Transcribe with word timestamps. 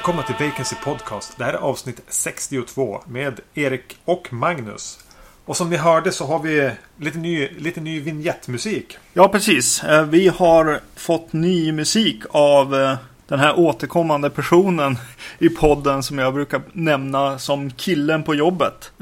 Välkomna 0.00 0.22
till 0.22 0.46
Vacancy 0.46 0.76
Podcast. 0.84 1.38
Det 1.38 1.44
här 1.44 1.52
är 1.52 1.58
avsnitt 1.58 2.00
62 2.08 3.02
med 3.06 3.40
Erik 3.54 3.96
och 4.04 4.32
Magnus. 4.32 4.98
Och 5.44 5.56
som 5.56 5.70
ni 5.70 5.76
hörde 5.76 6.12
så 6.12 6.26
har 6.26 6.38
vi 6.38 6.70
lite 6.96 7.18
ny, 7.18 7.48
lite 7.58 7.80
ny 7.80 8.00
vignettmusik. 8.00 8.98
Ja, 9.12 9.28
precis. 9.28 9.84
Eh, 9.84 10.04
Vi 10.04 10.28
har 10.28 10.80
fått 10.96 11.32
ny 11.32 11.72
musik 11.72 12.22
av 12.30 12.74
eh, 12.74 12.96
den 13.28 13.38
här 13.38 13.58
återkommande 13.58 14.30
personen 14.30 14.98
i 15.38 15.48
podden 15.48 16.02
som 16.02 16.18
jag 16.18 16.34
brukar 16.34 16.62
nämna 16.72 17.38
som 17.38 17.70
killen 17.70 18.22
på 18.22 18.34
jobbet. 18.34 18.92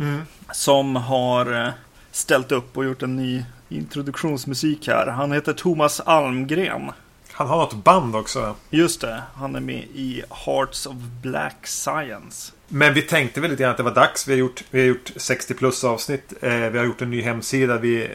Som 0.53 0.97
har 0.97 1.65
eh, 1.67 1.73
ställt 2.13 2.53
upp 2.53 2.77
och 2.77 2.85
gjort 2.85 3.03
en 3.03 3.17
ny 3.17 3.45
introduktionsmusik 3.69 4.89
här. 4.89 5.07
Han 5.07 5.33
heter 5.33 5.53
Thomas 5.53 6.01
Almgren. 6.01 6.91
Han 7.39 7.47
har 7.47 7.57
något 7.57 7.85
band 7.85 8.17
också. 8.17 8.55
Just 8.71 9.01
det, 9.01 9.23
han 9.35 9.57
är 9.57 9.61
med 9.61 9.85
i 9.95 10.23
Hearts 10.31 10.87
of 10.87 10.97
Black 11.23 11.67
Science. 11.67 12.53
Men 12.69 12.95
vi 12.95 13.03
tänkte 13.03 13.41
väl 13.41 13.51
lite 13.51 13.63
grann 13.63 13.71
att 13.71 13.77
det 13.77 13.83
var 13.83 13.95
dags. 13.95 14.29
Vi 14.29 14.33
har 14.33 14.39
gjort, 14.39 14.65
vi 14.71 14.81
har 14.81 14.87
gjort 14.87 15.13
60 15.17 15.55
plus 15.55 15.85
avsnitt. 15.85 16.33
Eh, 16.43 16.51
vi 16.51 16.79
har 16.79 16.85
gjort 16.85 17.03
en 17.03 17.11
ny 17.11 17.23
hemsida. 17.23 17.79
Vi 17.79 18.03
eh, 18.05 18.09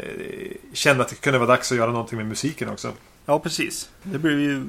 kände 0.73 1.03
att 1.03 1.09
det 1.09 1.15
kunde 1.15 1.39
vara 1.39 1.49
dags 1.49 1.71
att 1.71 1.77
göra 1.77 1.91
någonting 1.91 2.17
med 2.17 2.27
musiken 2.27 2.69
också. 2.69 2.91
Ja, 3.25 3.39
precis. 3.39 3.89
Det 4.03 4.19
blev 4.19 4.39
ju 4.39 4.63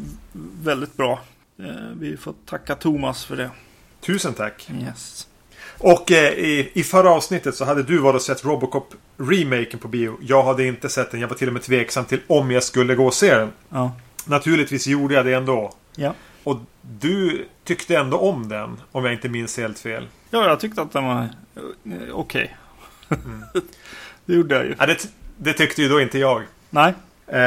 väldigt 0.63 0.97
bra. 0.97 1.21
Eh, 1.59 1.65
Vi 2.01 2.17
får 2.17 2.35
tacka 2.47 2.75
Thomas 2.75 3.25
för 3.25 3.37
det. 3.37 3.51
Tusen 4.01 4.35
tack. 4.35 4.69
Yes. 4.83 5.29
Och 5.79 6.13
eh, 6.13 6.33
i, 6.33 6.71
i 6.75 6.83
förra 6.83 7.11
avsnittet 7.11 7.55
så 7.55 7.65
hade 7.65 7.83
du 7.83 7.99
varit 7.99 8.17
och 8.17 8.23
sett 8.23 8.45
Robocop 8.45 8.95
remaken 9.17 9.79
på 9.79 9.89
bio. 9.89 10.19
Jag 10.23 10.43
hade 10.43 10.67
inte 10.67 10.89
sett 10.89 11.11
den. 11.11 11.21
Jag 11.21 11.29
var 11.29 11.37
till 11.37 11.49
och 11.49 11.53
med 11.55 11.63
tveksam 11.63 12.05
till 12.05 12.21
om 12.27 12.51
jag 12.51 12.63
skulle 12.63 12.95
gå 12.95 13.07
och 13.07 13.15
se 13.15 13.35
den. 13.35 13.53
Ja. 13.69 13.93
Naturligtvis 14.25 14.87
gjorde 14.87 15.15
jag 15.15 15.27
det 15.27 15.35
ändå. 15.35 15.73
Ja. 15.97 16.15
Och 16.45 16.61
du 16.81 17.49
tyckte 17.65 17.97
ändå 17.97 18.19
om 18.19 18.49
den, 18.49 18.81
om 18.93 19.05
jag 19.05 19.15
inte 19.15 19.29
minns 19.29 19.57
helt 19.57 19.79
fel. 19.79 20.09
Ja, 20.31 20.49
jag 20.49 20.61
tyckte 20.61 20.83
att 20.83 20.93
den 20.93 21.05
var 21.05 21.29
eh, 21.85 22.13
okej. 22.13 22.57
det 24.25 24.35
gjorde 24.35 24.55
jag 24.55 24.65
ju. 24.65 24.75
Ja, 24.79 24.87
det, 24.87 25.09
det 25.37 25.53
tyckte 25.53 25.83
ju 25.83 25.89
då 25.89 26.01
inte 26.01 26.19
jag. 26.19 26.43
Nej. 26.71 26.95
Eh, 27.27 27.41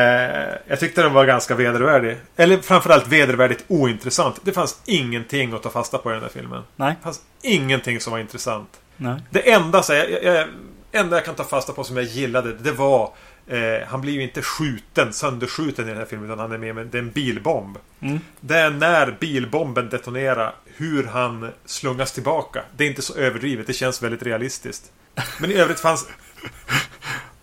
jag 0.68 0.80
tyckte 0.80 1.02
den 1.02 1.14
var 1.14 1.26
ganska 1.26 1.56
vedervärdig. 1.56 2.18
Eller 2.36 2.58
framförallt 2.58 3.08
vedervärdigt 3.08 3.66
ointressant. 3.68 4.40
Det 4.44 4.52
fanns 4.52 4.82
ingenting 4.86 5.54
att 5.54 5.64
ta 5.64 5.70
fasta 5.70 5.98
på 5.98 6.12
i 6.12 6.14
den 6.14 6.24
här 6.24 6.30
filmen. 6.30 6.64
Nej. 6.76 6.96
Det 6.98 7.04
fanns 7.04 7.22
ingenting 7.42 8.00
som 8.00 8.12
var 8.12 8.20
intressant. 8.20 8.70
Nej. 8.98 9.22
Det 9.30 9.52
enda, 9.52 9.84
så 9.84 9.94
jag, 9.94 10.24
jag, 10.24 10.48
enda 10.92 11.18
jag 11.18 11.26
kan 11.26 11.36
ta 11.36 11.44
fasta 11.44 11.74
på 11.74 11.84
som 11.84 11.98
jag 11.98 12.06
gillade, 12.06 12.54
det 12.54 12.72
var 12.72 13.14
eh, 13.48 13.88
Han 13.88 14.02
blir 14.02 14.14
ju 14.14 14.24
inte 14.24 14.42
skjuten, 14.42 15.14
sönderskjuten 15.14 15.86
i 15.86 15.90
den 15.90 15.98
här 15.98 16.06
filmen, 16.06 16.26
utan 16.26 16.40
han 16.40 16.52
är 16.52 16.58
med 16.58 16.76
med 16.76 16.88
det 16.88 16.98
är 16.98 17.02
en 17.02 17.12
bilbomb. 17.12 17.78
Mm. 18.00 18.20
Det 18.40 18.58
är 18.58 18.70
när 18.70 19.18
bilbomben 19.20 19.90
detonerar, 19.90 20.56
hur 20.66 21.04
han 21.04 21.52
slungas 21.66 22.12
tillbaka. 22.12 22.64
Det 22.78 22.84
är 22.84 22.88
inte 22.88 23.02
så 23.02 23.16
överdrivet, 23.16 23.68
det 23.68 23.74
känns 23.74 24.04
väldigt 24.04 24.24
realistiskt. 24.24 24.92
Men 25.40 25.52
i 25.52 25.54
övrigt 25.54 25.80
fanns... 25.80 26.08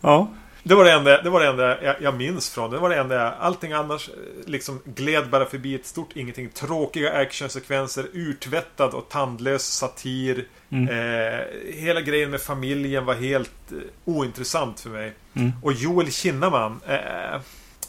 Ja. 0.01 0.29
Det 0.67 0.75
var 0.75 0.85
det 0.85 0.93
enda, 0.93 1.23
det 1.23 1.31
var 1.31 1.41
det 1.41 1.47
enda 1.47 1.85
jag, 1.85 1.97
jag 2.01 2.15
minns 2.17 2.51
från 2.51 2.71
det. 2.71 2.79
var 2.79 2.91
det 2.91 2.97
enda 2.97 3.15
jag, 3.15 3.33
Allting 3.41 3.73
annars 3.73 4.09
eh, 4.09 4.15
liksom 4.47 4.81
gled 4.85 5.31
bara 5.31 5.45
förbi 5.47 5.75
ett 5.75 5.87
stort 5.87 6.09
ingenting. 6.15 6.49
Tråkiga 6.49 7.13
actionsekvenser, 7.13 8.07
urtvättad 8.13 8.95
och 8.95 9.09
tandlös 9.09 9.67
satir. 9.67 10.47
Eh, 10.71 11.75
hela 11.75 12.01
grejen 12.01 12.31
med 12.31 12.41
familjen 12.41 13.05
var 13.05 13.15
helt 13.15 13.73
eh, 13.73 13.79
ointressant 14.05 14.81
för 14.81 14.91
mig. 14.91 15.13
Mm. 15.35 15.53
Och 15.63 15.73
Joel 15.73 16.13
Kinnaman. 16.13 16.81
Eh, 16.87 17.41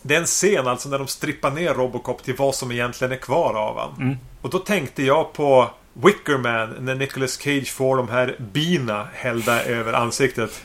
det 0.02 0.16
är 0.16 0.20
en 0.20 0.26
scen 0.26 0.68
alltså 0.68 0.90
när 0.90 0.98
de 0.98 1.08
strippar 1.08 1.52
ner 1.52 1.74
Robocop 1.74 2.24
till 2.24 2.36
vad 2.38 2.56
som 2.56 2.72
egentligen 2.72 3.12
är 3.12 3.18
kvar 3.18 3.54
av 3.54 3.80
han. 3.80 4.02
Mm. 4.02 4.18
Och 4.42 4.50
då 4.50 4.60
tänkte 4.60 5.04
jag 5.04 5.34
på 5.34 5.70
Wickerman 5.94 6.76
när 6.80 6.96
Nicolas 6.96 7.38
Cage 7.38 7.72
får 7.72 7.98
de 7.98 8.10
här 8.10 8.36
bina 8.40 9.08
hällda 9.14 9.64
över 9.64 9.94
ansiktet. 9.94 10.62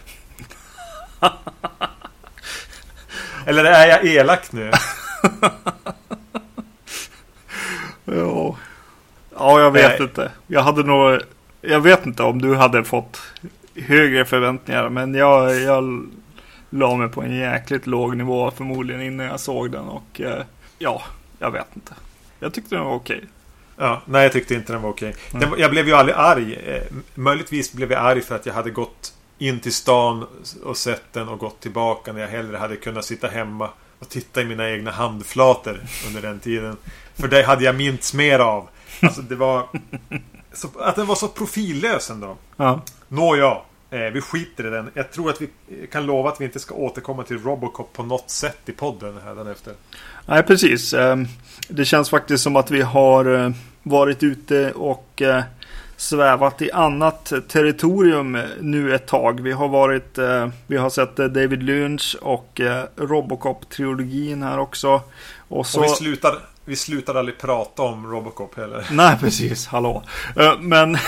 Eller 3.46 3.64
är 3.64 3.86
jag 3.86 4.04
elak 4.04 4.52
nu? 4.52 4.70
Ja. 8.04 8.56
Ja, 9.36 9.60
jag 9.60 9.70
vet 9.70 9.98
Nej. 9.98 10.08
inte. 10.08 10.30
Jag 10.46 10.62
hade 10.62 10.82
nog... 10.82 11.20
Jag 11.60 11.80
vet 11.80 12.06
inte 12.06 12.22
om 12.22 12.42
du 12.42 12.54
hade 12.54 12.84
fått 12.84 13.22
högre 13.74 14.24
förväntningar. 14.24 14.88
Men 14.88 15.14
jag, 15.14 15.60
jag 15.60 16.10
la 16.70 16.96
mig 16.96 17.08
på 17.08 17.22
en 17.22 17.36
jäkligt 17.36 17.86
låg 17.86 18.16
nivå 18.16 18.50
förmodligen 18.50 19.02
innan 19.02 19.26
jag 19.26 19.40
såg 19.40 19.70
den. 19.70 19.88
Och 19.88 20.20
eh, 20.20 20.44
ja, 20.78 21.02
jag 21.38 21.50
vet 21.50 21.66
inte. 21.74 21.94
Jag 22.38 22.54
tyckte 22.54 22.74
den 22.74 22.84
var 22.84 22.94
okej. 22.94 23.24
Ja, 23.76 24.02
nej, 24.04 24.22
jag 24.22 24.32
tyckte 24.32 24.54
inte 24.54 24.72
den 24.72 24.82
var 24.82 24.90
okej. 24.90 25.14
Den 25.32 25.54
Jag 25.58 25.70
blev 25.70 25.88
ju 25.88 25.94
aldrig 25.94 26.16
arg. 26.18 26.54
Eh, 26.54 26.82
möjligtvis 27.14 27.72
blev 27.72 27.92
jag 27.92 28.02
arg 28.02 28.20
för 28.20 28.34
att 28.34 28.46
jag 28.46 28.54
hade 28.54 28.70
gått 28.70 29.14
in 29.40 29.60
till 29.60 29.74
stan 29.74 30.26
och 30.64 30.76
sett 30.76 31.12
den 31.12 31.28
och 31.28 31.38
gått 31.38 31.60
tillbaka 31.60 32.12
när 32.12 32.20
jag 32.20 32.28
hellre 32.28 32.56
hade 32.56 32.76
kunnat 32.76 33.04
sitta 33.04 33.28
hemma 33.28 33.70
och 33.98 34.08
titta 34.08 34.40
i 34.40 34.44
mina 34.44 34.70
egna 34.70 34.90
handflator 34.90 35.80
under 36.06 36.22
den 36.22 36.40
tiden. 36.40 36.76
För 37.14 37.28
det 37.28 37.42
hade 37.42 37.64
jag 37.64 37.74
mints 37.74 38.14
mer 38.14 38.38
av. 38.38 38.68
Alltså 39.02 39.22
det 39.22 39.34
var... 39.34 39.68
Så, 40.52 40.68
att 40.78 40.96
den 40.96 41.06
var 41.06 41.14
så 41.14 41.28
profillös 41.28 42.10
ändå. 42.10 42.36
Ja. 42.56 42.80
Nåja, 43.08 43.58
eh, 43.90 44.00
vi 44.00 44.20
skiter 44.20 44.66
i 44.66 44.70
den. 44.70 44.90
Jag 44.94 45.12
tror 45.12 45.30
att 45.30 45.40
vi 45.40 45.48
kan 45.92 46.06
lova 46.06 46.28
att 46.28 46.40
vi 46.40 46.44
inte 46.44 46.60
ska 46.60 46.74
återkomma 46.74 47.22
till 47.22 47.42
Robocop 47.42 47.92
på 47.92 48.02
något 48.02 48.30
sätt 48.30 48.58
i 48.66 48.72
podden 48.72 49.18
hädanefter. 49.24 49.74
Nej, 50.26 50.42
precis. 50.42 50.94
Ehm, 50.94 51.26
Det 51.68 51.84
känns 51.84 52.10
faktiskt 52.10 52.44
som 52.44 52.56
att 52.56 52.70
vi 52.70 52.82
har 52.82 53.44
eh, 53.44 53.50
varit 53.82 54.22
ute 54.22 54.72
och 54.72 55.22
eh, 55.22 55.42
svävat 56.00 56.62
i 56.62 56.72
annat 56.72 57.33
territorium 57.49 58.38
nu 58.61 58.94
ett 58.94 59.06
tag. 59.06 59.41
Vi 59.41 59.53
har 59.53 59.69
varit, 59.69 60.19
eh, 60.19 60.49
vi 60.66 60.77
har 60.77 60.91
sett 60.91 61.19
eh, 61.19 61.27
David 61.27 61.62
Lynch 61.62 62.16
och 62.21 62.61
eh, 62.61 62.84
Robocop-trilogin 62.97 64.43
här 64.43 64.59
också. 64.59 65.03
Och 65.49 65.66
så... 65.66 65.81
Och 65.81 65.84
vi 65.84 65.88
slutar, 65.88 66.38
vi 66.65 66.77
slutar 66.77 67.15
aldrig 67.15 67.38
prata 67.38 67.83
om 67.83 68.06
Robocop 68.06 68.56
heller. 68.56 68.87
Nej, 68.93 69.16
precis. 69.21 69.66
Hallå. 69.66 70.03
Men... 70.61 70.99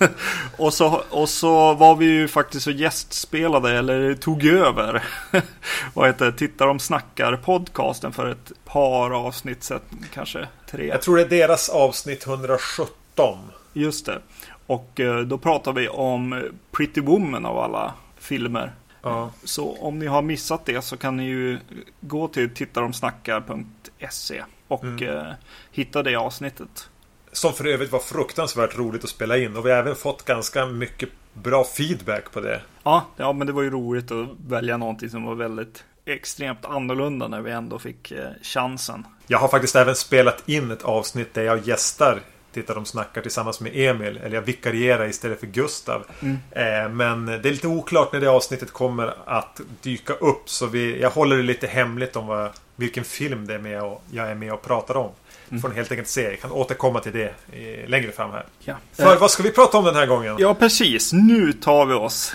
och, 0.58 0.74
så, 0.74 1.02
och 1.10 1.28
så 1.28 1.74
var 1.74 1.96
vi 1.96 2.06
ju 2.06 2.28
faktiskt 2.28 2.66
och 2.66 2.72
gästspelade, 2.72 3.78
eller 3.78 4.14
tog 4.14 4.44
över. 4.44 5.02
Vad 5.94 6.06
heter? 6.06 6.32
Tittar 6.32 6.66
de 6.66 6.78
snackar 6.78 7.36
podcasten 7.36 8.12
för 8.12 8.26
ett 8.26 8.52
par 8.64 9.26
avsnitt 9.26 9.70
kanske 10.14 10.48
tre. 10.70 10.86
Jag 10.86 11.02
tror 11.02 11.16
det 11.16 11.22
är 11.22 11.28
deras 11.28 11.68
avsnitt 11.68 12.26
117. 12.26 13.38
Just 13.76 14.06
det. 14.06 14.18
Och 14.66 15.00
eh, 15.00 15.20
då 15.20 15.38
pratar 15.38 15.72
vi 15.72 15.88
om 15.88 16.50
Pretty 16.70 17.00
Woman 17.00 17.46
av 17.46 17.58
alla 17.58 17.94
filmer. 18.18 18.72
Ja. 19.02 19.30
Så 19.44 19.76
om 19.80 19.98
ni 19.98 20.06
har 20.06 20.22
missat 20.22 20.66
det 20.66 20.82
så 20.82 20.96
kan 20.96 21.16
ni 21.16 21.24
ju 21.24 21.58
gå 22.00 22.28
till 22.28 22.54
tittaromsnackar.se 22.54 24.42
och 24.68 25.02
eh, 25.02 25.32
hitta 25.72 26.02
det 26.02 26.16
avsnittet. 26.16 26.88
Som 27.32 27.52
för 27.52 27.66
övrigt 27.66 27.92
var 27.92 27.98
fruktansvärt 27.98 28.78
roligt 28.78 29.04
att 29.04 29.10
spela 29.10 29.38
in. 29.38 29.56
Och 29.56 29.66
vi 29.66 29.70
har 29.70 29.78
även 29.78 29.96
fått 29.96 30.24
ganska 30.24 30.66
mycket 30.66 31.08
bra 31.32 31.64
feedback 31.64 32.32
på 32.32 32.40
det. 32.40 32.60
Ja, 32.82 33.06
ja, 33.16 33.32
men 33.32 33.46
det 33.46 33.52
var 33.52 33.62
ju 33.62 33.70
roligt 33.70 34.10
att 34.10 34.28
välja 34.46 34.76
någonting 34.76 35.10
som 35.10 35.24
var 35.24 35.34
väldigt 35.34 35.84
extremt 36.04 36.64
annorlunda 36.64 37.28
när 37.28 37.40
vi 37.40 37.50
ändå 37.50 37.78
fick 37.78 38.10
eh, 38.10 38.28
chansen. 38.42 39.06
Jag 39.26 39.38
har 39.38 39.48
faktiskt 39.48 39.76
även 39.76 39.94
spelat 39.94 40.48
in 40.48 40.70
ett 40.70 40.82
avsnitt 40.82 41.34
där 41.34 41.42
jag 41.42 41.66
gästar 41.66 42.20
Tittar 42.56 42.74
de 42.74 42.84
snackar 42.84 43.22
tillsammans 43.22 43.60
med 43.60 43.72
Emil. 43.74 44.20
Eller 44.24 44.34
jag 44.34 44.42
vikarierar 44.42 45.08
istället 45.08 45.40
för 45.40 45.46
Gustav. 45.46 46.04
Eh, 46.50 46.88
men 46.90 47.26
det 47.26 47.32
är 47.48 47.50
lite 47.50 47.68
oklart 47.68 48.12
när 48.12 48.20
det 48.20 48.26
avsnittet 48.26 48.72
kommer 48.72 49.14
att 49.26 49.60
dyka 49.82 50.12
upp. 50.12 50.42
Så 50.50 50.66
vi, 50.66 51.00
jag 51.00 51.10
håller 51.10 51.36
det 51.36 51.42
lite 51.42 51.66
hemligt 51.66 52.16
om 52.16 52.26
vad, 52.26 52.50
vilken 52.76 53.04
film 53.04 53.46
det 53.46 53.54
är 53.54 53.58
med 53.58 53.82
och 53.82 54.02
jag 54.10 54.30
är 54.30 54.34
med 54.34 54.52
och 54.52 54.62
pratar 54.62 54.96
om. 54.96 55.10
Får 55.62 55.68
ni 55.68 55.74
helt 55.74 55.90
enkelt 55.90 56.08
se. 56.08 56.22
Jag 56.22 56.40
kan 56.40 56.52
återkomma 56.52 57.00
till 57.00 57.12
det 57.12 57.34
eh, 57.52 57.88
längre 57.88 58.12
fram 58.12 58.30
här. 58.30 58.44
Ja. 58.60 58.74
För 58.92 59.16
vad 59.16 59.30
ska 59.30 59.42
vi 59.42 59.50
prata 59.50 59.78
om 59.78 59.84
den 59.84 59.94
här 59.94 60.06
gången? 60.06 60.36
Ja, 60.38 60.54
precis. 60.54 61.12
Nu 61.12 61.52
tar 61.52 61.86
vi 61.86 61.94
oss 61.94 62.34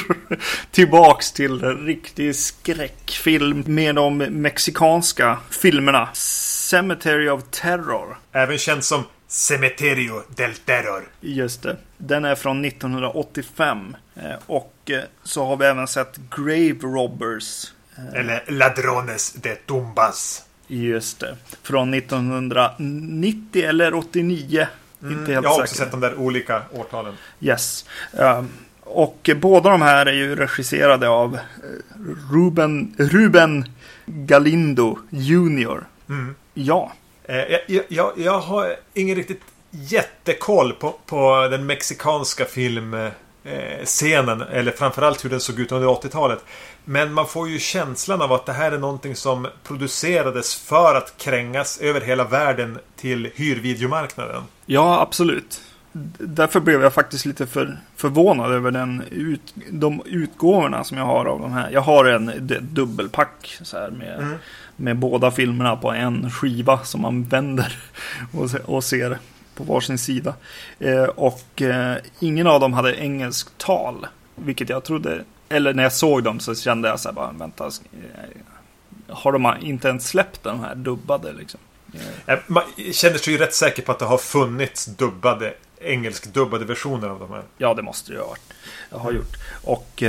tillbaks 0.70 1.32
till 1.32 1.62
riktig 1.62 2.36
skräckfilm 2.36 3.64
med 3.66 3.94
de 3.94 4.18
mexikanska 4.18 5.38
filmerna. 5.50 6.08
Cemetery 6.12 7.28
of 7.28 7.42
Terror. 7.50 8.18
Även 8.32 8.58
känd 8.58 8.84
som 8.84 9.04
Cementerio 9.28 10.22
del 10.36 10.54
Terror. 10.54 11.02
Just 11.20 11.62
det. 11.62 11.76
Den 11.98 12.24
är 12.24 12.34
från 12.34 12.64
1985. 12.64 13.96
Eh, 14.14 14.22
Och 14.46 14.74
eh, 14.90 15.00
så 15.22 15.46
har 15.46 15.56
vi 15.56 15.64
även 15.66 15.86
sett 15.88 16.16
Grave 16.36 16.78
Robbers. 16.96 17.72
Eller 18.14 18.44
Ladrones 18.48 19.32
de 19.32 19.54
Tumbas. 19.56 20.42
Just 20.66 21.20
det. 21.20 21.36
Från 21.62 21.94
1990 21.94 23.64
eller 23.64 23.94
89. 23.94 24.66
Inte 25.02 25.14
helt 25.14 25.28
Jag 25.28 25.42
har 25.42 25.60
också 25.62 25.66
säker. 25.66 25.84
sett 25.84 25.90
de 25.90 26.00
där 26.00 26.14
olika 26.14 26.62
årtalen. 26.72 27.14
Yes. 27.40 27.84
Um, 28.12 28.48
och 28.80 29.30
båda 29.40 29.70
de 29.70 29.82
här 29.82 30.06
är 30.06 30.12
ju 30.12 30.36
regisserade 30.36 31.08
av 31.08 31.34
eh, 31.34 31.40
Ruben, 32.32 32.94
Ruben 32.98 33.64
Galindo 34.06 34.98
Jr. 35.10 35.84
Mm. 36.08 36.34
Ja. 36.54 36.92
Eh, 37.28 37.36
jag, 37.36 37.60
jag, 37.66 37.84
jag, 37.88 38.12
jag 38.16 38.40
har 38.40 38.76
ingen 38.94 39.16
riktigt 39.16 39.42
jättekoll 39.70 40.72
på, 40.72 40.94
på 41.06 41.48
den 41.50 41.66
mexikanska 41.66 42.44
filmscenen. 42.44 44.42
Eller 44.42 44.72
framförallt 44.72 45.24
hur 45.24 45.30
den 45.30 45.40
såg 45.40 45.60
ut 45.60 45.72
under 45.72 45.88
80-talet. 45.88 46.44
Men 46.84 47.12
man 47.12 47.26
får 47.26 47.48
ju 47.48 47.58
känslan 47.58 48.22
av 48.22 48.32
att 48.32 48.46
det 48.46 48.52
här 48.52 48.72
är 48.72 48.78
någonting 48.78 49.16
som 49.16 49.48
producerades 49.62 50.56
för 50.56 50.94
att 50.94 51.14
krängas 51.16 51.78
över 51.78 52.00
hela 52.00 52.24
världen 52.24 52.78
till 52.96 53.30
hyrvideomarknaden. 53.34 54.42
Ja, 54.66 55.00
absolut. 55.00 55.60
Därför 56.18 56.60
blev 56.60 56.82
jag 56.82 56.94
faktiskt 56.94 57.26
lite 57.26 57.46
för, 57.46 57.78
förvånad 57.96 58.52
över 58.52 58.70
den 58.70 59.02
ut, 59.10 59.54
de 59.70 60.02
utgåvorna 60.04 60.84
som 60.84 60.98
jag 60.98 61.04
har 61.04 61.24
av 61.24 61.40
de 61.40 61.52
här. 61.52 61.70
Jag 61.70 61.80
har 61.80 62.04
en 62.04 62.32
dubbelpack 62.60 63.58
så 63.62 63.78
här 63.78 63.90
med, 63.90 64.18
mm. 64.18 64.38
Med 64.76 64.98
båda 64.98 65.30
filmerna 65.30 65.76
på 65.76 65.92
en 65.92 66.30
skiva 66.30 66.84
som 66.84 67.00
man 67.00 67.24
vänder 67.24 67.76
och, 68.64 68.84
ser 68.84 69.18
på 69.54 69.64
varsin 69.64 69.98
sida. 69.98 70.34
Eh, 70.78 71.04
och 71.04 71.62
eh, 71.62 71.96
ingen 72.20 72.46
av 72.46 72.60
dem 72.60 72.72
hade 72.72 72.96
engelskt 72.96 73.58
tal. 73.58 74.06
Vilket 74.34 74.68
jag 74.68 74.84
trodde, 74.84 75.24
eller 75.48 75.74
när 75.74 75.82
jag 75.82 75.92
såg 75.92 76.22
dem 76.22 76.40
så 76.40 76.54
kände 76.54 76.88
jag 76.88 77.00
så 77.00 77.08
här 77.08 77.14
bara, 77.14 77.32
vänta. 77.32 77.66
Eh, 77.66 77.70
har 79.08 79.32
de 79.32 79.54
inte 79.60 79.88
ens 79.88 80.08
släppt 80.08 80.42
de 80.42 80.60
här 80.60 80.74
dubbade 80.74 81.32
liksom? 81.32 81.60
Man 82.46 82.62
känner 82.92 83.18
sig 83.18 83.32
ju 83.32 83.38
rätt 83.38 83.54
säker 83.54 83.82
på 83.82 83.92
att 83.92 83.98
det 83.98 84.04
har 84.04 84.18
funnits 84.18 84.86
dubbade 84.86 85.54
engelskdubbade 85.80 86.64
versioner 86.64 87.08
av 87.08 87.18
de 87.18 87.30
här. 87.30 87.42
Ja, 87.58 87.74
det 87.74 87.82
måste 87.82 88.10
det 88.10 88.14
ju 88.14 88.20
ha 88.20 88.28
varit. 88.28 88.52
Jag 88.90 88.98
har 88.98 89.12
gjort. 89.12 89.36
Och 89.64 90.02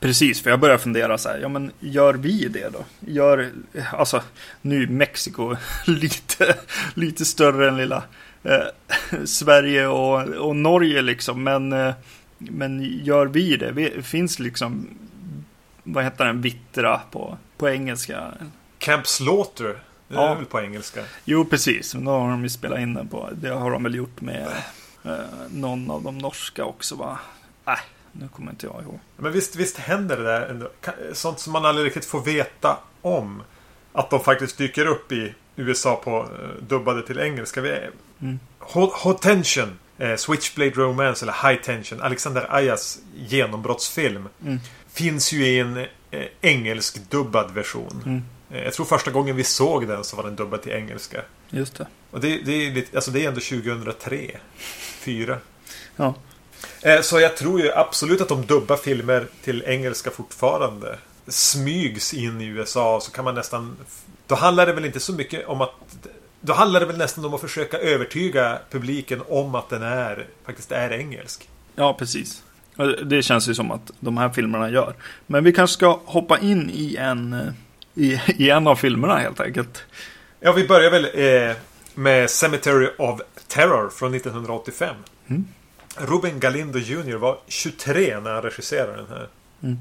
precis, 0.00 0.42
för 0.42 0.50
jag 0.50 0.60
börjar 0.60 0.78
fundera 0.78 1.18
så 1.18 1.28
här. 1.28 1.38
Ja, 1.38 1.48
men 1.48 1.72
gör 1.80 2.14
vi 2.14 2.48
det 2.48 2.72
då? 2.72 2.84
Gör, 3.00 3.50
alltså, 3.92 4.22
nu 4.62 4.82
är 4.82 4.86
Mexiko 4.86 5.56
lite, 5.86 6.56
lite 6.94 7.24
större 7.24 7.68
än 7.68 7.76
lilla 7.76 8.02
eh, 8.42 8.60
Sverige 9.24 9.86
och, 9.86 10.22
och 10.22 10.56
Norge 10.56 11.02
liksom. 11.02 11.44
Men, 11.44 11.72
eh, 11.72 11.94
men 12.38 12.82
gör 13.04 13.26
vi 13.26 13.56
det? 13.56 13.72
Vi, 13.72 14.02
finns 14.02 14.38
liksom, 14.38 14.88
vad 15.82 16.04
heter 16.04 16.24
den, 16.24 16.40
vittra 16.40 17.00
på, 17.10 17.38
på 17.56 17.68
engelska? 17.68 18.32
Camp 18.78 19.06
Slaughter. 19.06 19.78
Det 20.08 20.14
är 20.14 20.20
ja. 20.20 20.34
väl 20.34 20.44
på 20.44 20.60
engelska? 20.60 21.00
Jo, 21.24 21.44
precis. 21.44 21.92
Då 21.92 22.10
har 22.10 22.30
de 22.30 22.42
ju 22.42 22.48
spelat 22.48 22.78
in 22.78 22.94
den 22.94 23.08
på. 23.08 23.30
Det 23.32 23.48
har 23.48 23.70
de 23.70 23.82
väl 23.82 23.94
gjort 23.94 24.20
med 24.20 24.46
eh, 25.04 25.12
någon 25.50 25.90
av 25.90 26.02
de 26.02 26.18
norska 26.18 26.64
också, 26.64 26.94
va? 26.94 27.18
Äh, 27.66 27.78
nu 28.20 28.28
kommer 28.28 28.50
inte 28.50 28.66
jag 28.66 28.82
ihåg. 28.82 28.98
Men 29.16 29.32
visst, 29.32 29.56
visst 29.56 29.76
händer 29.76 30.16
det 30.16 30.22
där 30.22 30.46
ändå. 30.46 30.70
Sånt 31.12 31.40
som 31.40 31.52
man 31.52 31.64
aldrig 31.64 31.86
riktigt 31.86 32.04
får 32.04 32.20
veta 32.20 32.78
om. 33.02 33.42
Att 33.92 34.10
de 34.10 34.20
faktiskt 34.20 34.58
dyker 34.58 34.86
upp 34.86 35.12
i 35.12 35.34
USA 35.56 35.96
på 36.04 36.18
eh, 36.18 36.62
dubbade 36.62 37.06
till 37.06 37.18
engelska. 37.18 37.60
Vi 37.60 37.78
mm. 38.20 38.38
Hot, 38.58 38.92
Hot 38.92 39.22
Tension. 39.22 39.78
Eh, 39.98 40.16
Switchblade 40.16 40.70
Romance 40.70 41.24
eller 41.24 41.48
High 41.48 41.62
Tension. 41.62 42.00
Alexander 42.00 42.46
Ayas 42.54 42.98
genombrottsfilm. 43.16 44.28
Mm. 44.44 44.58
Finns 44.88 45.32
ju 45.32 45.46
i 45.46 45.58
en 45.58 45.76
eh, 46.10 46.26
engelsk 46.40 47.10
dubbad 47.10 47.54
version. 47.54 48.02
Mm. 48.06 48.22
Eh, 48.50 48.64
jag 48.64 48.72
tror 48.72 48.86
första 48.86 49.10
gången 49.10 49.36
vi 49.36 49.44
såg 49.44 49.88
den 49.88 50.04
så 50.04 50.16
var 50.16 50.24
den 50.24 50.36
dubbad 50.36 50.62
till 50.62 50.72
engelska. 50.72 51.22
Just 51.50 51.76
det. 51.78 51.86
Och 52.10 52.20
det, 52.20 52.38
det, 52.44 52.52
är, 52.52 52.70
lite, 52.70 52.96
alltså 52.96 53.10
det 53.10 53.24
är 53.24 53.28
ändå 53.28 53.40
2003. 53.40 54.38
2004. 55.04 55.38
Ja. 55.96 56.14
Eh, 56.86 57.00
så 57.00 57.20
jag 57.20 57.36
tror 57.36 57.60
ju 57.60 57.72
absolut 57.72 58.20
att 58.20 58.28
de 58.28 58.46
dubbar 58.46 58.76
filmer 58.76 59.26
till 59.44 59.62
engelska 59.66 60.10
fortfarande. 60.10 60.98
Smygs 61.28 62.14
in 62.14 62.40
i 62.40 62.44
USA 62.44 63.00
så 63.02 63.12
kan 63.12 63.24
man 63.24 63.34
nästan... 63.34 63.76
Då 64.26 64.34
handlar 64.34 64.66
det 64.66 64.72
väl 64.72 64.84
inte 64.84 65.00
så 65.00 65.12
mycket 65.12 65.46
om 65.46 65.60
att... 65.60 65.70
Då 66.40 66.52
handlar 66.52 66.80
det 66.80 66.86
väl 66.86 66.98
nästan 66.98 67.24
om 67.24 67.34
att 67.34 67.40
försöka 67.40 67.78
övertyga 67.78 68.58
publiken 68.70 69.22
om 69.28 69.54
att 69.54 69.68
den 69.68 69.82
är 69.82 70.26
faktiskt 70.46 70.72
är 70.72 70.92
engelsk. 70.92 71.48
Ja, 71.74 71.94
precis. 71.98 72.42
Det 73.04 73.22
känns 73.22 73.48
ju 73.48 73.54
som 73.54 73.70
att 73.70 73.90
de 74.00 74.16
här 74.16 74.28
filmerna 74.28 74.70
gör. 74.70 74.94
Men 75.26 75.44
vi 75.44 75.52
kanske 75.52 75.74
ska 75.74 76.00
hoppa 76.04 76.38
in 76.38 76.70
i 76.74 76.96
en 76.96 77.32
eh, 77.32 77.40
i, 77.94 78.20
i 78.26 78.50
en 78.50 78.66
av 78.66 78.76
filmerna 78.76 79.18
helt 79.18 79.40
enkelt. 79.40 79.84
Ja, 80.40 80.52
vi 80.52 80.68
börjar 80.68 80.90
väl 80.90 81.04
eh, 81.14 81.56
med 81.94 82.30
Cemetery 82.30 82.88
of 82.98 83.20
Terror 83.48 83.90
från 83.90 84.14
1985. 84.14 84.94
Mm. 85.26 85.44
Ruben 85.98 86.40
Galindo 86.40 86.78
Jr 86.78 87.16
var 87.16 87.38
23 87.48 88.20
när 88.20 88.32
han 88.32 88.42
regisserade 88.42 88.96
den 88.96 89.08
här. 89.08 89.28
Mm. 89.62 89.78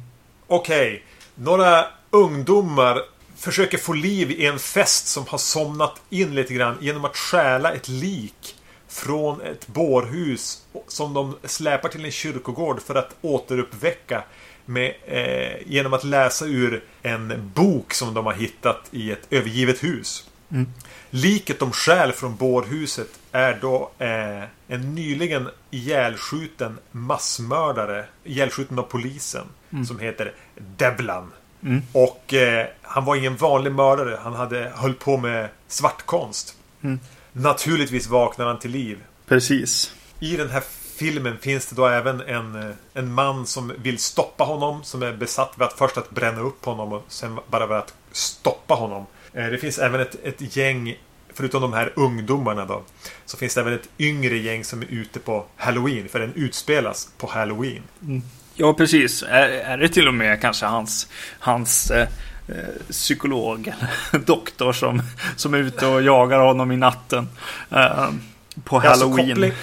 Okej, 0.47 0.88
okay. 0.88 1.01
några 1.35 1.85
ungdomar 2.09 3.01
försöker 3.38 3.77
få 3.77 3.94
liv 3.94 4.31
i 4.31 4.45
en 4.45 4.59
fest 4.59 5.07
som 5.07 5.27
har 5.27 5.38
somnat 5.38 6.01
in 6.09 6.35
lite 6.35 6.53
grann 6.53 6.77
genom 6.81 7.06
att 7.06 7.17
stjäla 7.17 7.73
ett 7.73 7.88
lik 7.88 8.56
från 8.88 9.41
ett 9.41 9.67
bårhus 9.67 10.62
som 10.88 11.13
de 11.13 11.38
släpar 11.44 11.89
till 11.89 12.06
en 12.06 12.12
kyrkogård 12.12 12.81
för 12.81 12.95
att 12.95 13.15
återuppväcka 13.21 14.23
med, 14.65 14.94
eh, 15.06 15.57
genom 15.65 15.94
att 15.94 16.03
läsa 16.03 16.45
ur 16.45 16.83
en 17.01 17.51
bok 17.56 17.94
som 17.94 18.13
de 18.13 18.25
har 18.25 18.33
hittat 18.33 18.81
i 18.91 19.11
ett 19.11 19.27
övergivet 19.29 19.83
hus. 19.83 20.29
Mm. 20.51 20.73
Liket 21.10 21.60
de 21.60 21.72
stjäl 21.72 22.12
från 22.12 22.36
bårhuset 22.36 23.10
är 23.31 23.57
då 23.62 23.92
eh, 24.00 24.44
en 24.68 24.96
nyligen 24.96 25.50
ihjälskjuten 25.72 26.80
massmördare. 26.92 28.06
Ihjälskjuten 28.24 28.80
av 28.80 28.84
polisen. 28.84 29.48
Mm. 29.74 29.86
Som 29.86 30.00
heter 30.00 30.34
Deblan. 30.78 31.31
Mm. 31.63 31.81
Och 31.92 32.34
eh, 32.34 32.68
han 32.81 33.06
var 33.06 33.16
ingen 33.16 33.36
vanlig 33.36 33.72
mördare. 33.72 34.19
Han 34.24 34.34
hade 34.34 34.72
höll 34.75 34.94
på 34.94 35.18
med 35.18 35.50
svartkonst. 35.68 36.56
Mm. 36.81 37.00
Naturligtvis 37.31 38.07
vaknar 38.07 38.46
han 38.46 38.60
till 38.60 38.72
liv. 38.72 39.04
Precis. 39.28 39.94
I 40.19 40.38
den 40.38 40.50
här 40.50 40.64
filmen 40.95 41.38
finns 41.38 41.68
det 41.68 41.76
då 41.76 41.88
även 41.88 42.21
en, 42.21 42.56
eh, 42.56 42.76
en 42.94 43.14
man 43.14 43.45
som 43.45 43.74
vill 43.78 43.97
stoppa 43.97 44.44
honom. 44.44 44.83
Som 44.83 45.04
är 45.04 45.14
besatt 45.14 45.54
vid 45.56 45.64
att 45.64 45.74
först 45.74 45.97
att 45.97 46.09
bränna 46.09 46.42
upp 46.42 46.66
honom 46.66 46.94
och 46.94 47.04
sen 47.07 47.40
bara 47.47 47.78
att 47.78 47.94
stoppa 48.12 48.74
honom. 48.74 49.06
Eh, 49.35 49.45
det 49.45 49.57
finns 49.57 49.80
även 49.80 50.01
ett, 50.01 50.15
ett 50.23 50.56
gäng 50.57 50.97
Förutom 51.37 51.61
de 51.61 51.73
här 51.73 51.94
ungdomarna 51.95 52.65
då. 52.65 52.83
Så 53.25 53.37
finns 53.37 53.56
det 53.56 53.61
även 53.61 53.73
ett 53.73 53.89
yngre 53.99 54.37
gäng 54.37 54.63
som 54.63 54.81
är 54.81 54.85
ute 54.89 55.19
på 55.19 55.45
Halloween. 55.56 56.09
För 56.09 56.19
den 56.19 56.33
utspelas 56.35 57.09
på 57.18 57.27
Halloween. 57.27 57.83
Mm. 58.01 58.21
Ja, 58.54 58.73
precis. 58.73 59.23
Är, 59.23 59.49
är 59.49 59.77
det 59.77 59.89
till 59.89 60.07
och 60.07 60.13
med 60.13 60.42
kanske 60.42 60.65
hans, 60.65 61.07
hans 61.39 61.92
eh, 61.92 62.07
eh 62.47 62.56
psykolog 62.89 63.73
doktor 64.25 64.73
som, 64.73 65.01
som 65.35 65.54
är 65.54 65.57
ute 65.57 65.85
och 65.85 66.01
jagar 66.01 66.39
honom 66.39 66.71
i 66.71 66.77
natten. 66.77 67.30
Eh, 67.71 68.09
på 68.63 68.80
Halloween. 68.80 69.30
Alltså, 69.30 69.33
koppling, 69.33 69.54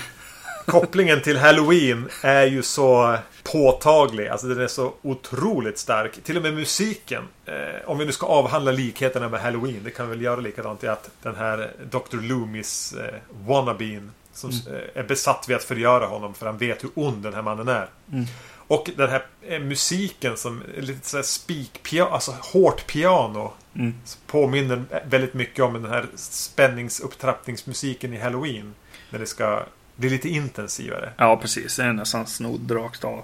kopplingen 0.66 1.20
till 1.20 1.38
Halloween 1.38 2.08
är 2.22 2.44
ju 2.44 2.62
så 2.62 3.18
påtaglig. 3.42 4.28
Alltså 4.28 4.46
den 4.46 4.60
är 4.60 4.66
så 4.66 4.94
otroligt 5.02 5.78
stark. 5.78 6.22
Till 6.24 6.36
och 6.36 6.42
med 6.42 6.54
musiken. 6.54 7.24
Eh, 7.46 7.54
om 7.90 7.98
vi 7.98 8.04
nu 8.04 8.12
ska 8.12 8.26
avhandla 8.26 8.72
likheterna 8.72 9.28
med 9.28 9.40
Halloween. 9.40 9.80
Det 9.84 9.90
kan 9.90 10.06
vi 10.06 10.10
väl 10.16 10.24
göra 10.24 10.40
likadant 10.40 10.84
i 10.84 10.88
att 10.88 11.10
den 11.22 11.36
här 11.36 11.72
Dr. 11.90 12.20
Loomis 12.20 12.92
eh, 12.92 13.14
wannabeen. 13.46 14.12
Som 14.32 14.50
mm. 14.50 14.74
Eh, 14.74 15.00
är 15.00 15.02
besatt 15.02 15.44
vid 15.48 15.56
att 15.56 15.64
förgöra 15.64 16.06
honom 16.06 16.34
för 16.34 16.46
han 16.46 16.58
vet 16.58 16.84
hur 16.84 16.90
ond 16.94 17.22
den 17.22 17.34
här 17.34 17.42
mannen 17.42 17.68
är. 17.68 17.88
Mm. 18.12 18.24
Och 18.72 18.90
den 18.96 19.10
här 19.10 19.26
eh, 19.42 19.60
musiken 19.60 20.36
som 20.36 20.62
är 20.76 20.82
lite 20.82 21.08
såhär 21.08 21.24
speak 21.24 22.10
alltså 22.10 22.34
hårt 22.52 22.86
piano. 22.86 23.52
Mm. 23.74 23.94
Påminner 24.26 24.82
väldigt 25.04 25.34
mycket 25.34 25.64
om 25.64 25.72
den 25.72 25.90
här 25.90 26.06
spänningsupptrappningsmusiken 26.14 28.12
i 28.12 28.18
Halloween. 28.18 28.74
När 29.10 29.18
det 29.18 29.26
ska 29.26 29.62
det 29.96 30.06
är 30.06 30.10
lite 30.10 30.28
intensivare. 30.28 31.12
Ja, 31.16 31.36
precis. 31.36 31.76
Det 31.76 31.82
är 31.82 31.92
nästan 31.92 32.26
snodd 32.26 32.70
rakt 32.70 33.04
av. 33.04 33.22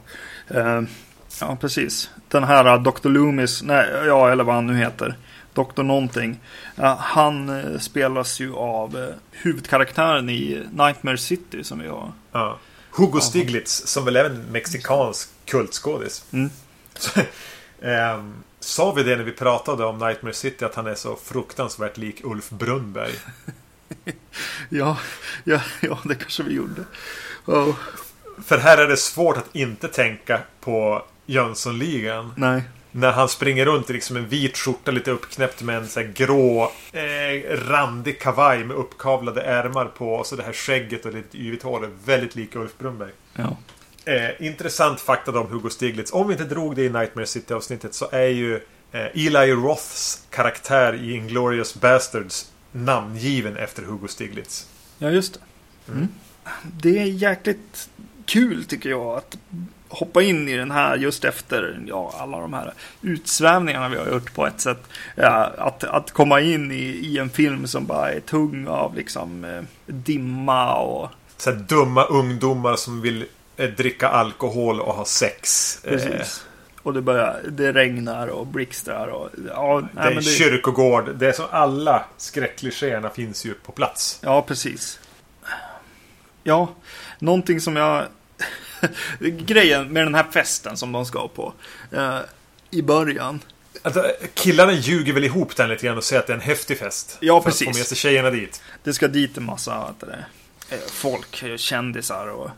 Uh, 0.55 0.83
ja, 1.41 1.57
precis. 1.61 2.11
Den 2.29 2.45
här 2.45 2.75
uh, 2.75 2.83
Dr. 2.83 3.09
Loomis, 3.09 3.63
nej, 3.63 3.87
ja, 4.07 4.31
eller 4.31 4.45
vad 4.45 4.55
han 4.55 4.67
nu 4.67 4.77
heter. 4.77 5.17
Dr. 5.55 5.83
Någonting. 5.83 6.41
Uh, 6.79 6.97
han 6.97 7.49
uh, 7.49 7.79
spelas 7.79 8.41
ju 8.41 8.55
av 8.55 8.97
uh, 8.97 9.09
huvudkaraktären 9.31 10.31
i 10.31 10.67
Nightmare 10.73 11.19
City 11.19 11.65
som 11.65 11.79
vi 11.79 11.89
har. 11.89 12.13
Ja. 12.33 12.59
Hugo 12.91 13.21
Stiglitz, 13.21 13.87
som 13.87 14.05
väl 14.05 14.17
är 14.17 14.25
en 14.25 14.45
mexikansk 14.53 15.29
kultskådis. 15.45 16.25
Mm. 16.33 16.51
um, 17.81 18.35
sa 18.61 18.93
vi 18.93 19.03
det 19.03 19.17
när 19.17 19.25
vi 19.25 19.33
pratade 19.33 19.85
om 19.85 19.99
Nightmare 19.99 20.35
City 20.35 20.65
att 20.65 20.75
han 20.75 20.87
är 20.87 20.95
så 20.95 21.17
fruktansvärt 21.17 21.97
lik 21.97 22.21
Ulf 22.25 22.51
Brunnberg? 22.51 23.13
ja, 24.69 24.99
ja, 25.45 25.61
ja, 25.81 25.99
det 26.05 26.15
kanske 26.15 26.43
vi 26.43 26.55
gjorde. 26.55 26.85
Oh. 27.47 27.75
För 28.45 28.59
här 28.59 28.79
är 28.79 28.89
det 28.89 28.97
svårt 28.97 29.37
att 29.37 29.57
inte 29.57 29.89
tänka 29.89 30.41
på 30.61 31.05
Jönssonligan. 31.27 32.33
Nej. 32.37 32.63
När 32.91 33.13
han 33.13 33.29
springer 33.29 33.65
runt 33.65 33.91
i 33.91 33.93
liksom 33.93 34.17
en 34.17 34.29
vit 34.29 34.57
skjorta 34.57 34.91
lite 34.91 35.11
uppknäppt 35.11 35.63
med 35.63 35.77
en 35.77 35.89
så 35.89 36.03
grå 36.15 36.73
eh, 36.93 37.57
randig 37.57 38.21
kavaj 38.21 38.65
med 38.65 38.77
uppkavlade 38.77 39.43
ärmar 39.43 39.85
på. 39.85 40.15
Och 40.15 40.27
så 40.27 40.37
det 40.37 40.43
här 40.43 40.53
skägget 40.53 41.07
och 41.07 41.15
lite 41.15 41.39
yvigt 41.39 41.63
hår. 41.63 41.91
Väldigt 42.05 42.37
lika 42.37 42.59
Ulf 42.59 42.79
Brunnberg. 42.79 43.11
Ja. 43.35 43.57
Eh, 44.05 44.47
intressant 44.47 45.01
fakta 45.01 45.41
om 45.41 45.47
Hugo 45.47 45.71
Stiglitz. 45.71 46.13
Om 46.13 46.29
vi 46.29 46.33
inte 46.33 46.45
drog 46.45 46.77
det 46.77 46.83
i 46.83 46.91
Nightmare 46.91 47.27
City 47.27 47.55
avsnittet 47.55 47.95
så 47.95 48.09
är 48.13 48.29
ju 48.29 48.55
eh, 48.93 49.27
Eli 49.27 49.53
Roths 49.53 50.27
karaktär 50.31 50.95
i 50.95 51.13
Inglourious 51.13 51.75
Bastards 51.75 52.47
namngiven 52.73 53.57
efter 53.57 53.83
Hugo 53.83 54.09
Stiglitz. 54.09 54.67
Ja, 54.99 55.11
just 55.11 55.35
det. 55.35 55.41
Mm. 55.93 56.09
Det 56.81 56.99
är 56.99 57.05
jäkligt 57.05 57.89
kul 58.27 58.65
tycker 58.65 58.91
jag 58.91 59.17
att 59.17 59.39
hoppa 59.89 60.23
in 60.23 60.49
i 60.49 60.57
den 60.57 60.71
här 60.71 60.97
just 60.97 61.25
efter 61.25 61.81
ja, 61.87 62.15
alla 62.19 62.41
de 62.41 62.53
här 62.53 62.75
utsvävningarna 63.03 63.89
vi 63.89 63.97
har 63.97 64.07
gjort 64.07 64.35
på 64.35 64.47
ett 64.47 64.61
sätt. 64.61 64.83
Ja, 65.15 65.53
att, 65.59 65.85
att 65.85 66.11
komma 66.11 66.41
in 66.41 66.73
i, 66.73 66.85
i 66.85 67.19
en 67.19 67.31
film 67.31 67.67
som 67.67 67.87
bara 67.87 68.13
är 68.13 68.21
tung 68.21 68.67
av 68.67 68.95
liksom 68.95 69.45
eh, 69.45 69.63
dimma 69.87 70.75
och... 70.75 71.11
Så 71.37 71.51
här 71.51 71.57
dumma 71.59 72.05
ungdomar 72.05 72.77
som 72.77 73.01
vill 73.01 73.25
eh, 73.57 73.71
dricka 73.71 74.09
alkohol 74.09 74.81
och 74.81 74.95
ha 74.95 75.05
sex. 75.05 75.79
Eh, 75.85 75.91
Precis. 75.91 76.45
Och 76.89 76.95
det, 76.95 77.03
börjar, 77.03 77.41
det 77.49 77.73
regnar 77.73 78.29
och 78.29 78.47
blixtrar 78.47 79.07
och... 79.07 79.31
Ja, 79.49 79.89
det 79.95 80.01
är 80.01 80.11
en 80.11 80.17
det, 80.17 80.23
kyrkogård. 80.23 81.15
Det 81.15 81.29
är 81.29 81.33
så 81.33 81.47
alla 81.47 82.05
skräckklichéerna 82.17 83.11
finns 83.11 83.47
ju 83.47 83.55
på 83.55 83.73
plats. 83.73 84.19
Ja, 84.23 84.43
precis. 84.43 85.01
Ja, 86.43 86.75
någonting 87.19 87.61
som 87.61 87.77
jag... 87.77 88.05
Grejen 89.21 89.93
med 89.93 90.07
den 90.07 90.15
här 90.15 90.27
festen 90.31 90.77
som 90.77 90.93
de 90.93 91.07
ska 91.07 91.29
på. 91.29 91.53
Eh, 91.93 92.19
I 92.71 92.83
början. 92.83 93.41
Alltså, 93.83 94.05
killarna 94.35 94.73
ljuger 94.73 95.13
väl 95.13 95.25
ihop 95.25 95.57
den 95.57 95.69
lite 95.69 95.87
grann 95.87 95.97
och 95.97 96.05
säger 96.05 96.21
att 96.21 96.27
det 96.27 96.33
är 96.33 96.37
en 96.37 96.43
häftig 96.43 96.79
fest. 96.79 97.19
Ja, 97.21 97.43
för 97.43 97.51
precis. 97.51 97.65
För 97.65 97.71
att 97.71 97.77
få 97.77 97.81
med 97.81 97.87
sig 97.87 97.97
tjejerna 97.97 98.31
dit. 98.31 98.63
Det 98.83 98.93
ska 98.93 99.09
dit 99.09 99.37
en 99.37 99.45
massa 99.45 99.95
du, 100.01 100.07
eh, 100.71 100.79
folk, 100.91 101.45
kändisar 101.57 102.27
och 102.27 102.51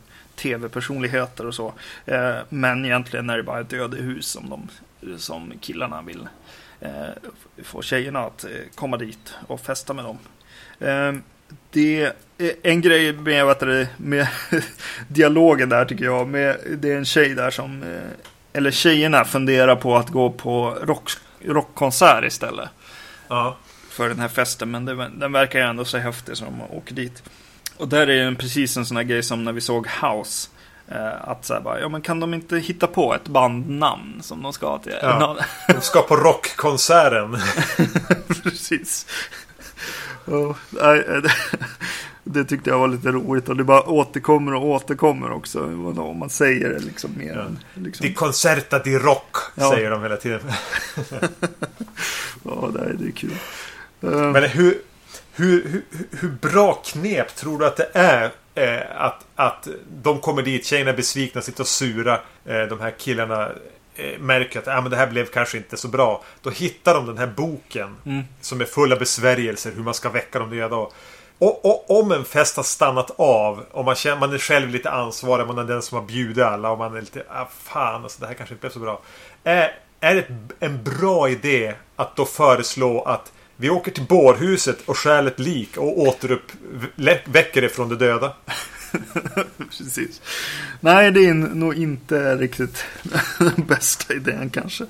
tv-personligheter 0.42 1.46
och 1.46 1.54
så. 1.54 1.72
Eh, 2.06 2.36
Men 2.48 2.84
egentligen 2.84 3.30
är 3.30 3.36
det 3.36 3.42
bara 3.42 3.60
ett 3.60 3.72
ödehus 3.72 4.26
som, 4.26 4.50
de, 4.50 4.68
som 5.18 5.52
killarna 5.60 6.02
vill 6.02 6.28
eh, 6.80 6.90
få 7.64 7.82
tjejerna 7.82 8.20
att 8.20 8.44
eh, 8.44 8.50
komma 8.74 8.96
dit 8.96 9.34
och 9.46 9.60
festa 9.60 9.92
med 9.94 10.04
dem. 10.04 10.18
Det 11.70 12.02
är 12.38 12.52
en 12.62 12.80
grej 12.80 13.12
med, 13.12 13.46
vet 13.46 13.60
du, 13.60 13.86
med 13.96 14.28
dialogen 15.08 15.68
där 15.68 15.84
tycker 15.84 16.04
jag. 16.04 16.28
Med, 16.28 16.56
det 16.78 16.92
är 16.92 16.96
en 16.96 17.04
tjej 17.04 17.34
där 17.34 17.50
som, 17.50 17.84
eller 18.52 18.70
tjejerna 18.70 19.24
funderar 19.24 19.76
på 19.76 19.96
att 19.96 20.08
gå 20.08 20.30
på 20.30 20.78
rock, 20.82 21.10
rockkonsert 21.44 22.24
istället 22.24 22.68
Ja. 23.28 23.56
för 23.90 24.08
den 24.08 24.18
här 24.20 24.28
festen. 24.28 24.70
Men 24.70 24.84
det, 24.84 25.10
den 25.16 25.32
verkar 25.32 25.58
ju 25.58 25.64
ändå 25.64 25.84
så 25.84 25.98
häftig 25.98 26.36
så 26.36 26.44
de 26.44 26.62
åker 26.62 26.94
dit. 26.94 27.22
Och 27.80 27.88
där 27.88 28.06
är 28.10 28.30
det 28.30 28.36
precis 28.36 28.76
en 28.76 28.86
sån 28.86 28.96
här 28.96 29.04
grej 29.04 29.22
som 29.22 29.44
när 29.44 29.52
vi 29.52 29.60
såg 29.60 29.86
House. 29.86 30.48
Eh, 30.88 31.28
att 31.28 31.44
så 31.44 31.54
här 31.54 31.60
bara, 31.60 31.80
ja 31.80 31.88
men 31.88 32.00
kan 32.02 32.20
de 32.20 32.34
inte 32.34 32.58
hitta 32.58 32.86
på 32.86 33.14
ett 33.14 33.28
bandnamn 33.28 34.22
som 34.22 34.42
de 34.42 34.52
ska 34.52 34.78
till? 34.78 34.94
Ja. 35.02 35.36
De 35.68 35.80
ska 35.80 36.02
på 36.02 36.16
rockkonserten. 36.16 37.38
precis. 38.42 39.06
Och, 40.24 40.56
nej, 40.70 41.04
eh, 41.08 41.16
det, 41.22 41.32
det 42.24 42.44
tyckte 42.44 42.70
jag 42.70 42.78
var 42.78 42.88
lite 42.88 43.08
roligt 43.08 43.48
och 43.48 43.56
det 43.56 43.64
bara 43.64 43.82
återkommer 43.82 44.54
och 44.54 44.66
återkommer 44.66 45.30
också. 45.32 45.60
Om 45.96 46.18
man 46.18 46.30
säger 46.30 46.68
det 46.68 46.78
liksom 46.78 47.10
mer 47.18 47.34
Ja. 47.34 47.40
än... 47.42 47.58
Liksom, 47.84 48.06
Di 48.06 48.14
concerta 48.14 48.78
di 48.78 48.98
rock, 48.98 49.36
Ja. 49.54 49.70
säger 49.70 49.90
de 49.90 50.02
hela 50.02 50.16
tiden. 50.16 50.40
ja, 52.44 52.70
nej, 52.74 52.94
det 52.98 53.06
är 53.06 53.10
kul. 53.10 53.34
Eh, 54.02 54.10
Men 54.32 54.42
hur, 54.44 54.74
hur, 55.32 55.68
hur, 55.68 55.82
hur 56.20 56.28
bra 56.28 56.74
knep 56.74 57.36
tror 57.36 57.58
du 57.58 57.66
att 57.66 57.76
det 57.76 57.90
är 57.92 58.30
eh, 58.54 59.02
att, 59.04 59.26
att 59.34 59.68
de 60.02 60.20
kommer 60.20 60.42
dit, 60.42 60.66
tjejerna 60.66 60.90
är 60.90 60.96
besvikna, 60.96 61.40
sitter 61.40 61.60
och 61.62 61.68
sura. 61.68 62.20
Eh, 62.44 62.62
de 62.62 62.80
här 62.80 62.90
killarna 62.98 63.48
eh, 63.94 64.18
märker 64.18 64.58
att 64.58 64.68
ah, 64.68 64.80
men 64.80 64.90
det 64.90 64.96
här 64.96 65.06
blev 65.06 65.26
kanske 65.26 65.56
inte 65.56 65.76
så 65.76 65.88
bra. 65.88 66.22
Då 66.42 66.50
hittar 66.50 66.94
de 66.94 67.06
den 67.06 67.18
här 67.18 67.26
boken 67.26 67.96
Mm. 68.06 68.22
som 68.40 68.60
är 68.60 68.64
full 68.64 68.92
av 68.92 68.98
besvärjelser, 68.98 69.72
hur 69.76 69.82
man 69.82 69.94
ska 69.94 70.10
väcka 70.10 70.38
de 70.38 70.50
döda. 70.50 70.76
Och, 70.76 70.92
och, 71.38 71.64
och 71.64 72.00
om 72.00 72.12
en 72.12 72.24
fest 72.24 72.56
har 72.56 72.62
stannat 72.62 73.10
av 73.16 73.64
och 73.70 73.84
man, 73.84 73.94
känner, 73.94 74.20
man 74.20 74.32
är 74.32 74.38
själv 74.38 74.68
lite 74.70 74.90
ansvarig, 74.90 75.46
man 75.46 75.58
är 75.58 75.64
den 75.64 75.82
som 75.82 75.98
har 75.98 76.04
bjudit 76.04 76.44
alla 76.44 76.70
och 76.70 76.78
man 76.78 76.96
är 76.96 77.00
lite 77.00 77.22
ah, 77.28 77.46
fan, 77.62 78.02
alltså, 78.02 78.20
det 78.20 78.26
här 78.26 78.34
kanske 78.34 78.54
inte 78.54 78.60
blev 78.60 78.70
så 78.70 78.78
bra. 78.78 79.00
Är, 79.44 79.72
är 80.00 80.14
det 80.14 80.26
en 80.60 80.84
bra 80.84 81.28
idé 81.28 81.74
att 81.96 82.16
då 82.16 82.24
föreslå 82.24 83.02
att 83.02 83.32
vi 83.60 83.70
åker 83.70 83.90
till 83.90 84.04
bårhuset 84.04 84.78
och 84.86 84.96
stjäl 84.96 85.26
ett 85.26 85.38
lik 85.38 85.76
och 85.76 85.98
återuppväcker 85.98 87.62
det 87.62 87.68
från 87.68 87.88
de 87.88 87.98
döda? 87.98 88.32
Precis. 89.78 90.20
Nej, 90.80 91.10
det 91.10 91.26
är 91.26 91.34
nog 91.34 91.74
inte 91.74 92.36
riktigt 92.36 92.84
den 93.38 93.66
bästa 93.66 94.14
idén 94.14 94.50
kanske. 94.50 94.86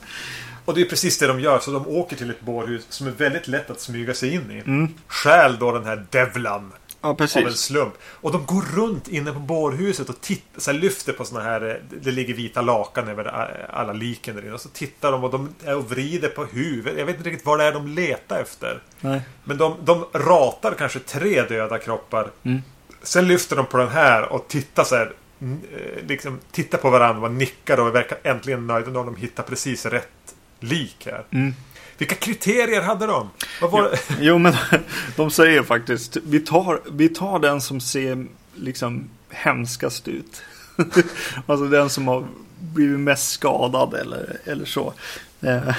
Och 0.64 0.74
det 0.74 0.80
är 0.80 0.84
precis 0.84 1.18
det 1.18 1.26
de 1.26 1.40
gör. 1.40 1.58
Så 1.58 1.70
de 1.70 1.88
åker 1.88 2.16
till 2.16 2.30
ett 2.30 2.40
bårhus 2.40 2.86
som 2.88 3.06
är 3.06 3.10
väldigt 3.10 3.48
lätt 3.48 3.70
att 3.70 3.80
smyga 3.80 4.14
sig 4.14 4.34
in 4.34 4.50
i. 4.50 4.58
Mm. 4.58 4.94
Stjäl 5.06 5.58
då 5.58 5.72
den 5.72 5.84
här 5.84 6.06
devlan 6.10 6.72
Ja, 7.02 7.08
av 7.08 7.10
en 7.10 7.16
precis. 7.16 7.60
slump. 7.60 7.94
Och 8.02 8.32
de 8.32 8.46
går 8.46 8.62
runt 8.62 9.08
inne 9.08 9.32
på 9.32 9.38
bårhuset 9.38 10.08
och 10.08 10.20
tittar, 10.20 10.60
så 10.60 10.72
lyfter 10.72 11.12
på 11.12 11.24
såna 11.24 11.40
här... 11.40 11.68
eh, 11.70 11.98
Det 12.00 12.10
ligger 12.10 12.34
vita 12.34 12.60
lakan 12.62 13.08
över 13.08 13.24
alla 13.72 13.92
liken 13.92 14.36
där 14.36 14.42
inne. 14.42 14.52
Och 14.54 14.60
så 14.60 14.68
tittar 14.68 15.12
de 15.12 15.24
och 15.24 15.30
de 15.30 15.54
är 15.64 15.76
och 15.76 15.90
vrider 15.90 16.28
på 16.28 16.44
huvudet. 16.44 16.98
Jag 16.98 17.06
vet 17.06 17.16
inte 17.16 17.28
riktigt 17.30 17.46
vad 17.46 17.58
det 17.58 17.64
är 17.64 17.72
de 17.72 17.88
letar 17.88 18.40
efter. 18.42 18.82
Nej. 19.00 19.20
Men 19.44 19.56
de, 19.58 19.76
de 19.84 20.04
ratar 20.12 20.74
kanske 20.74 20.98
tre 20.98 21.42
döda 21.42 21.78
kroppar. 21.78 22.30
Mm. 22.42 22.62
Sen 23.02 23.28
lyfter 23.28 23.56
de 23.56 23.66
på 23.66 23.76
den 23.76 23.88
här 23.88 24.32
och 24.32 24.48
tittar 24.48 24.84
så 24.84 24.94
här. 24.96 25.12
eh, 25.42 26.06
Liksom 26.06 26.38
tittar 26.52 26.78
på 26.78 26.90
varandra 26.90 27.26
och 27.28 27.34
nickar 27.34 27.80
och 27.80 27.94
verkar 27.94 28.18
äntligen 28.22 28.66
nöjda. 28.66 28.90
när 28.90 29.04
de 29.04 29.16
hittar 29.16 29.42
precis 29.42 29.86
rätt 29.86 30.34
lik 30.60 31.06
här. 31.06 31.24
Mm. 31.30 31.54
Vilka 32.00 32.14
kriterier 32.14 32.82
hade 32.82 33.06
de? 33.06 33.30
Vad 33.60 33.70
var 33.70 33.82
det? 33.82 33.98
Jo, 34.20 34.38
men 34.38 34.54
de 35.16 35.30
säger 35.30 35.62
faktiskt 35.62 36.16
vi 36.24 36.40
tar, 36.40 36.80
vi 36.90 37.08
tar 37.08 37.38
den 37.38 37.60
som 37.60 37.80
ser 37.80 38.26
liksom 38.54 39.04
hemskast 39.30 40.08
ut. 40.08 40.42
alltså 41.46 41.66
den 41.66 41.90
som 41.90 42.08
har 42.08 42.26
blivit 42.60 43.00
mest 43.00 43.30
skadad 43.30 43.94
eller, 43.94 44.36
eller 44.44 44.64
så. 44.64 44.94
Eh, 45.40 45.74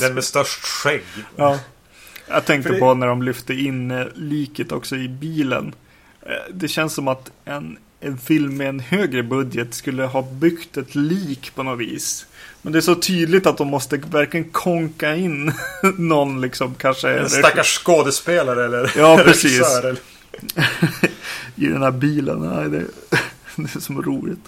Den 0.00 0.14
med 0.14 0.24
störst 0.24 0.60
skägg. 0.64 1.02
Ja. 1.36 1.58
Jag 2.28 2.44
tänkte 2.44 2.72
det- 2.72 2.78
på 2.78 2.94
när 2.94 3.06
de 3.06 3.22
lyfte 3.22 3.54
in 3.54 3.90
eh, 3.90 4.06
liket 4.14 4.72
också 4.72 4.96
i 4.96 5.08
bilen. 5.08 5.74
Eh, 6.22 6.54
Det 6.54 6.68
känns 6.68 6.94
som 6.94 7.08
att 7.08 7.30
en, 7.44 7.78
en 8.00 8.18
film 8.18 8.56
med 8.56 8.68
en 8.68 8.80
högre 8.80 9.22
budget 9.22 9.74
skulle 9.74 10.02
ha 10.04 10.22
byggt 10.22 10.76
ett 10.76 10.94
lik 10.94 11.52
på 11.54 11.62
något 11.62 11.78
vis. 11.80 12.26
Men 12.62 12.72
det 12.72 12.78
är 12.78 12.80
så 12.80 12.94
tydligt 12.94 13.46
att 13.46 13.58
de 13.58 13.68
måste 13.68 13.96
verkligen 13.96 14.50
konka 14.50 15.14
in 15.16 15.52
någon 15.98 16.40
liksom 16.40 16.74
kanske 16.74 17.18
En 17.18 17.30
stackars 17.30 17.78
skådespelare 17.78 18.64
eller 18.64 18.92
Ja, 18.96 19.16
precis. 19.24 19.60
eller- 19.78 19.96
i 21.56 21.66
den 21.66 21.82
här 21.82 21.90
bilen. 21.90 22.38
Nej, 22.38 22.68
det, 22.70 22.84
det 23.56 23.74
är 23.76 23.80
som 23.80 24.02
roligt. 24.02 24.40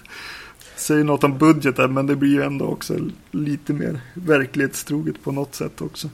Säger 0.75 1.03
något 1.03 1.23
om 1.23 1.37
budgeten 1.37 1.93
men 1.93 2.07
det 2.07 2.15
blir 2.15 2.29
ju 2.29 2.43
ändå 2.43 2.65
också 2.65 2.93
lite 3.31 3.73
mer 3.73 3.99
verklighetstroget 4.13 5.23
på 5.23 5.31
något 5.31 5.55
sätt 5.55 5.81
också. 5.81 6.09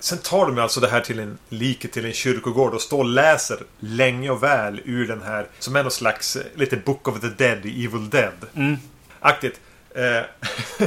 Sen 0.00 0.18
tar 0.18 0.46
de 0.46 0.58
alltså 0.58 0.80
det 0.80 0.88
här 0.88 1.00
till 1.00 1.18
en 1.18 1.38
liket 1.48 1.92
till 1.92 2.04
en 2.04 2.12
kyrkogård 2.12 2.74
och 2.74 2.80
står 2.80 2.98
och 2.98 3.04
läser 3.04 3.58
länge 3.80 4.30
och 4.30 4.42
väl 4.42 4.80
ur 4.84 5.08
den 5.08 5.22
här 5.22 5.46
som 5.58 5.76
är 5.76 5.82
någon 5.82 5.92
slags 5.92 6.36
eh, 6.36 6.42
lite 6.54 6.76
Book 6.76 7.08
of 7.08 7.20
the 7.20 7.28
Dead 7.28 7.66
i 7.66 7.84
Evil 7.84 8.10
Dead. 8.10 8.32
Mm. 8.54 8.76
Aktigt. 9.20 9.60
Eh, 9.94 10.86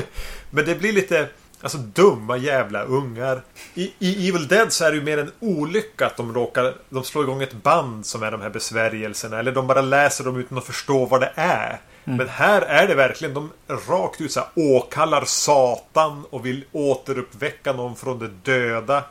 Men 0.56 0.66
det 0.66 0.76
blir 0.76 0.94
lite 0.94 1.30
Alltså 1.62 1.78
dumma 1.78 2.38
jävla 2.38 2.84
ungar. 2.84 3.44
I, 3.74 3.94
I 4.00 4.30
Evil 4.30 4.48
Dead 4.48 4.74
så 4.74 4.86
är 4.86 4.92
det 4.92 4.98
ju 4.98 5.04
mer 5.04 5.18
en 5.18 5.32
olycka 5.40 6.06
att 6.06 6.18
de 6.18 6.34
råkar 6.34 6.74
De 6.90 7.04
slår 7.04 7.24
igång 7.24 7.42
ett 7.42 7.54
band 7.54 8.06
som 8.06 8.24
är 8.24 8.32
de 8.32 8.42
här 8.42 8.50
besvärjelserna. 8.50 9.40
Eller 9.40 9.52
de 9.52 9.68
bara 9.68 9.82
läser 9.82 10.24
dem 10.24 10.38
utan 10.38 10.58
att 10.58 10.66
förstå 10.66 11.06
vad 11.06 11.22
det 11.22 11.32
är. 11.36 11.80
Men 12.04 12.30
här 12.30 12.62
är 12.62 12.88
det 12.88 12.96
verkligen 12.96 13.34
de 13.34 13.52
rakt 13.68 14.22
ut 14.22 14.32
så 14.32 14.40
här 14.40 14.50
åkallar 14.56 15.26
Satan 15.26 16.26
och 16.30 16.46
vill 16.46 16.66
återuppväcka 16.72 17.74
någon 17.74 17.96
från 17.96 18.20
de 18.20 18.28
döda. 18.44 19.04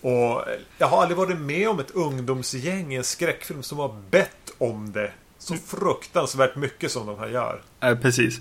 Och 0.00 0.44
jag 0.78 0.86
har 0.86 1.02
aldrig 1.02 1.16
varit 1.16 1.38
med 1.38 1.68
om 1.68 1.80
ett 1.80 1.90
ungdomsgäng 1.90 2.92
i 2.92 2.96
en 2.96 3.04
skräckfilm 3.04 3.62
som 3.62 3.78
har 3.78 3.96
bett 4.10 4.52
om 4.58 4.92
det. 4.92 5.10
Så 5.38 5.54
fruktansvärt 5.54 6.56
mycket 6.56 6.92
som 6.92 7.06
de 7.06 7.18
här 7.18 7.28
gör. 7.28 7.62
Eh, 7.80 7.94
precis. 7.98 8.40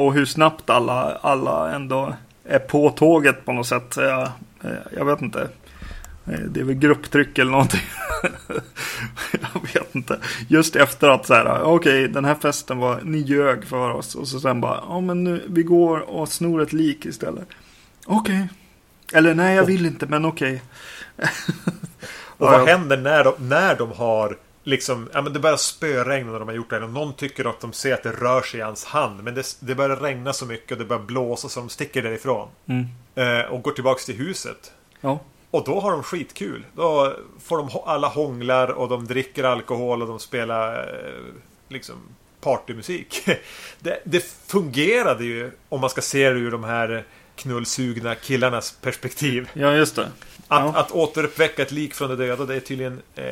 Och 0.00 0.14
hur 0.14 0.24
snabbt 0.24 0.70
alla, 0.70 1.18
alla 1.20 1.72
ändå 1.74 2.14
är 2.44 2.58
på 2.58 2.90
tåget 2.90 3.44
på 3.44 3.52
något 3.52 3.66
sätt. 3.66 3.94
Jag, 3.96 4.22
eh, 4.64 4.70
jag 4.96 5.04
vet 5.04 5.22
inte. 5.22 5.48
Eh, 6.26 6.40
Det 6.48 6.60
är 6.60 6.64
väl 6.64 6.74
grupptryck 6.74 7.38
eller 7.38 7.50
någonting. 7.50 7.80
jag 9.54 9.62
vet 9.74 9.94
inte. 9.94 10.18
Just 10.48 10.76
efter 10.76 11.08
att 11.08 11.26
så 11.26 11.34
här, 11.34 11.62
okej, 11.62 12.08
den 12.08 12.24
här 12.24 12.34
festen 12.34 12.78
var, 12.78 13.00
ni 13.04 13.18
ljög 13.18 13.64
för 13.64 13.90
oss. 13.90 14.14
Och 14.14 14.28
så 14.28 14.40
sen 14.40 14.60
bara, 14.60 14.80
ja 14.88 15.00
men 15.00 15.24
nu, 15.24 15.44
vi 15.48 15.62
går 15.62 15.98
och 15.98 16.28
snor 16.28 16.62
ett 16.62 16.72
lik 16.72 17.06
istället. 17.06 17.48
Okej. 18.06 18.48
Eller 19.12 19.34
nej, 19.34 19.56
jag 19.56 19.64
vill 19.64 19.86
inte, 19.86 20.06
men 20.06 20.24
okej. 20.24 20.62
Och 22.38 22.46
Ja, 22.46 22.50
vad 22.58 22.68
händer 22.68 22.96
när 22.96 23.24
de, 23.24 23.32
när 23.38 23.76
de 23.76 23.92
har 23.92 24.36
liksom, 24.62 25.08
ja 25.12 25.22
men 25.22 25.32
det 25.32 25.40
börjar 25.40 25.56
spöregna 25.56 26.32
när 26.32 26.38
de 26.38 26.48
har 26.48 26.54
gjort 26.54 26.70
det 26.70 26.76
här. 26.76 26.82
Och 26.82 26.90
någon 26.90 27.14
tycker 27.14 27.44
att 27.44 27.60
de 27.60 27.72
ser 27.72 27.94
att 27.94 28.02
det 28.02 28.12
rör 28.12 28.42
sig 28.42 28.60
i 28.60 28.62
hans 28.62 28.84
hand. 28.84 29.22
Men 29.24 29.34
det, 29.34 29.56
det 29.60 29.74
börjar 29.74 29.96
regna 29.96 30.32
så 30.32 30.46
mycket 30.46 30.72
och 30.72 30.78
det 30.78 30.84
börjar 30.84 31.02
blåsa 31.02 31.48
så 31.48 31.60
de 31.60 31.68
sticker 31.68 32.02
därifrån. 32.02 32.48
Mm. 32.66 32.86
Eh, 33.14 33.46
och 33.52 33.62
går 33.62 33.72
tillbaks 33.72 34.04
till 34.06 34.16
huset. 34.16 34.72
Ja. 35.00 35.18
Och 35.50 35.64
då 35.64 35.80
har 35.80 35.90
de 35.90 36.02
skitkul. 36.02 36.64
Då 36.76 37.16
får 37.42 37.58
de 37.58 37.68
alla 37.86 38.08
hånglar 38.08 38.68
och 38.68 38.88
de 38.88 39.06
dricker 39.06 39.44
alkohol 39.44 40.02
och 40.02 40.08
de 40.08 40.18
spelar 40.18 40.78
eh, 40.78 41.34
liksom 41.68 41.96
partymusik. 42.40 43.28
Det, 43.80 44.00
det 44.04 44.24
fungerade 44.46 45.24
ju 45.24 45.50
om 45.68 45.80
man 45.80 45.90
ska 45.90 46.00
se 46.00 46.30
det 46.30 46.38
ur 46.38 46.50
de 46.50 46.64
här 46.64 47.04
knullsugna 47.36 48.14
killarnas 48.14 48.72
perspektiv. 48.80 49.50
Ja, 49.52 49.72
just 49.72 49.96
det. 49.96 50.02
Att, 50.02 50.10
Ja. 50.48 50.72
att 50.76 50.90
återuppväcka 50.90 51.62
ett 51.62 51.72
lik 51.72 51.94
från 51.94 52.08
de 52.08 52.16
döda, 52.16 52.44
det 52.44 52.54
är 52.54 52.60
tydligen... 52.60 53.02
Eh, 53.14 53.24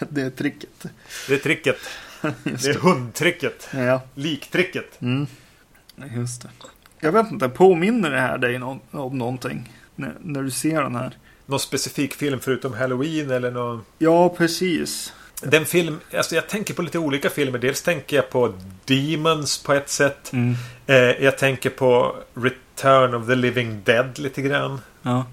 Det 0.08 0.22
är 0.22 0.30
tricket. 0.30 0.86
det 1.28 1.34
är 1.34 1.38
tricket. 1.38 1.76
Just 2.44 2.64
Det 2.64 2.70
är 2.70 2.74
det. 2.74 2.80
hundtricket. 2.80 3.68
Ja, 3.74 4.02
Liktricket. 4.14 5.00
mm. 5.02 5.26
just 6.16 6.42
det. 6.42 6.48
Jag 7.00 7.12
vet 7.12 7.30
inte, 7.30 7.48
påminner 7.48 8.10
det 8.10 8.20
här 8.20 8.38
dig 8.38 8.58
nå- 8.58 8.80
om 8.90 9.18
någonting? 9.18 9.72
När, 9.96 10.14
när 10.20 10.42
du 10.42 10.50
ser 10.50 10.82
den 10.82 10.94
här? 10.96 11.16
Någon 11.46 11.60
specifik 11.60 12.14
film 12.14 12.40
förutom 12.40 12.74
Halloween 12.74 13.30
eller 13.30 13.50
någon... 13.50 13.82
Ja, 13.98 14.28
precis. 14.28 15.12
Den 15.42 15.66
film... 15.66 16.00
Alltså 16.14 16.34
jag 16.34 16.48
tänker 16.48 16.74
på 16.74 16.82
lite 16.82 16.98
olika 16.98 17.30
filmer. 17.30 17.58
Dels 17.58 17.82
tänker 17.82 18.16
jag 18.16 18.30
på 18.30 18.54
Demons 18.84 19.62
på 19.62 19.72
ett 19.74 19.88
sätt. 19.88 20.32
Mm. 20.32 20.54
Eh, 20.86 20.96
jag 21.24 21.38
tänker 21.38 21.70
på 21.70 22.16
Return 22.34 23.14
of 23.14 23.26
the 23.26 23.34
Living 23.34 23.82
Dead 23.84 24.18
lite 24.18 24.42
grann. 24.42 24.80
Ja. 25.02 25.26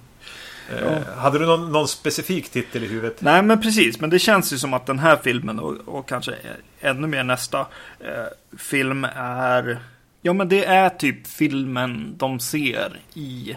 Eh, 0.76 1.14
Hade 1.18 1.40
du 1.40 1.46
någon, 1.46 1.72
någon 1.72 1.88
specifik 1.88 2.50
titel 2.50 2.84
i 2.84 2.88
huvudet? 2.88 3.22
Nej, 3.22 3.44
men 3.44 3.62
precis. 3.62 4.00
Men 4.00 4.10
det 4.10 4.20
känns 4.20 4.54
ju 4.54 4.58
som 4.58 4.74
att 4.74 4.86
den 4.86 5.00
här 5.00 5.20
filmen 5.24 5.60
och, 5.60 5.76
och 5.86 6.08
kanske 6.08 6.36
ännu 6.82 7.08
mer 7.08 7.24
nästa 7.24 7.60
eh, 8.00 8.58
film 8.58 9.04
är... 9.16 9.80
Ja, 10.22 10.34
men 10.34 10.50
det 10.50 10.66
är 10.66 10.90
typ 10.90 11.28
filmen 11.28 12.14
de 12.18 12.40
ser 12.40 13.00
i, 13.14 13.56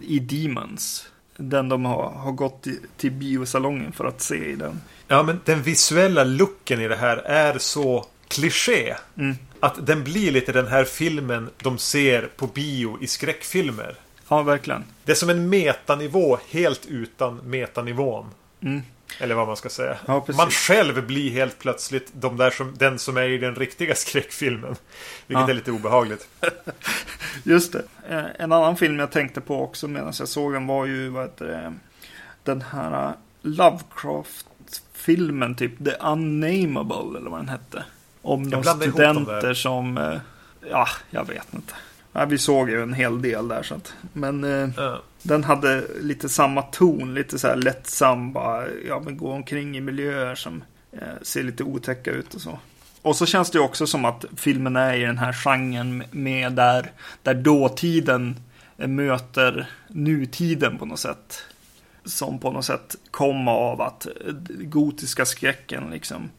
i 0.00 0.18
Demons. 0.18 1.08
Den 1.36 1.68
de 1.68 1.84
har, 1.84 2.10
har 2.10 2.32
gått 2.32 2.66
i, 2.66 2.80
till 2.96 3.10
biosalongen 3.10 3.92
för 3.92 4.04
att 4.04 4.20
se 4.20 4.50
i 4.50 4.54
den. 4.54 4.80
Ja, 5.08 5.22
men 5.22 5.40
den 5.44 5.62
visuella 5.62 6.24
looken 6.24 6.80
i 6.80 6.88
det 6.88 6.96
här 6.96 7.16
är 7.16 7.58
så 7.58 8.06
kliché. 8.28 8.94
Mm. 9.18 9.36
Att 9.60 9.86
den 9.86 10.04
blir 10.04 10.32
lite 10.32 10.52
den 10.52 10.66
här 10.66 10.84
filmen 10.84 11.50
de 11.62 11.78
ser 11.78 12.22
på 12.36 12.46
bio 12.46 12.98
i 13.00 13.06
skräckfilmer. 13.06 13.94
Ja, 14.36 14.42
verkligen. 14.42 14.84
Det 15.04 15.12
är 15.12 15.16
som 15.16 15.30
en 15.30 15.48
metanivå 15.48 16.38
helt 16.50 16.86
utan 16.86 17.36
metanivån. 17.44 18.26
Mm. 18.60 18.82
Eller 19.20 19.34
vad 19.34 19.46
man 19.46 19.56
ska 19.56 19.68
säga. 19.68 19.96
Ja, 20.06 20.26
man 20.36 20.50
själv 20.50 21.06
blir 21.06 21.30
helt 21.30 21.58
plötsligt 21.58 22.08
de 22.12 22.36
där 22.36 22.50
som, 22.50 22.74
den 22.78 22.98
som 22.98 23.16
är 23.16 23.22
i 23.22 23.38
den 23.38 23.54
riktiga 23.54 23.94
skräckfilmen. 24.04 24.76
Vilket 25.26 25.42
Ja. 25.42 25.50
är 25.50 25.54
lite 25.54 25.72
obehagligt. 25.72 26.28
Just 27.42 27.72
det. 27.72 27.82
Eh, 28.08 28.24
En 28.38 28.52
annan 28.52 28.76
film 28.76 28.98
jag 28.98 29.12
tänkte 29.12 29.40
på 29.40 29.62
också 29.62 29.88
medan 29.88 30.12
jag 30.18 30.28
såg 30.28 30.52
den 30.52 30.66
var 30.66 30.86
ju 30.86 31.08
vad 31.08 31.22
heter 31.24 31.46
det, 31.46 31.74
den 32.42 32.62
här 32.62 33.06
eh, 33.08 33.12
Lovecraft-filmen, 33.42 35.54
typ 35.54 35.84
The 35.84 35.90
Unnameable 35.90 37.18
eller 37.18 37.30
vad 37.30 37.40
den 37.40 37.48
hette. 37.48 37.84
Om 38.22 38.50
de 38.50 38.64
studenter 38.64 39.54
som, 39.54 39.98
eh, 39.98 40.16
ja, 40.70 40.88
jag 41.10 41.26
vet 41.28 41.54
inte. 41.54 41.74
Ja, 42.16 42.24
vi 42.24 42.38
såg 42.38 42.70
ju 42.70 42.82
en 42.82 42.92
hel 42.94 43.22
del 43.22 43.48
där 43.48 43.62
så 43.62 43.74
att, 43.74 43.94
men 44.12 44.44
eh, 44.44 44.68
Ja. 44.76 45.02
den 45.22 45.44
hade 45.44 45.84
lite 46.00 46.28
samma 46.28 46.62
ton, 46.62 47.14
lite 47.14 47.38
så 47.38 47.48
här 47.48 47.56
lättsam, 47.56 48.32
bara, 48.32 48.64
ja 48.88 49.00
men 49.04 49.16
gå 49.16 49.30
omkring 49.32 49.76
i 49.76 49.80
miljöer 49.80 50.34
som 50.34 50.64
eh, 50.92 50.98
ser 51.22 51.42
lite 51.42 51.64
otäcka 51.64 52.10
ut 52.10 52.34
och 52.34 52.40
så. 52.40 52.58
Och 53.02 53.16
så 53.16 53.26
känns 53.26 53.50
det 53.50 53.60
också 53.60 53.86
som 53.86 54.04
att 54.04 54.24
filmen 54.36 54.76
är 54.76 54.94
i 54.94 55.00
den 55.04 55.18
här 55.18 55.32
genren 55.32 56.04
med 56.10 56.52
där, 56.52 56.92
där 57.22 57.34
dåtiden 57.34 58.36
eh, 58.78 58.88
möter 58.88 59.70
nutiden 59.88 60.78
på 60.78 60.86
något 60.86 60.98
sätt. 61.00 61.42
Som 62.04 62.38
på 62.38 62.50
något 62.50 62.64
sätt 62.64 62.96
kom 63.10 63.48
av 63.48 63.80
att 63.80 64.06
eh, 64.06 64.12
gotiska 64.48 65.24
skräcken 65.24 65.90
liksom 65.90 66.30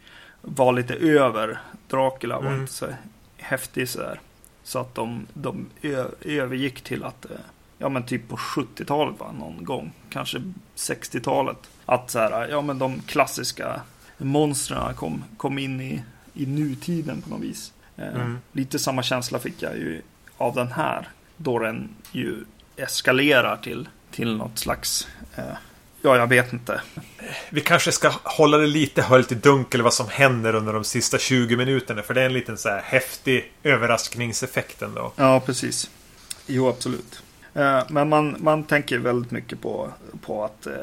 var 0.42 0.74
lite 0.74 0.94
över. 0.96 1.60
Dracula 1.88 2.36
var 2.40 2.48
Mm. 2.48 2.62
inte 2.62 2.74
så 2.74 2.86
häftig 3.38 3.90
sådär. 3.90 4.20
Så 4.66 4.80
att 4.80 4.96
de, 4.96 5.28
de 5.34 5.66
övergick 6.22 6.82
till 6.82 7.04
att, 7.04 7.26
eh, 7.26 7.32
ja 7.78 7.90
men 7.90 8.04
typ 8.04 8.30
på 8.30 8.36
70-talet 8.36 9.20
va, 9.20 9.32
någon 9.40 9.64
gång, 9.64 9.92
kanske 10.10 10.42
60-talet. 10.76 11.58
Att 11.86 12.12
så 12.12 12.20
här, 12.20 12.48
ja 12.48 12.62
men 12.62 12.80
de 12.80 13.00
klassiska 13.02 13.82
monstren 14.18 14.94
kom, 14.96 15.24
kom 15.38 15.58
in 15.60 15.82
i, 15.82 16.04
i 16.34 16.46
nutiden 16.46 17.22
på 17.22 17.30
något 17.30 17.42
vis. 17.42 17.74
Eh, 17.98 18.08
Mm. 18.16 18.38
Lite 18.52 18.80
samma 18.80 19.04
känsla 19.04 19.40
fick 19.40 19.62
jag 19.62 19.78
ju 19.78 20.02
av 20.38 20.56
den 20.56 20.72
här. 20.72 21.08
Då 21.38 21.60
den 21.60 21.90
ju 22.12 22.46
eskalerar 22.76 23.58
till, 23.58 23.90
till 24.12 24.36
något 24.38 24.60
slags, 24.60 25.08
eh, 25.36 25.44
ja 26.06 26.18
jag 26.18 26.28
vet 26.28 26.54
inte. 26.54 26.82
Vi 27.50 27.62
kanske 27.62 27.92
ska 27.92 28.12
hålla 28.24 28.58
det 28.58 28.68
lite 28.68 29.02
höljt 29.02 29.32
i 29.32 29.36
dunkel 29.36 29.82
vad 29.82 29.94
som 29.94 30.08
händer 30.10 30.56
under 30.56 30.74
de 30.74 30.84
sista 30.84 31.18
20 31.18 31.56
minuterna. 31.58 32.02
För 32.02 32.14
det 32.14 32.22
är 32.22 32.26
en 32.26 32.34
liten 32.34 32.58
så 32.58 32.70
här 32.70 32.82
häftig 32.86 33.52
överraskningseffekt 33.64 34.82
ändå. 34.82 35.12
Ja, 35.16 35.40
precis. 35.40 35.90
Jo, 36.48 36.70
absolut. 36.70 37.22
Eh, 37.54 37.80
Men 37.90 38.10
man, 38.10 38.36
man 38.40 38.64
tänker 38.64 38.98
väldigt 38.98 39.32
mycket 39.32 39.62
på, 39.62 39.90
på 40.26 40.46
att, 40.46 40.68
eh, 40.68 40.74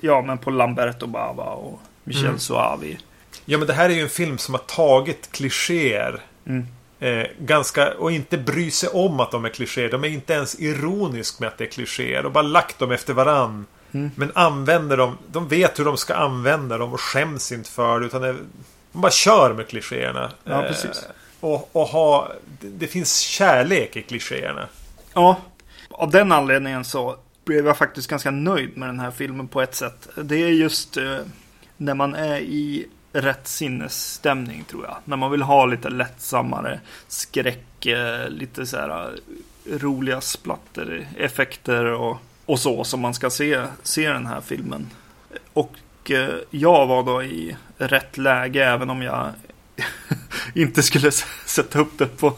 ja 0.00 0.22
men 0.22 0.38
på 0.38 0.50
Lamberto 0.50 1.06
Bava 1.06 1.44
och 1.44 1.80
Michel 2.04 2.24
Mm. 2.24 2.38
Soavi. 2.38 2.98
Ja, 3.44 3.58
men 3.58 3.66
det 3.66 3.72
här 3.72 3.90
är 3.90 3.94
ju 3.94 4.02
en 4.02 4.08
film 4.08 4.38
som 4.38 4.54
har 4.54 4.62
tagit 4.62 5.32
klichéer. 5.32 6.20
Mm. 6.46 6.66
Eh, 7.00 7.26
ganska, 7.40 7.92
och 7.94 8.12
inte 8.12 8.38
bry 8.38 8.70
sig 8.70 8.88
om 8.88 9.20
att 9.20 9.30
de 9.30 9.44
är 9.44 9.48
klichéer. 9.48 9.90
De 9.90 10.04
är 10.04 10.08
inte 10.08 10.32
ens 10.32 10.60
ironisk 10.60 11.40
med 11.40 11.48
att 11.48 11.58
det 11.58 11.64
är 11.64 11.68
klichéer. 11.68 12.26
Och 12.26 12.32
bara 12.32 12.42
lagt 12.42 12.78
dem 12.78 12.90
efter 12.92 13.14
varann. 13.14 13.66
Mm. 13.92 14.10
Men 14.16 14.32
använder 14.34 14.96
dem. 14.96 15.18
De 15.32 15.48
vet 15.48 15.78
hur 15.78 15.84
de 15.84 15.96
ska 15.96 16.14
använda 16.14 16.78
dem 16.78 16.92
och 16.92 17.00
skäms 17.00 17.52
inte 17.52 17.70
för 17.70 18.00
det. 18.00 18.06
Utan 18.06 18.22
det, 18.22 18.32
de 18.92 19.00
bara 19.00 19.12
kör 19.12 19.54
med 19.54 19.68
klichéerna. 19.68 20.30
Ja, 20.44 20.62
Eh, 20.62 20.68
precis. 20.68 21.04
och, 21.40 21.76
och 21.76 21.86
ha, 21.88 22.32
det, 22.60 22.68
det 22.68 22.86
finns 22.86 23.18
kärlek 23.18 23.96
i 23.96 24.02
klichéerna. 24.02 24.68
Ja, 25.14 25.36
av 25.90 26.10
den 26.10 26.32
anledningen 26.32 26.84
så 26.84 27.16
blev 27.44 27.66
jag 27.66 27.78
faktiskt 27.78 28.08
ganska 28.10 28.30
nöjd 28.30 28.76
med 28.76 28.88
den 28.88 29.00
här 29.00 29.10
filmen 29.10 29.48
på 29.48 29.62
ett 29.62 29.74
sätt. 29.74 30.08
Det 30.16 30.36
är 30.36 30.48
just 30.48 30.96
eh, 30.96 31.16
när 31.76 31.94
man 31.94 32.14
är 32.14 32.38
i 32.38 32.86
rätt 33.12 33.48
sinnesstämning 33.48 34.64
tror 34.64 34.84
jag. 34.84 34.96
När 35.04 35.16
man 35.16 35.30
vill 35.30 35.42
ha 35.42 35.66
lite 35.66 35.88
lättsammare 35.90 36.80
skräck, 37.08 37.86
eh, 37.86 38.28
lite 38.28 38.66
så 38.66 38.76
här 38.76 38.90
eh, 38.90 39.78
roliga 39.78 40.20
splatter-effekter 40.20 41.84
och, 41.84 42.16
och 42.48 42.60
så 42.60 42.84
som 42.84 43.00
man 43.00 43.14
ska 43.14 43.30
se, 43.30 43.62
se 43.82 44.08
den 44.08 44.26
här 44.26 44.40
filmen. 44.40 44.90
Och 45.52 45.72
eh, 46.10 46.34
jag 46.50 46.86
var 46.86 47.02
då 47.02 47.22
i 47.22 47.56
rätt 47.78 48.18
läge 48.18 48.64
även 48.64 48.90
om 48.90 49.02
jag 49.02 49.32
inte 50.54 50.82
skulle 50.82 51.10
sätta 51.46 51.78
upp 51.78 51.98
den 51.98 52.08
på 52.08 52.34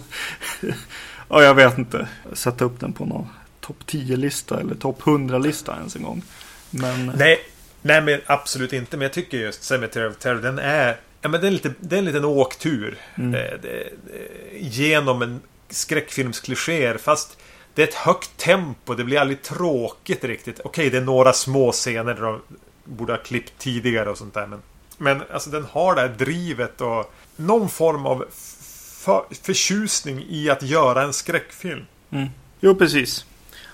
Ja, 1.29 1.43
jag 1.43 1.55
vet 1.55 1.79
inte. 1.79 2.09
Sätta 2.33 2.65
upp 2.65 2.81
den 2.81 2.93
på 2.93 3.05
någon 3.05 3.29
topp 3.61 3.77
10-lista 3.87 4.61
eller 4.61 4.75
topp 4.75 5.03
100-lista 5.03 5.77
ens 5.77 5.97
en 5.97 6.03
gång. 6.03 6.23
Men 6.71 7.07
Nej, 7.07 7.39
nej 7.83 8.03
men 8.03 8.21
absolut 8.27 8.73
inte. 8.73 8.97
Men 8.97 9.03
jag 9.03 9.13
tycker 9.13 9.39
just 9.39 9.63
Cemetery 9.63 10.09
of 10.09 10.17
Terror, 10.17 10.43
den 10.43 10.59
är... 10.59 10.97
Ja, 11.21 11.29
men 11.29 11.41
det, 11.41 11.47
är 11.47 11.51
lite, 11.51 11.75
det 11.81 11.95
är 11.95 11.99
en 11.99 12.05
liten 12.05 12.25
åktur. 12.25 12.99
Mm. 13.15 13.35
Eh, 13.35 13.41
det, 13.41 13.59
det, 13.63 14.59
genom 14.59 15.23
en 15.23 15.41
skräckfilmsklichéer. 15.69 16.99
Fast 16.99 17.39
det 17.75 17.83
är 17.83 17.87
ett 17.89 17.95
högt 17.95 18.37
tempo. 18.37 18.95
Det 18.95 19.05
blir 19.05 19.19
aldrig 19.21 19.43
tråkigt 19.43 20.25
riktigt. 20.25 20.61
Okej, 20.65 20.91
det 20.91 20.97
är 20.97 21.01
några 21.03 21.33
små 21.33 21.73
scener 21.73 22.15
där 22.15 22.23
de 22.23 22.41
borde 22.85 23.13
ha 23.13 23.19
klippt 23.19 23.53
tidigare 23.59 24.11
och 24.11 24.19
sånt 24.19 24.35
där. 24.35 24.47
Men, 24.47 24.63
men 24.99 25.23
alltså 25.33 25.51
den 25.51 25.65
har 25.65 25.95
det 25.95 26.01
här 26.01 26.09
drivet 26.09 26.81
och 26.81 27.15
någon 27.37 27.69
form 27.69 28.07
av 28.07 28.25
för, 28.31 29.25
förtjusning 29.43 30.25
i 30.29 30.51
att 30.51 30.63
göra 30.63 31.03
en 31.03 31.13
skräckfilm. 31.13 31.85
mm. 32.11 32.29
Jo, 32.61 32.75
precis. 32.75 33.25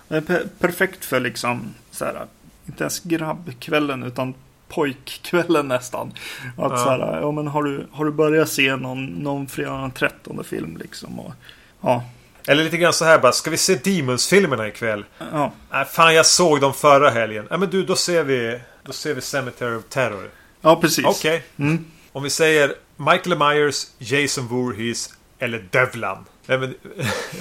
Det 0.09 0.17
är 0.17 0.21
per- 0.21 0.47
perfekt 0.59 1.05
för 1.05 1.21
liksom 1.21 1.75
så 1.91 2.05
här, 2.05 2.27
inte 2.67 2.85
ens 2.85 3.01
grabbkvällen 3.01 4.03
utan 4.03 4.35
pojkkvällen 4.69 5.69
nästan. 5.69 6.09
Att 6.57 6.73
Ja. 6.73 6.77
så 6.79 6.91
här, 6.91 7.21
ja 7.21 7.31
men 7.33 7.47
har 7.47 7.63
du, 7.63 7.87
har 7.93 8.05
du 8.05 8.11
börjat 8.11 8.49
se 8.49 8.77
någon, 8.77 9.05
någon 9.07 9.47
fredag 9.47 9.81
den 9.81 9.91
13 9.91 10.45
film 10.45 10.77
liksom? 10.77 11.21
Och, 11.21 11.33
ja, 11.81 12.05
Eller 12.47 12.65
lite 12.65 12.77
grann 12.77 12.93
så 12.93 13.05
här 13.05 13.19
bara, 13.19 13.33
ska 13.33 13.51
vi 13.51 13.57
se 13.57 13.75
Demons-filmerna 13.75 14.69
ikväll? 14.69 15.05
ja, 15.33 15.53
Nej, 15.71 15.85
fan 15.85 16.15
jag 16.15 16.27
såg 16.27 16.61
dem 16.61 16.75
förra 16.75 17.11
helgen. 17.11 17.47
Nej 17.51 17.59
men 17.59 17.71
du, 17.71 17.85
då 17.85 17.97
ser 17.97 18.25
vi... 18.25 18.61
Då 18.83 18.93
ser 18.93 19.15
vi 19.15 19.21
Cemetery 19.21 19.77
of 19.77 19.85
Terror. 19.89 20.31
ja 20.61 20.81
precis. 20.81 21.05
Okej. 21.05 21.43
Mm. 21.57 21.85
Om 22.13 22.23
vi 22.23 22.31
säger 22.31 22.75
Michael 22.97 23.39
Myers, 23.39 23.87
Jason 23.99 24.47
Voorhees 24.47 25.11
eller 25.39 25.65
Devlan. 25.71 26.25
Nej, 26.47 26.59
men, 26.59 26.75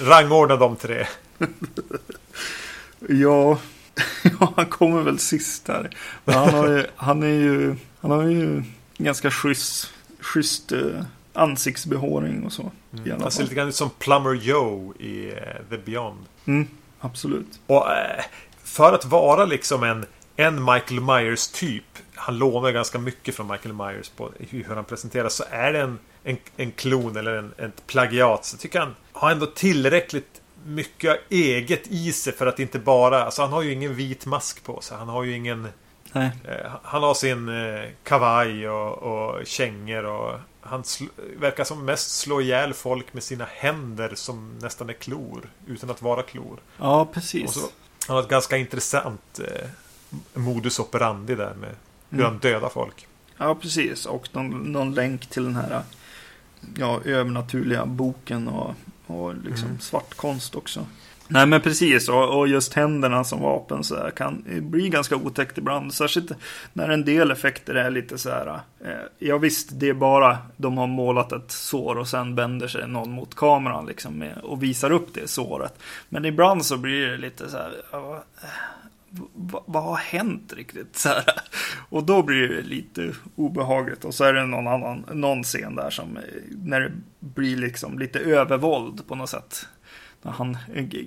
rangordna 0.00 0.56
de 0.56 0.76
tre. 0.76 1.06
Ja, 3.08 3.58
ja, 4.40 4.52
han 4.56 4.66
kommer 4.66 5.02
väl 5.02 5.18
sist 5.18 5.68
här. 5.68 5.90
Men 6.24 6.34
han, 6.34 6.54
har 6.54 6.68
ju, 6.68 6.86
han 6.96 7.22
är 7.22 7.26
ju, 7.26 7.76
han 8.00 8.10
har 8.10 8.22
ju 8.24 8.62
ganska 8.98 9.30
schysst, 9.30 9.90
schysst 10.20 10.72
eh, 10.72 11.02
ansiktsbehåring 11.36 12.44
och 12.44 12.52
så. 12.52 12.70
I 13.04 13.10
alla 13.10 13.30
ser 13.30 13.36
fall. 13.36 13.42
lite 13.42 13.54
grann 13.54 13.68
ut 13.68 13.74
som 13.74 13.90
Plumber 13.90 14.34
Joe 14.34 14.94
i 14.98 15.28
eh, 15.28 15.36
The 15.70 15.78
Beyond. 15.78 16.24
Mm. 16.44 16.68
Absolut. 17.00 17.60
Och 17.66 17.92
eh, 17.92 18.24
för 18.64 18.92
att 18.92 19.04
vara 19.04 19.44
liksom 19.44 19.82
en, 19.82 20.06
en 20.36 20.64
Michael 20.64 21.00
Myers 21.00 21.48
typ. 21.48 21.84
Han 22.14 22.38
lånar 22.38 22.70
ganska 22.70 22.98
mycket 22.98 23.34
från 23.34 23.46
Michael 23.50 23.74
Myers 23.74 24.08
på 24.08 24.30
hur 24.38 24.74
han 24.74 24.84
presenteras. 24.84 25.34
Så 25.34 25.44
är 25.50 25.72
det 25.72 25.80
en, 25.80 25.98
en, 26.24 26.36
en 26.56 26.70
klon 26.70 27.16
eller 27.16 27.32
en, 27.32 27.52
ett 27.58 27.86
plagiat. 27.86 28.44
Så 28.44 28.56
tycker 28.56 28.80
han 28.80 28.94
har 29.12 29.30
ändå 29.30 29.46
tillräckligt 29.46 30.40
mycket 30.64 31.20
eget 31.30 31.86
i 31.86 32.12
sig 32.12 32.32
för 32.32 32.46
att 32.46 32.58
inte 32.58 32.78
bara... 32.78 33.24
Alltså 33.24 33.42
han 33.42 33.52
har 33.52 33.62
ju 33.62 33.72
ingen 33.72 33.94
vit 33.94 34.26
mask 34.26 34.64
på 34.64 34.80
sig. 34.80 34.96
Han 34.96 35.08
har 35.08 35.24
ju 35.24 35.36
ingen... 35.36 35.68
Nej. 36.12 36.30
Eh, 36.44 36.70
han 36.82 37.02
har 37.02 37.14
sin 37.14 37.50
kavaj 38.04 38.68
och, 38.68 38.98
och 38.98 39.46
kängor 39.46 40.04
och 40.04 40.40
han 40.66 40.84
verkar 41.36 41.64
som 41.64 41.84
mest 41.84 42.10
slå 42.10 42.40
ihjäl 42.40 42.74
folk 42.74 43.14
med 43.14 43.22
sina 43.22 43.44
händer 43.44 44.14
som 44.14 44.58
nästan 44.58 44.88
är 44.88 44.92
klor. 44.92 45.50
Utan 45.66 45.90
att 45.90 46.02
vara 46.02 46.22
klor. 46.22 46.58
Ja, 46.78 47.04
precis. 47.12 47.52
Så, 47.52 47.60
han 48.06 48.16
har 48.16 48.22
ett 48.22 48.28
ganska 48.28 48.56
intressant 48.56 49.38
eh, 49.38 49.68
modus 50.34 50.78
operandi 50.78 51.34
där 51.34 51.54
med 51.54 51.74
hur 52.10 52.18
mm. 52.20 52.32
han 52.32 52.38
dödar 52.38 52.68
folk. 52.68 53.06
Ja, 53.36 53.54
precis. 53.54 54.06
Och 54.06 54.28
någon, 54.32 54.48
någon 54.48 54.94
länk 54.94 55.26
till 55.26 55.44
den 55.44 55.56
här 55.56 55.82
ja, 56.76 57.00
övernaturliga 57.04 57.86
boken 57.86 58.48
och, 58.48 58.74
och 59.06 59.34
liksom 59.34 59.68
mm. 59.68 59.80
svartkonst 59.80 60.54
också. 60.54 60.86
Nej 61.28 61.46
men 61.46 61.60
precis 61.60 62.08
och, 62.08 62.38
och, 62.38 62.48
just 62.48 62.74
händerna 62.74 63.24
som 63.24 63.40
vapen 63.40 63.84
så 63.84 63.96
här, 63.96 64.10
kan 64.10 64.44
eh, 64.48 64.62
bli 64.62 64.88
ganska 64.88 65.16
otäckt 65.16 65.58
ibland. 65.58 65.94
Särskilt 65.94 66.32
när 66.72 66.88
en 66.88 67.04
del 67.04 67.30
effekter 67.30 67.74
är 67.74 67.90
lite 67.90 68.18
så 68.18 68.30
här. 68.30 68.60
Eh, 68.84 68.90
ja 69.18 69.38
visst 69.38 69.68
det 69.72 69.88
är 69.88 69.94
bara 69.94 70.38
de 70.56 70.78
har 70.78 70.86
målat 70.86 71.32
ett 71.32 71.50
sår 71.50 71.98
och 71.98 72.08
sen 72.08 72.34
vänder 72.34 72.68
sig 72.68 72.88
någon 72.88 73.10
mot 73.10 73.34
kameran 73.34 73.86
liksom 73.86 74.18
med, 74.18 74.38
och 74.38 74.62
visar 74.62 74.92
upp 74.92 75.14
det 75.14 75.30
såret. 75.30 75.78
Men 76.08 76.24
ibland 76.24 76.64
så 76.64 76.76
blir 76.76 77.06
det 77.06 77.16
lite 77.16 77.50
så 77.50 77.56
här. 77.56 77.72
Ja, 77.92 78.24
eh, 78.42 78.48
vad 79.66 79.82
har 79.82 79.96
hänt 79.96 80.52
riktigt? 80.56 80.96
Så 80.96 81.08
här. 81.08 81.24
Och 81.88 82.04
då 82.04 82.22
blir 82.22 82.48
det 82.48 82.62
lite 82.62 83.12
obehagligt. 83.36 84.04
Och 84.04 84.14
så 84.14 84.24
är 84.24 84.32
det 84.32 84.46
någon 84.46 84.66
annan, 84.66 85.04
någon 85.12 85.42
scen 85.42 85.74
där 85.74 85.90
som 85.90 86.16
eh, 86.16 86.22
när 86.50 86.80
det 86.80 86.92
blir 87.20 87.56
liksom 87.56 87.98
lite 87.98 88.18
övervåld 88.18 89.08
på 89.08 89.14
något 89.14 89.30
sätt 89.30 89.66
han 90.30 90.58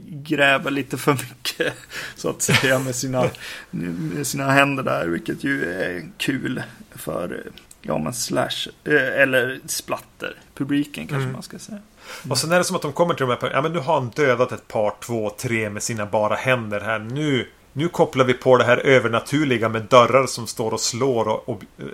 gräver 0.08 0.72
lite 0.72 0.98
för 0.98 1.14
mycket 1.14 1.74
så 2.16 2.30
att 2.30 2.42
säga 2.42 2.80
med 2.80 2.96
sina, 2.96 3.30
med 3.72 4.28
sina 4.28 4.52
händer 4.52 4.84
där. 4.84 5.08
Vilket 5.08 5.44
ju 5.44 5.74
är 5.74 6.04
kul 6.18 6.64
för 6.96 7.44
ja, 7.82 7.98
men 7.98 8.14
slash 8.14 8.68
eh, 8.84 9.22
eller 9.22 9.60
splatter 9.66 10.36
publiken 10.54 11.08
kanske 11.08 11.24
mm. 11.24 11.34
man 11.34 11.44
ska 11.44 11.60
säga. 11.60 11.78
Mm. 11.78 12.32
Och 12.32 12.38
sen 12.38 12.52
är 12.52 12.58
det 12.58 12.64
som 12.64 12.76
att 12.76 12.82
de 12.82 12.94
kommer 12.94 13.14
till 13.14 13.26
de 13.26 13.38
här 13.42 13.52
Ja 13.54 13.62
men 13.62 13.74
nu 13.74 13.80
har 13.80 13.94
han 13.94 14.10
dödat 14.10 14.52
ett 14.52 14.68
par, 14.68 14.94
två, 15.02 15.30
tre 15.30 15.70
med 15.70 15.84
sina 15.84 16.06
bara 16.06 16.36
händer 16.36 16.80
här. 16.80 17.00
Nu 17.00 17.48
nu 17.74 17.88
kopplar 17.88 18.26
vi 18.26 18.34
på 18.34 18.58
det 18.58 18.64
här 18.64 18.78
övernaturliga 18.78 19.70
med 19.70 19.82
dörrar 19.82 20.26
som 20.26 20.48
står 20.48 20.74
och 20.74 20.82
slår 20.82 21.28
och, 21.28 21.50
och 21.50 21.62
eh, 21.78 21.86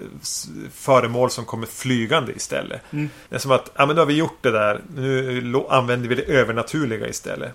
föremål 0.73 1.31
som 1.31 1.45
kommer 1.45 1.67
flygande 1.67 2.33
istället. 2.33 2.81
Mm. 2.91 3.09
Det 3.29 3.35
är 3.35 3.39
som 3.39 3.51
att, 3.51 3.71
ja 3.75 3.85
men 3.85 3.95
nu 3.95 4.01
har 4.01 4.05
vi 4.05 4.17
gjort 4.17 4.37
det 4.41 4.51
där. 4.51 4.81
Nu 4.95 5.63
använder 5.69 6.09
vi 6.09 6.15
det 6.15 6.23
övernaturliga 6.23 7.07
istället. 7.07 7.53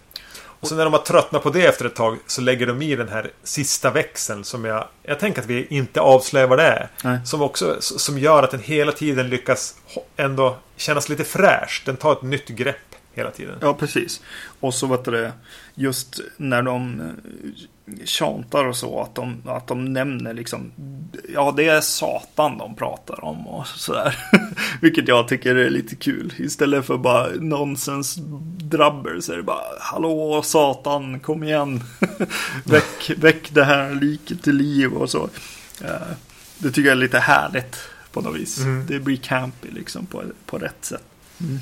Och 0.61 0.69
så 0.69 0.75
när 0.75 0.85
de 0.85 0.93
har 0.93 1.01
tröttnat 1.01 1.43
på 1.43 1.51
det 1.51 1.67
efter 1.67 1.85
ett 1.85 1.95
tag 1.95 2.19
så 2.27 2.41
lägger 2.41 2.67
de 2.67 2.83
i 2.83 2.97
den 2.97 3.09
här 3.09 3.31
sista 3.43 3.91
växeln 3.91 4.45
som 4.45 4.65
jag... 4.65 4.89
Jag 5.03 5.19
tänker 5.19 5.41
att 5.41 5.47
vi 5.47 5.67
inte 5.67 6.01
avslöjar 6.01 6.47
vad 6.47 6.59
det 6.59 6.65
är. 6.65 6.89
Nej. 7.05 7.19
Som 7.25 7.43
också 7.43 7.77
som 7.81 8.19
gör 8.19 8.43
att 8.43 8.51
den 8.51 8.61
hela 8.61 8.93
tiden 8.93 9.29
lyckas 9.29 9.75
ändå 10.17 10.57
kännas 10.77 11.09
lite 11.09 11.25
fräsch. 11.25 11.83
Den 11.87 11.97
tar 11.97 12.13
ett 12.13 12.23
nytt 12.23 12.49
grepp 12.49 12.77
hela 13.13 13.31
tiden. 13.31 13.59
Ja, 13.61 13.75
precis. 13.75 14.21
Och 14.61 14.75
så 14.75 14.87
vet 14.87 15.05
du 15.05 15.31
just 15.75 16.21
när 16.37 16.63
de 16.63 17.03
tjantar 18.05 18.65
och 18.65 18.77
så. 18.77 19.01
Att 19.01 19.15
de, 19.15 19.43
att 19.47 19.67
de 19.67 19.85
nämner 19.85 20.35
liksom. 20.35 20.73
Ja, 21.35 21.55
det 21.57 21.69
är 21.69 21.81
Satan 21.81 22.59
de 22.59 22.77
pratar 22.77 23.25
om 23.25 23.47
och 23.47 23.67
sådär. 23.67 24.17
Vilket 24.81 25.09
jag 25.09 25.29
tycker 25.29 25.55
är 25.57 25.71
lite 25.71 25.97
kul. 25.97 26.35
Istället 26.37 26.87
för 26.87 26.97
bara 26.97 27.29
nonsens 27.41 28.19
drabber 28.59 29.21
så 29.21 29.33
är 29.33 29.37
det 29.37 29.43
bara. 29.43 29.65
Hallå 29.81 30.43
Satan, 30.43 31.21
kom 31.21 31.43
igen. 31.43 31.83
väck, 32.65 33.11
väck 33.17 33.51
det 33.55 33.65
här 33.65 33.95
liket 33.95 34.43
till 34.43 34.57
liv 34.57 34.93
och 34.93 35.11
så. 35.11 35.29
Det 36.59 36.71
tycker 36.71 36.89
jag 36.89 36.97
är 36.97 37.01
lite 37.01 37.19
härligt 37.19 37.77
på 38.13 38.21
något 38.21 38.37
vis. 38.37 38.59
Mm. 38.59 38.87
Det 38.87 38.99
blir 38.99 39.17
campy 39.17 39.69
liksom 39.71 40.07
på, 40.07 40.23
på 40.47 40.59
rätt 40.59 40.85
sätt. 40.85 41.05
Mm. 41.41 41.59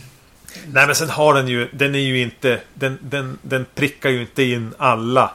Nej 0.67 0.87
men 0.87 0.95
sen 0.95 1.11
har 1.11 1.35
den 1.35 1.49
ju, 1.49 1.69
den 1.73 1.95
är 1.95 1.99
ju 1.99 2.21
inte, 2.21 2.61
den, 2.75 2.99
den, 3.01 3.39
den 3.43 3.67
prickar 3.75 4.11
ju 4.11 4.21
inte 4.21 4.43
in 4.43 4.75
alla 4.79 5.31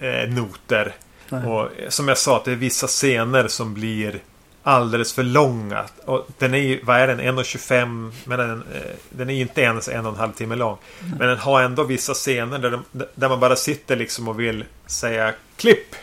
eh, 0.00 0.28
noter. 0.28 0.94
Nej. 1.28 1.46
Och 1.46 1.70
som 1.88 2.08
jag 2.08 2.18
sa, 2.18 2.36
att 2.36 2.44
det 2.44 2.52
är 2.52 2.56
vissa 2.56 2.86
scener 2.86 3.48
som 3.48 3.74
blir 3.74 4.20
alldeles 4.62 5.12
för 5.12 5.22
långa. 5.22 5.84
Och 6.04 6.26
den 6.38 6.54
är 6.54 6.58
ju, 6.58 6.80
vad 6.82 6.96
är 6.96 7.06
den, 7.06 7.20
1.25 7.20 8.12
men 8.24 8.38
den, 8.38 8.62
eh, 8.74 8.80
den 9.10 9.30
är 9.30 9.34
inte 9.34 9.60
ens 9.60 9.88
en 9.88 10.06
och 10.06 10.12
en 10.12 10.18
halv 10.18 10.32
timme 10.32 10.54
lång. 10.54 10.78
Mm. 11.04 11.18
Men 11.18 11.28
den 11.28 11.38
har 11.38 11.62
ändå 11.62 11.84
vissa 11.84 12.14
scener 12.14 12.58
där, 12.58 12.70
de, 12.70 13.04
där 13.14 13.28
man 13.28 13.40
bara 13.40 13.56
sitter 13.56 13.96
liksom 13.96 14.28
och 14.28 14.40
vill 14.40 14.64
säga 14.86 15.32
klipp. 15.56 15.94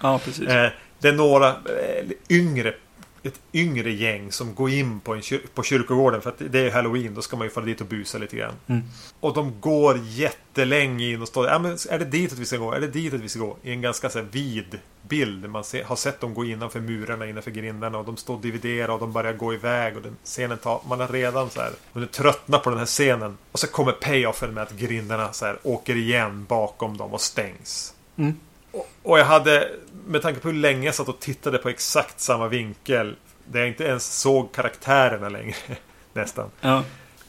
Ja, 0.00 0.20
precis. 0.24 0.48
eh, 0.48 0.70
det 0.98 1.08
är 1.08 1.12
några 1.12 1.48
eh, 1.48 2.04
yngre 2.28 2.74
ett 3.22 3.40
yngre 3.52 3.90
gäng 3.90 4.32
som 4.32 4.54
går 4.54 4.70
in 4.70 5.00
på, 5.00 5.14
en 5.14 5.22
kyr 5.22 5.40
på 5.54 5.62
kyrkogården 5.62 6.22
för 6.22 6.30
att 6.30 6.38
det 6.38 6.60
är 6.60 6.70
halloween. 6.70 7.14
Då 7.14 7.22
ska 7.22 7.36
man 7.36 7.46
ju 7.46 7.50
fara 7.50 7.64
dit 7.64 7.80
och 7.80 7.86
busa 7.86 8.18
lite 8.18 8.36
grann. 8.36 8.54
Mm. 8.66 8.82
Och 9.20 9.34
de 9.34 9.60
går 9.60 10.00
jättelänge 10.04 11.06
in 11.06 11.22
och 11.22 11.28
står 11.28 11.46
ja, 11.46 11.58
men 11.58 11.72
Är 11.90 11.98
det 11.98 12.04
dit 12.04 12.32
att 12.32 12.38
vi 12.38 12.44
ska 12.44 12.56
gå? 12.56 12.72
Är 12.72 12.80
det 12.80 12.86
dit 12.86 13.14
att 13.14 13.20
vi 13.20 13.28
ska 13.28 13.40
gå? 13.40 13.56
I 13.62 13.72
en 13.72 13.80
ganska 13.80 14.10
så 14.10 14.18
här, 14.18 14.26
vid 14.30 14.78
bild. 15.08 15.50
Man 15.50 15.64
ser, 15.64 15.84
har 15.84 15.96
sett 15.96 16.20
dem 16.20 16.34
gå 16.34 16.44
innanför 16.44 16.80
murarna, 16.80 17.26
innanför 17.26 17.50
grindarna 17.50 17.98
och 17.98 18.04
de 18.04 18.16
står 18.16 18.34
och 18.34 18.40
dividerar 18.40 18.88
och 18.88 19.00
de 19.00 19.12
börjar 19.12 19.32
gå 19.32 19.54
iväg 19.54 19.96
och 19.96 20.02
den 20.02 20.16
scenen 20.24 20.58
tar, 20.58 20.80
man 20.88 21.00
har 21.00 21.08
redan 21.08 21.50
så 21.50 21.60
här 21.60 21.72
hunnit 21.92 22.12
tröttna 22.12 22.58
på 22.58 22.70
den 22.70 22.78
här 22.78 22.86
scenen. 22.86 23.38
Och 23.52 23.58
så 23.58 23.66
kommer 23.66 23.92
payoffen 23.92 24.54
med 24.54 24.62
att 24.62 24.72
grindarna 24.72 25.32
så 25.32 25.46
här 25.46 25.58
åker 25.62 25.96
igen 25.96 26.46
bakom 26.48 26.96
dem 26.96 27.14
och 27.14 27.20
stängs. 27.20 27.94
Mm. 28.16 28.34
Och, 28.72 28.88
och 29.02 29.18
jag 29.18 29.24
hade 29.24 29.70
med 30.08 30.22
tanke 30.22 30.40
på 30.40 30.48
hur 30.48 30.56
länge 30.58 30.86
jag 30.86 30.94
satt 30.94 31.08
och 31.08 31.20
tittade 31.20 31.58
på 31.58 31.68
exakt 31.68 32.20
samma 32.20 32.48
vinkel. 32.48 33.16
Där 33.44 33.60
jag 33.60 33.68
inte 33.68 33.84
ens 33.84 34.20
såg 34.20 34.52
karaktärerna 34.52 35.28
längre. 35.28 35.56
Nästan. 36.12 36.50
Ja. 36.60 36.84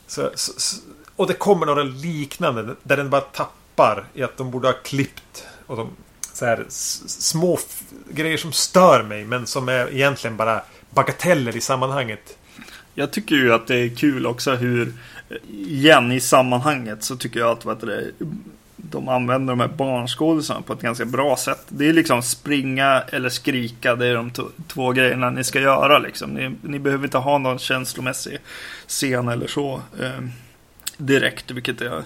Så, 0.07 0.31
så, 0.35 0.81
och 1.15 1.27
det 1.27 1.33
kommer 1.33 1.65
några 1.65 1.83
liknande. 1.83 2.75
Där 2.83 2.97
den 2.97 3.09
bara 3.09 3.21
tappar 3.21 4.05
i 4.13 4.23
att 4.23 4.37
de 4.37 4.51
borde 4.51 4.67
ha 4.67 4.73
klippt. 4.73 5.47
Och 5.65 5.77
de, 5.77 5.89
så 6.33 6.45
här, 6.45 6.65
små 6.69 7.59
grejer 8.09 8.37
som 8.37 8.51
stör 8.51 9.03
mig. 9.03 9.25
Men 9.25 9.47
som 9.47 9.69
är 9.69 9.93
egentligen 9.93 10.37
bara 10.37 10.61
bagateller 10.89 11.57
i 11.57 11.61
sammanhanget. 11.61 12.37
Jag 12.93 13.11
tycker 13.11 13.35
ju 13.35 13.53
att 13.53 13.67
det 13.67 13.75
är 13.75 13.95
kul 13.95 14.25
också 14.25 14.55
hur 14.55 14.93
igen 15.49 16.11
i 16.11 16.19
sammanhanget 16.19 17.03
så 17.03 17.15
tycker 17.15 17.39
jag 17.39 17.49
att 17.49 17.65
vad 17.65 17.87
det, 17.87 18.11
de 18.81 19.09
använder 19.09 19.51
de 19.51 19.59
här 19.59 19.67
barnskådisarna 19.67 20.61
på 20.61 20.73
ett 20.73 20.81
ganska 20.81 21.05
bra 21.05 21.37
sätt. 21.37 21.65
Det 21.69 21.89
är 21.89 21.93
liksom 21.93 22.21
springa 22.21 23.01
eller 23.01 23.29
skrika. 23.29 23.95
Det 23.95 24.07
är 24.07 24.15
de 24.15 24.31
två 24.67 24.91
grejerna 24.91 25.29
ni 25.29 25.43
ska 25.43 25.59
göra. 25.59 25.99
Liksom. 25.99 26.29
Ni, 26.29 26.55
ni 26.61 26.79
behöver 26.79 27.03
inte 27.03 27.17
ha 27.17 27.37
någon 27.37 27.59
känslomässig 27.59 28.37
scen 28.87 29.27
eller 29.27 29.47
så 29.47 29.81
eh, 29.99 30.19
direkt. 30.97 31.51
Vilket 31.51 31.81
jag 31.81 32.03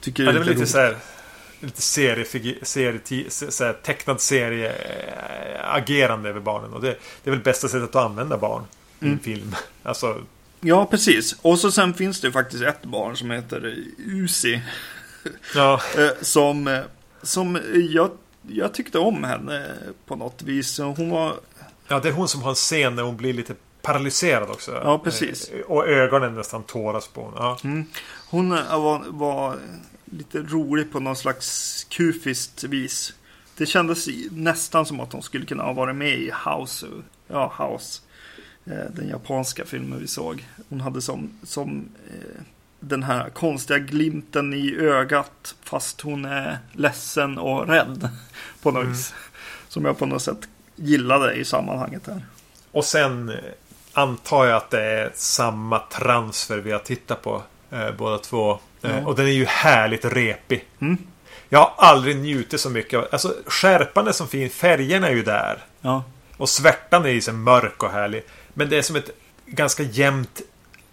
tycker 0.00 0.24
ja, 0.24 0.30
är, 0.30 0.34
lite, 0.34 0.50
lite 0.50 0.66
så 0.66 0.78
här, 0.78 0.96
lite 1.60 1.82
serie, 1.82 2.24
så 3.28 3.64
här, 3.64 3.72
tecknad 3.72 4.20
serie 4.20 4.68
äh, 4.68 5.74
agerande 5.74 6.28
över 6.28 6.40
barnen. 6.40 6.72
Och 6.72 6.82
det, 6.82 6.96
det 7.24 7.30
är 7.30 7.34
väl 7.34 7.44
bästa 7.44 7.68
sättet 7.68 7.96
att 7.96 8.04
använda 8.04 8.38
barn 8.38 8.62
i 9.00 9.04
en 9.04 9.08
mm. 9.08 9.18
film. 9.18 9.54
Alltså, 9.82 10.20
Ja, 10.60 10.86
precis. 10.86 11.36
Och 11.42 11.58
så 11.58 11.72
sen 11.72 11.94
finns 11.94 12.20
det 12.20 12.32
faktiskt 12.32 12.62
ett 12.62 12.82
barn 12.82 13.16
som 13.16 13.30
heter 13.30 13.76
Uzi. 13.98 14.62
Ja. 15.54 15.80
Eh, 15.98 16.10
som, 16.20 16.68
eh, 16.68 16.80
som 17.22 17.60
jag, 17.74 18.10
jag 18.48 18.74
tyckte 18.74 18.98
om 18.98 19.24
henne 19.24 19.74
på 20.06 20.16
något 20.16 20.42
vis. 20.42 20.78
Hon 20.78 21.10
var... 21.10 21.34
Ja, 21.88 22.00
det 22.00 22.08
är 22.08 22.12
hon 22.12 22.28
som 22.28 22.42
har 22.42 22.50
en 22.50 22.54
scen 22.54 22.96
där 22.96 23.02
hon 23.02 23.16
blir 23.16 23.32
lite 23.32 23.54
paralyserad 23.82 24.50
också. 24.50 24.80
Ja, 24.84 24.98
precis. 24.98 25.48
Eh, 25.48 25.60
och 25.60 25.88
ögonen 25.88 26.34
nästan 26.34 26.62
tåras 26.62 27.08
på 27.08 27.22
hon. 27.22 27.32
Ja. 27.36 27.58
Mm. 27.64 27.84
Hon 28.30 28.50
var, 28.50 29.04
var 29.08 29.56
lite 30.04 30.38
rolig 30.38 30.92
på 30.92 31.00
någon 31.00 31.16
slags 31.16 31.84
kufiskt 31.84 32.64
vis. 32.64 33.14
Det 33.56 33.66
kändes 33.66 34.08
nästan 34.30 34.86
som 34.86 35.00
att 35.00 35.12
hon 35.12 35.22
skulle 35.22 35.46
kunna 35.46 35.62
ha 35.62 35.72
varit 35.72 35.96
med 35.96 36.18
i 36.18 36.32
House. 36.44 36.86
Ja, 37.28 37.52
House. 37.58 38.00
Den 38.64 39.08
japanska 39.08 39.64
filmen 39.64 39.98
vi 39.98 40.06
såg. 40.06 40.48
Hon 40.68 40.80
hade 40.80 41.02
som, 41.02 41.30
som 41.42 41.88
den 42.80 43.02
här 43.02 43.30
konstiga 43.30 43.78
glimten 43.78 44.54
i 44.54 44.76
ögat 44.76 45.54
fast 45.62 46.00
hon 46.00 46.24
är 46.24 46.58
ledsen 46.72 47.38
och 47.38 47.68
rädd 47.68 48.08
på 48.62 48.70
något 48.70 48.80
mm. 48.80 48.92
vis. 48.92 49.14
Som 49.68 49.84
jag 49.84 49.98
på 49.98 50.06
något 50.06 50.22
sätt 50.22 50.48
gillade 50.76 51.34
i 51.34 51.44
sammanhanget 51.44 52.06
här. 52.06 52.22
Och 52.72 52.84
sen 52.84 53.28
eh, 53.28 53.34
antar 53.92 54.46
jag 54.46 54.56
att 54.56 54.70
det 54.70 54.82
är 54.82 55.12
samma 55.14 55.78
transfer 55.78 56.58
vi 56.58 56.72
har 56.72 56.78
tittat 56.78 57.22
på 57.22 57.42
eh, 57.70 57.90
båda 57.98 58.18
två. 58.18 58.58
Eh, 58.82 59.06
Och 59.06 59.16
den 59.16 59.26
är 59.26 59.30
ju 59.30 59.44
härligt 59.44 60.04
repig. 60.04 60.64
Mm. 60.80 60.98
Jag 61.48 61.58
har 61.58 61.72
aldrig 61.76 62.16
njutit 62.16 62.60
så 62.60 62.70
mycket. 62.70 63.12
Alltså 63.12 63.34
skärpan 63.46 64.08
är 64.08 64.12
som 64.12 64.28
fin. 64.28 64.50
Färgerna 64.50 65.08
är 65.08 65.14
ju 65.14 65.22
där. 65.22 65.58
Ja. 65.80 66.04
Och 66.36 66.48
svärtan 66.48 67.04
är 67.04 67.08
ju 67.08 67.20
så 67.20 67.32
mörk 67.32 67.82
och 67.82 67.90
härlig. 67.90 68.24
Men 68.54 68.68
det 68.68 68.78
är 68.78 68.82
som 68.82 68.96
ett 68.96 69.10
ganska 69.46 69.82
jämnt 69.82 70.40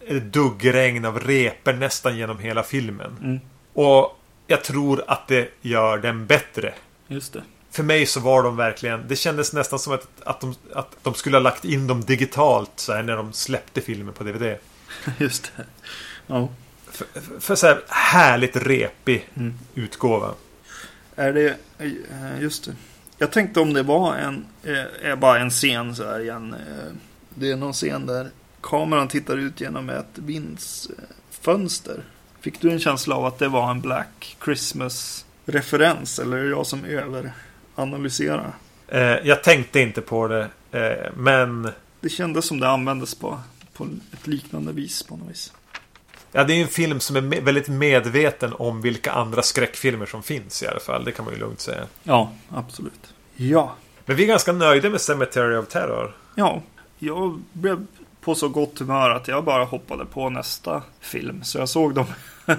eh, 0.08 0.16
duggregn 0.16 1.06
av 1.06 1.20
reper 1.20 1.74
nästan 1.74 2.18
genom 2.18 2.40
hela 2.40 2.64
filmen. 2.64 3.18
Mm. 3.22 3.40
Och 3.74 4.20
jag 4.48 4.64
tror 4.64 5.04
att 5.08 5.28
det 5.28 5.50
gör 5.62 5.98
den 5.98 6.26
bättre. 6.26 6.74
Just 7.08 7.34
det. 7.34 7.44
För 7.72 7.84
mig 7.84 8.06
så 8.06 8.20
var 8.20 8.44
de 8.44 8.56
verkligen... 8.58 9.08
Det 9.08 9.16
kändes 9.16 9.54
nästan 9.54 9.80
som 9.80 9.94
att, 9.94 10.08
att, 10.24 10.42
de, 10.42 10.56
att 10.74 10.98
de 11.04 11.14
skulle 11.14 11.38
ha 11.38 11.42
lagt 11.42 11.66
in 11.66 11.88
dem 11.88 12.02
digitalt 12.02 12.72
så 12.76 12.94
här, 12.94 13.04
när 13.04 13.16
de 13.18 13.34
släppte 13.34 13.82
filmen 13.82 14.14
på 14.14 14.24
DVD. 14.24 14.56
Just 15.18 15.52
det. 15.58 15.64
Ja. 16.28 16.50
För, 16.92 17.08
för, 17.40 17.56
så 17.56 17.68
här 17.68 17.82
härligt 17.88 18.56
repig 18.56 19.30
Mm. 19.36 19.54
utgåva. 19.76 20.34
Är 21.16 21.34
det... 21.34 21.56
eh, 21.78 22.42
Just 22.42 22.66
det. 22.66 22.72
Jag 23.18 23.32
tänkte 23.32 23.60
om 23.60 23.74
det 23.74 23.84
var 23.84 24.16
en... 24.16 24.46
eh, 24.64 25.10
Är 25.12 25.16
bara 25.16 25.40
en 25.40 25.50
scen 25.50 25.96
så 25.96 26.04
här 26.04 26.20
igen. 26.20 26.54
eh, 26.54 26.92
Det 27.30 27.52
är 27.52 27.56
någon 27.56 27.74
scen 27.74 28.06
där 28.06 28.30
kameran 28.66 29.08
tittar 29.08 29.38
ut 29.38 29.62
genom 29.62 29.90
ett 29.90 30.06
vindsfönster. 30.16 32.04
Fick 32.42 32.62
du 32.62 32.72
en 32.72 32.80
känsla 32.80 33.16
av 33.16 33.26
att 33.26 33.40
det 33.40 33.48
var 33.48 33.72
en 33.72 33.82
Black 33.82 34.38
Christmas-referens? 34.44 36.20
Eller 36.20 36.38
är 36.38 36.44
det 36.44 36.50
jag 36.50 36.68
som 36.68 36.86
överanalyserar? 36.86 38.54
Eh, 38.88 39.02
jag 39.02 39.44
tänkte 39.44 39.80
inte 39.80 40.02
på 40.02 40.28
det. 40.28 40.50
Eh, 40.72 41.12
men... 41.16 41.70
Det 42.00 42.10
kändes 42.10 42.46
som 42.46 42.60
det 42.60 42.70
användes 42.70 43.16
på, 43.16 43.40
på 43.74 43.88
ett 44.14 44.28
liknande 44.28 44.72
vis 44.72 45.04
på 45.04 45.18
något 45.18 45.30
vis. 45.30 45.54
Ja, 46.32 46.44
det 46.44 46.54
är 46.54 46.62
en 46.62 46.68
film 46.68 47.00
som 47.00 47.16
är 47.16 47.42
väldigt 47.42 47.68
medveten 47.68 48.54
om 48.54 48.82
vilka 48.82 49.12
andra 49.12 49.42
skräckfilmer 49.42 50.06
som 50.06 50.24
finns 50.24 50.64
i 50.64 50.68
alla 50.68 50.80
fall. 50.80 51.04
Det 51.04 51.12
kan 51.12 51.26
man 51.26 51.34
ju 51.34 51.40
lugnt 51.40 51.60
säga. 51.60 51.84
Ja, 52.04 52.32
absolut. 52.50 53.14
Ja. 53.36 53.76
Men 54.06 54.16
vi 54.16 54.24
är 54.24 54.28
ganska 54.28 54.52
nöjda 54.52 54.90
med 54.90 55.02
Cemetery 55.02 55.56
of 55.56 55.68
Terror. 55.68 56.16
Ja, 56.36 56.62
jag 57.00 57.42
blev 57.54 57.86
på 58.26 58.36
så 58.36 58.50
gott 58.50 58.80
humör 58.80 59.10
att 59.10 59.28
jag 59.28 59.44
bara 59.44 59.64
hoppade 59.64 60.06
på 60.06 60.30
nästa 60.30 60.84
film. 61.00 61.44
Så 61.44 61.58
jag 61.58 61.70
såg 61.70 61.94
dem 61.96 62.06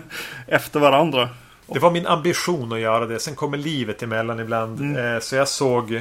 efter 0.46 0.80
varandra. 0.80 1.28
Det 1.66 1.78
var 1.78 1.90
min 1.90 2.06
ambition 2.06 2.72
att 2.72 2.78
göra 2.78 3.06
det. 3.06 3.18
Sen 3.18 3.34
kommer 3.34 3.58
livet 3.58 4.02
emellan 4.02 4.40
ibland. 4.40 4.80
Mm. 4.80 5.14
Eh, 5.14 5.20
så 5.20 5.36
jag 5.36 5.48
såg 5.48 5.94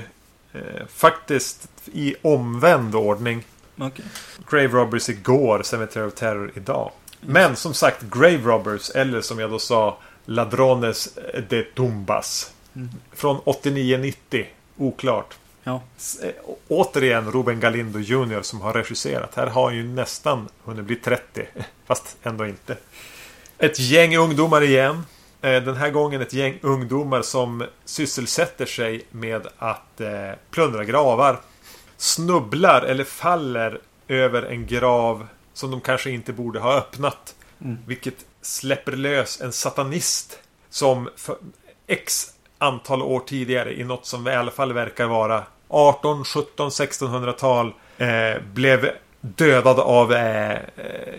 eh, 0.53 0.61
faktiskt 0.87 1.69
i 1.85 2.15
omvänd 2.21 2.95
ordning 2.95 3.43
Okej. 3.77 4.05
Grave 4.49 4.67
Robbers 4.67 5.09
igår, 5.09 5.63
Cemetery 5.63 6.07
of 6.07 6.13
Terror 6.13 6.51
idag. 6.55 6.91
Men 7.21 7.55
som 7.55 7.73
sagt, 7.73 8.01
Grave 8.01 8.37
Robbers, 8.37 8.89
eller 8.89 9.21
som 9.21 9.39
jag 9.39 9.49
då 9.49 9.59
sa, 9.59 9.97
Ladrones 10.25 11.17
de 11.49 11.63
Tumbas. 11.63 12.53
Mm. 12.75 12.89
Från 13.11 13.37
89-90. 13.37 14.45
Oklart. 14.77 15.35
Ja. 15.67 15.81
Eh, 16.23 16.31
Återigen 16.67 17.31
Ruben 17.31 17.59
Galindo 17.59 17.99
Jr 17.99 18.41
som 18.41 18.61
har 18.61 18.73
regisserat. 18.73 19.35
Här 19.35 19.47
har 19.47 19.65
han 19.65 19.75
ju 19.75 19.83
nästan 19.83 20.47
hunnit 20.63 20.85
bli 20.85 20.95
30. 20.95 21.47
Fast 21.85 22.17
ändå 22.23 22.45
inte. 22.45 22.77
Ett 23.57 23.79
gäng 23.79 24.17
ungdomar 24.17 24.61
igen. 24.61 25.05
Eh, 25.41 25.63
Den 25.63 25.75
här 25.75 25.89
gången 25.89 26.21
ett 26.21 26.33
gäng 26.33 26.59
ungdomar 26.61 27.21
som 27.21 27.65
sysselsätter 27.85 28.65
sig 28.65 29.05
med 29.11 29.47
att 29.57 30.01
eh, 30.01 30.31
plundra 30.51 30.83
gravar. 30.83 31.39
Snubblar 31.97 32.81
eller 32.81 33.03
faller 33.03 33.79
över 34.07 34.41
en 34.41 34.67
grav 34.67 35.27
som 35.53 35.71
de 35.71 35.81
kanske 35.81 36.09
inte 36.11 36.33
borde 36.33 36.59
ha 36.59 36.77
öppnat. 36.77 37.35
Mm. 37.61 37.77
Vilket 37.85 38.25
släpper 38.41 38.91
lös 38.91 39.41
en 39.41 39.51
satanist 39.51 40.39
som 40.69 41.09
x 41.87 42.33
antal 42.57 43.01
år 43.01 43.19
tidigare 43.19 43.79
i 43.79 43.83
något 43.83 44.05
som 44.05 44.27
i 44.27 44.31
alla 44.31 44.51
fall 44.51 44.73
verkar 44.73 45.07
vara 45.07 45.43
18, 45.69 46.25
17, 46.25 46.69
1600-tal 46.69 47.73
eh, 47.97 48.41
blev 48.53 48.89
dödad 49.21 49.79
av 49.79 50.13
eh, 50.13 50.51
eh, 50.51 50.59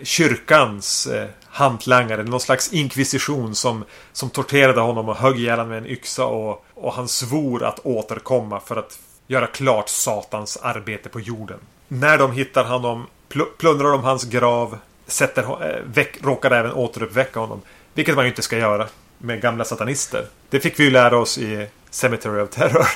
kyrkans 0.03 1.07
eh, 1.07 1.27
hantlangare. 1.45 2.23
Någon 2.23 2.39
slags 2.39 2.73
inkvisition 2.73 3.55
som, 3.55 3.83
som 4.13 4.29
torterade 4.29 4.81
honom 4.81 5.09
och 5.09 5.15
högg 5.17 5.39
ihjäl 5.39 5.51
honom 5.59 5.69
med 5.69 5.77
en 5.77 5.87
yxa 5.87 6.25
och, 6.25 6.65
och 6.73 6.93
han 6.93 7.07
svor 7.07 7.63
att 7.63 7.79
återkomma 7.83 8.59
för 8.59 8.75
att 8.75 8.99
göra 9.27 9.47
klart 9.47 9.89
Satans 9.89 10.57
arbete 10.57 11.09
på 11.09 11.19
jorden. 11.19 11.59
När 11.87 12.17
de 12.17 12.31
hittar 12.31 12.63
honom 12.63 13.07
pl- 13.29 13.47
plundrar 13.57 13.91
de 13.91 14.03
hans 14.03 14.23
grav, 14.23 14.77
sätter, 15.07 15.43
eh, 15.43 15.81
väck, 15.85 16.17
råkar 16.23 16.51
även 16.51 16.73
återuppväcka 16.73 17.39
honom. 17.39 17.61
Vilket 17.93 18.15
man 18.15 18.25
ju 18.25 18.29
inte 18.29 18.41
ska 18.41 18.57
göra 18.57 18.87
med 19.17 19.41
gamla 19.41 19.65
satanister. 19.65 20.25
Det 20.49 20.59
fick 20.59 20.79
vi 20.79 20.83
ju 20.83 20.89
lära 20.91 21.17
oss 21.17 21.37
i 21.37 21.67
Cemetery 21.89 22.41
of 22.41 22.49
Terror. 22.49 22.87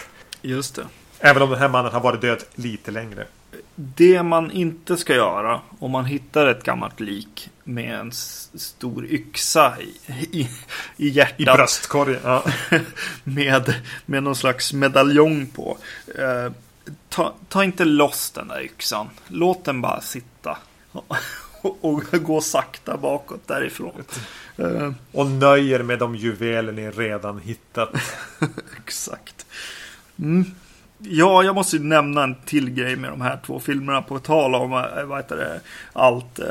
Just 0.42 0.76
det. 0.76 0.86
Även 1.22 1.42
om 1.42 1.50
den 1.50 1.60
här 1.60 1.70
mannen 1.70 1.92
har 1.92 2.00
varit 2.00 2.22
död 2.22 2.44
lite 2.56 2.92
längre. 2.92 3.26
Det 3.76 4.24
man 4.24 4.52
inte 4.52 4.98
ska 4.98 5.16
göra 5.16 5.62
om 5.80 5.92
man 5.92 6.06
hittar 6.06 6.48
ett 6.48 6.64
gammalt 6.64 7.00
lik 7.00 7.50
med 7.64 8.00
en 8.00 8.12
stor 8.12 9.06
yxa 9.06 9.74
i, 9.82 10.14
i, 10.32 10.50
i 10.98 11.10
hjärtat. 11.10 11.40
I 11.40 11.46
bröstkorgen. 11.46 12.20
Ja. 12.24 12.44
med, 13.24 13.76
med 14.06 14.24
någon 14.24 14.36
slags 14.36 14.74
medaljong 14.74 15.48
på. 15.48 15.78
Eh, 16.18 16.52
ta, 17.10 17.34
ta 17.50 17.64
inte 17.64 17.86
loss 17.86 18.32
den 18.32 18.48
där 18.48 18.62
yxan. 18.62 19.10
Låt 19.28 19.66
den 19.66 19.82
bara 19.82 20.02
sitta. 20.02 20.58
Och, 21.64 21.86
och 21.86 22.04
gå 22.12 22.42
sakta 22.42 22.98
bakåt 22.98 23.48
därifrån. 23.48 24.04
Eh, 24.58 24.92
Och 25.12 25.26
nöjer 25.26 25.84
med 25.84 26.00
de 26.00 26.16
juveler 26.16 26.72
ni 26.72 26.92
redan 26.92 27.40
hittat. 27.40 27.90
exakt. 28.78 29.46
Mm. 30.20 30.46
Ja, 31.04 31.44
jag 31.44 31.56
måste 31.56 31.78
ju 31.78 31.84
nämna 31.84 32.24
en 32.24 32.36
till 32.46 32.70
grej 32.70 32.96
med 32.96 33.10
de 33.12 33.22
här 33.22 33.40
två 33.46 33.60
filmerna 33.60 34.02
på 34.02 34.20
tal 34.20 34.56
om 34.56 34.74
eh, 34.74 35.04
vad 35.06 35.18
heter 35.20 35.36
det, 35.38 35.60
allt. 35.94 36.40
eh, 36.40 36.46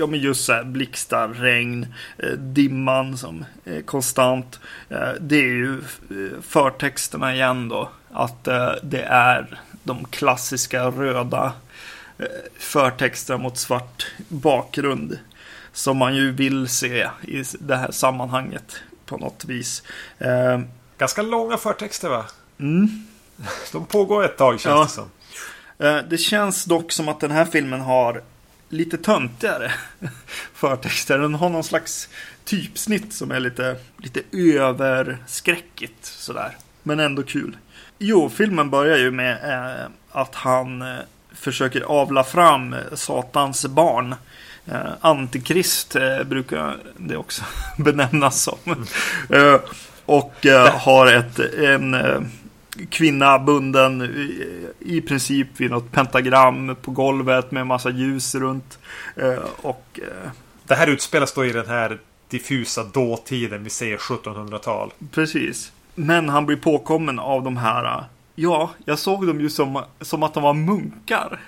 Ja, 0.00 0.06
men 0.06 0.20
just 0.20 0.44
så 0.44 0.52
här 0.52 0.64
blixtar, 0.64 1.28
regn, 1.28 1.86
eh, 2.18 2.30
dimman 2.30 3.16
som 3.18 3.44
är 3.64 3.82
konstant. 3.82 4.60
Det 5.20 5.36
är 5.36 5.42
ju 5.42 5.80
förtexterna 6.42 7.34
igen 7.34 7.68
då. 7.68 7.88
Att 8.12 8.44
det 8.82 9.02
är 9.08 9.60
de 9.82 10.04
klassiska 10.04 10.84
röda 10.90 11.52
förtexterna 12.58 13.38
mot 13.38 13.58
svart 13.58 14.06
bakgrund. 14.28 15.18
Som 15.72 15.96
man 15.96 16.14
ju 16.16 16.32
vill 16.32 16.68
se 16.68 17.08
i 17.22 17.42
det 17.60 17.76
här 17.76 17.90
sammanhanget 17.90 18.76
på 19.06 19.16
något 19.16 19.44
vis. 19.44 19.82
Ganska 20.98 21.22
långa 21.22 21.56
förtexter 21.56 22.08
va? 22.08 22.24
Mm. 22.60 22.88
De 23.72 23.84
pågår 23.86 24.24
ett 24.24 24.36
tag 24.36 24.60
känns 24.60 24.74
Ja. 24.74 24.82
det 24.82 24.88
som. 24.88 25.10
Eh, 25.86 25.96
Det 26.10 26.18
känns 26.18 26.64
dock 26.64 26.92
som 26.92 27.08
att 27.08 27.20
den 27.20 27.30
här 27.30 27.44
filmen 27.44 27.80
har 27.80 28.22
lite 28.68 28.96
töntigare 28.98 29.72
förtexter. 30.54 31.18
Den 31.18 31.34
har 31.34 31.48
någon 31.50 31.64
slags 31.64 32.08
typsnitt 32.44 33.12
som 33.14 33.30
är 33.30 33.40
lite, 33.40 33.76
lite 33.98 34.20
överskräckigt 34.32 36.04
sådär. 36.04 36.56
Men 36.82 37.00
ändå 37.00 37.22
kul. 37.22 37.56
Jo, 37.98 38.30
filmen 38.36 38.70
börjar 38.70 38.98
ju 38.98 39.10
med 39.10 39.32
eh, 39.82 39.86
att 40.10 40.34
han 40.34 40.82
eh, 40.82 40.96
försöker 41.34 41.80
avla 41.80 42.24
fram 42.24 42.74
Satans 42.94 43.66
barn. 43.66 44.14
Eh, 44.66 44.80
Antikrist 45.00 45.96
brukar 46.26 46.76
det 46.96 47.16
också 47.16 47.42
benämnas 47.78 48.42
som. 48.42 48.86
Eh, 49.30 49.60
och 50.06 50.46
har 50.72 51.06
ett, 51.06 51.38
en 51.38 51.96
kvinna 52.90 53.38
bunden 53.38 54.02
i, 54.80 55.00
princip 55.00 55.48
vid 55.56 55.70
något 55.70 55.92
pentagram 55.92 56.76
på 56.82 56.90
golvet 56.90 57.50
med 57.50 57.66
massa 57.66 57.90
ljus 57.90 58.34
runt. 58.34 58.78
Eh, 59.16 59.38
och 59.62 60.00
eh, 60.02 60.30
Det 60.66 60.74
här 60.74 60.86
utspelas 60.86 61.32
då 61.32 61.44
i 61.44 61.52
den 61.52 61.66
här 61.68 61.98
diffusa 62.28 62.84
dåtiden. 62.84 63.64
Vi 63.64 63.70
säger 63.70 63.96
1700-tal. 63.98 64.92
precis. 65.10 65.72
Men 65.94 66.28
han 66.28 66.46
blir 66.46 66.56
påkommen 66.56 67.18
av 67.18 67.42
de 67.42 67.56
här. 67.56 67.84
eh, 67.84 68.04
Ja, 68.34 68.70
jag 68.84 68.98
såg 68.98 69.26
dem 69.26 69.40
ju 69.40 69.50
som, 69.50 69.82
som 70.00 70.22
att 70.22 70.34
de 70.34 70.42
var 70.42 70.54
munkar. 70.54 71.40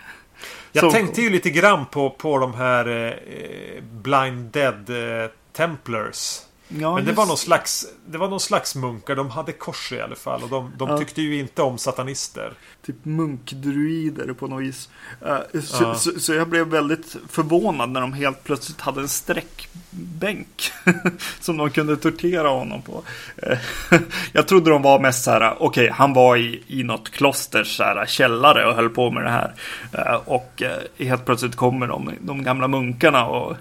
Jag 0.73 0.85
Så- 0.85 0.91
tänkte 0.91 1.23
ju 1.23 1.31
lite 1.31 1.51
grann 1.51 1.87
på, 1.87 2.11
på 2.11 2.39
de 2.39 2.55
här 2.55 2.89
eh, 3.07 3.83
Blind 4.03 4.53
Dead 4.53 4.91
eh, 5.23 5.31
Templars. 5.53 6.41
Ja, 6.79 6.95
Men 6.95 7.05
det 7.05 7.09
just- 7.11 7.19
var, 7.19 7.27
någon 7.27 7.37
slags, 7.37 7.87
det 8.07 8.19
var 8.19 8.29
någon 8.29 8.41
slags 8.41 8.75
munkar. 8.77 9.17
De 9.17 9.31
hade 9.31 9.53
kors 9.53 9.93
i 9.93 10.01
alla 10.01 10.17
fall. 10.17 10.43
Och 10.43 10.49
de, 10.49 10.73
de 10.79 10.89
Ja. 10.89 10.99
tyckte 10.99 11.23
ju 11.23 11.39
inte 11.41 11.63
om 11.63 11.79
satanister. 11.79 12.53
Typ 12.87 13.05
munkdruider 13.05 14.33
på 14.33 14.47
något 14.47 14.63
vis. 14.63 14.89
Eh, 15.27 15.61
så, 15.61 15.85
Ja. 15.85 15.95
så, 15.95 16.21
så 16.21 16.35
jag 16.35 16.49
blev 16.49 16.67
väldigt 16.67 17.17
förvånad 17.29 17.91
när 17.91 18.01
de 18.01 18.13
helt 18.13 18.45
plötsligt 18.45 18.81
hade 18.81 19.01
en 19.01 19.09
sträckbänk. 19.09 20.73
som 21.41 21.57
de 21.57 21.71
kunde 21.71 21.97
tortera 21.97 22.49
honom 22.49 22.83
på. 22.83 23.03
Eh, 23.37 23.59
jag 24.33 24.49
trodde 24.49 24.71
de 24.71 24.83
var 24.83 25.01
mest 25.01 25.25
så 25.25 25.31
här, 25.31 25.57
okej, 25.63 25.91
han 25.91 26.13
var 26.13 26.37
i, 26.37 26.63
i 26.67 26.83
något 26.83 27.11
klosters 27.11 27.77
så 27.77 27.83
här, 27.83 28.07
källare 28.07 28.67
och 28.67 28.75
höll 28.75 28.89
på 28.91 29.11
med 29.11 29.25
det 29.25 29.31
här. 29.31 29.55
Eh, 29.93 30.15
och 30.15 30.63
helt 30.99 31.25
plötsligt 31.25 31.57
kommer 31.57 31.87
de, 31.87 32.11
de 32.21 32.43
gamla 32.45 32.69
munkarna 32.69 33.27
och 33.27 33.57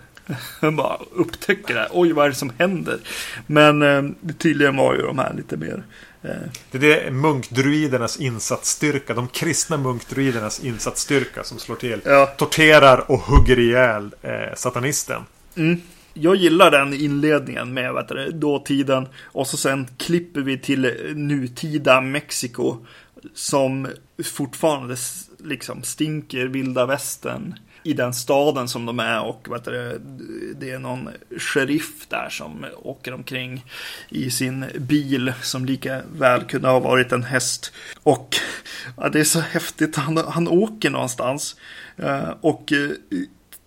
Han 0.62 0.76
bara 0.76 0.98
upptäcker 1.16 1.76
det. 1.76 1.88
Oj, 1.92 2.12
vad 2.14 2.26
är 2.26 2.30
det 2.30 2.36
som 2.36 2.52
händer? 2.58 3.00
Men 3.48 3.82
eh, 3.82 4.04
tydligen 4.38 4.76
var 4.78 4.96
ju 4.96 5.02
de 5.02 5.20
här 5.20 5.34
lite 5.34 5.58
mer... 5.58 5.84
Eh, 6.22 6.30
Det 6.72 7.06
är 7.08 7.12
munkdruidernas 7.12 8.18
insatsstyrka. 8.20 9.14
De 9.14 9.28
kristna 9.28 9.78
munkdruidernas 9.78 10.60
insatsstyrka 10.64 11.44
som 11.44 11.60
slår 11.60 11.76
till. 11.76 12.02
ja. 12.06 12.26
Torterar 12.26 13.12
och 13.12 13.20
hugger 13.20 13.60
ihjäl 13.60 14.10
eh, 14.22 14.56
satanisten. 14.56 15.22
Mm. 15.56 15.82
Jag 16.14 16.36
gillar 16.36 16.72
den 16.72 16.94
inledningen 16.94 17.74
med 17.74 17.94
vet 17.94 18.08
du, 18.08 18.32
dåtiden 18.32 19.08
och 19.24 19.48
så 19.48 19.58
sen 19.58 19.88
klipper 19.98 20.42
vi 20.42 20.58
till 20.58 20.94
nutida 21.16 22.02
Mexiko 22.02 22.78
som 23.34 23.88
fortfarande 24.24 24.96
liksom 25.44 25.84
stinker 25.84 26.46
vilda 26.46 26.86
västern 26.86 27.56
i 27.84 27.94
den 27.94 28.14
staden 28.14 28.68
som 28.68 28.86
de 28.86 29.00
är 29.00 29.22
och 29.22 29.48
vet 29.50 29.64
du, 29.66 30.02
det 30.60 30.72
är 30.72 30.80
någon 30.80 31.10
sheriff 31.38 32.08
där 32.08 32.30
som 32.30 32.66
åker 32.84 33.14
omkring 33.14 33.66
i 34.10 34.32
sin 34.32 34.66
bil 34.76 35.34
som 35.42 35.66
lika 35.66 36.02
väl 36.18 36.44
kunde 36.44 36.68
ha 36.68 36.80
varit 36.80 37.12
en 37.12 37.24
häst. 37.24 37.74
Och 38.04 38.36
ja, 38.98 39.10
det 39.10 39.20
är 39.20 39.24
så 39.24 39.40
häftigt, 39.40 39.96
han, 39.96 40.18
han 40.18 40.48
åker 40.48 40.90
någonstans 40.90 41.56
eh, 41.98 42.30
och 42.42 42.72
eh, 42.74 42.90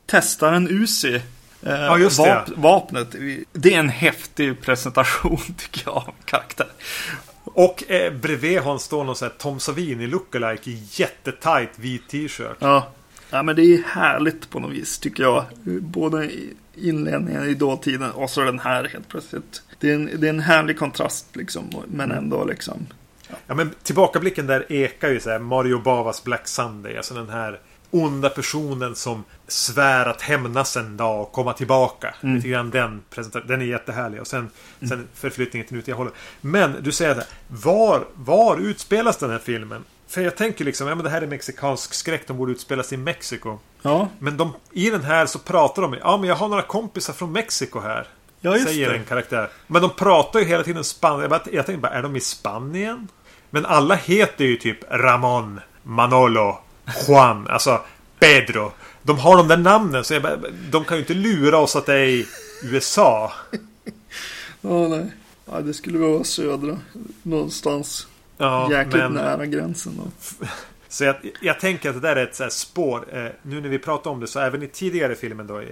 testar 0.07 0.53
en 0.53 0.68
Uzi 0.68 1.22
Eh, 1.66 1.72
Ja, 1.72 1.98
just 1.98 2.16
det. 2.16 2.22
vap- 2.22 2.53
Vapnet. 2.61 3.09
Det 3.53 3.75
är 3.75 3.79
en 3.79 3.88
häftig 3.88 4.61
presentation 4.61 5.37
tycker 5.59 5.83
jag 5.85 5.94
av 5.96 6.14
karaktär. 6.25 6.66
Och 7.44 7.90
eh, 7.90 8.12
bredvid 8.12 8.59
honom 8.61 8.79
står 8.79 9.05
någon 9.05 9.16
sån 9.16 9.29
här 9.29 9.35
Tom 9.38 9.61
Savini 9.61 10.07
lookalike 10.07 10.70
i 10.70 10.83
jättetajt 10.90 11.70
vit 11.77 12.09
t-shirt. 12.09 12.57
Ja. 12.59 12.88
Ja, 13.32 13.42
men 13.42 13.56
det 13.56 13.62
är 13.62 13.82
härligt 13.82 14.50
på 14.50 14.60
något 14.60 14.72
vis 14.72 14.98
tycker 14.98 15.22
jag. 15.22 15.44
Både 15.80 16.30
inledningen 16.74 17.44
i 17.44 17.54
dåtiden 17.54 18.10
och 18.10 18.30
så 18.30 18.40
den 18.40 18.58
här 18.58 18.84
helt 18.84 19.08
plötsligt. 19.08 19.62
Det 19.80 19.90
är 19.90 19.94
en, 19.94 20.10
det 20.18 20.26
är 20.26 20.30
en 20.30 20.40
härlig 20.40 20.78
kontrast 20.78 21.36
liksom. 21.36 21.70
Men 21.86 22.10
ändå 22.10 22.44
liksom. 22.44 22.86
Ja, 23.46 23.54
men 23.54 23.70
tillbakablicken 23.82 24.46
där 24.46 24.72
ekar 24.72 25.08
ju 25.08 25.20
så 25.20 25.30
här 25.30 25.38
Mario 25.38 25.78
Bavas 25.78 26.24
Black 26.24 26.48
Sunday. 26.48 26.96
Alltså 26.96 27.14
den 27.14 27.28
här 27.28 27.60
onda 27.90 28.30
personen 28.30 28.94
som 28.94 29.24
svär 29.48 30.06
att 30.06 30.22
hämnas 30.22 30.76
en 30.76 30.96
dag 30.96 31.22
och 31.22 31.32
komma 31.32 31.52
tillbaka. 31.52 32.14
Mm. 32.20 32.36
Lite 32.36 32.48
grann 32.48 32.70
den 32.70 33.02
presentationen. 33.10 33.48
Den 33.48 33.60
är 33.60 33.64
jättehärlig. 33.64 34.20
Och 34.20 34.26
sen, 34.26 34.50
sen 34.88 35.08
förflyttningen 35.14 35.68
till 35.68 35.76
nutida 35.76 35.96
hållet. 35.96 36.14
Men 36.40 36.76
du 36.80 36.92
säger 36.92 37.14
det. 37.14 37.26
Var, 37.48 38.04
var 38.14 38.58
utspelas 38.58 39.16
den 39.16 39.30
här 39.30 39.38
filmen? 39.38 39.84
För 40.12 40.20
jag 40.20 40.37
tänker 40.37 40.64
liksom, 40.64 40.88
ja 40.88 40.94
men 40.94 41.05
det 41.05 41.11
här 41.11 41.22
är 41.22 41.27
mexikansk 41.27 41.94
skräck. 41.94 42.27
De 42.27 42.37
borde 42.37 42.53
utspelas 42.53 42.92
i 42.92 42.96
Mexiko. 42.96 43.59
Ja, 43.83 44.09
Men 44.18 44.37
de, 44.37 44.55
i 44.72 44.90
den 44.90 45.03
här 45.03 45.27
så 45.27 45.38
pratar 45.38 45.83
de 45.83 45.94
Ja 45.94 46.16
men 46.16 46.29
jag 46.29 46.37
har 46.37 46.48
några 46.48 46.62
kompisar 46.62 47.12
från 47.12 47.33
Mexiko 47.33 47.81
här. 47.81 48.09
ja 48.40 48.55
just 48.55 48.66
säger 48.68 48.90
det. 48.90 48.96
en 48.96 49.05
karaktär. 49.05 49.51
Men 49.66 49.83
de 49.83 49.90
pratar 49.90 50.40
ju 50.40 50.44
hela 50.46 50.62
tiden 50.64 50.85
Spanien. 50.85 51.31
Jag, 51.31 51.40
jag 51.55 51.66
tänkte 51.66 51.81
bara, 51.81 51.92
är 51.92 52.03
de 52.03 52.16
i 52.16 52.20
Spanien? 52.20 53.09
Men 53.51 53.66
alla 53.66 53.94
heter 53.94 54.44
ju 54.44 54.57
typ 54.57 54.79
Ramon, 54.90 55.61
Manolo, 55.83 56.59
Juan, 57.09 57.46
alltså 57.51 57.81
Pedro. 58.18 58.72
De 59.03 59.18
har 59.18 59.37
de 59.37 59.48
där 59.48 59.57
namnen 59.57 60.05
så 60.05 60.14
jag 60.14 60.22
bara, 60.22 60.37
de 60.70 60.85
kan 60.85 60.96
ju 60.96 61.01
inte 61.01 61.14
lura 61.14 61.59
oss 61.59 61.77
att 61.77 61.87
det 61.87 61.94
är 61.94 62.07
i 62.07 62.27
USA. 62.62 63.33
Ja, 64.61 64.88
nej. 64.88 65.12
Ja, 65.44 65.61
det 65.61 65.75
skulle 65.75 65.98
vara 65.98 66.25
södra. 66.25 66.79
Någonstans. 67.22 68.07
Ja, 68.42 68.70
Jäkligt 68.70 69.02
men, 69.02 69.12
nära 69.12 69.46
gränsen 69.46 69.92
då. 69.96 70.46
Så 70.88 71.05
jag, 71.05 71.16
jag 71.40 71.61
tänker 71.61 71.88
att 71.88 71.94
det 71.94 72.09
där 72.09 72.16
är 72.16 72.22
ett 72.22 72.35
så 72.35 72.42
här 72.42 72.50
spår. 72.50 73.05
Eh, 73.12 73.26
nu 73.42 73.61
när 73.61 73.68
vi 73.68 73.78
pratar 73.78 74.11
om 74.11 74.20
det 74.20 74.26
så 74.26 74.40
även 74.40 74.62
i 74.62 74.68
tidigare 74.68 75.14
filmen 75.14 75.46
då, 75.46 75.61
eh, 75.61 75.66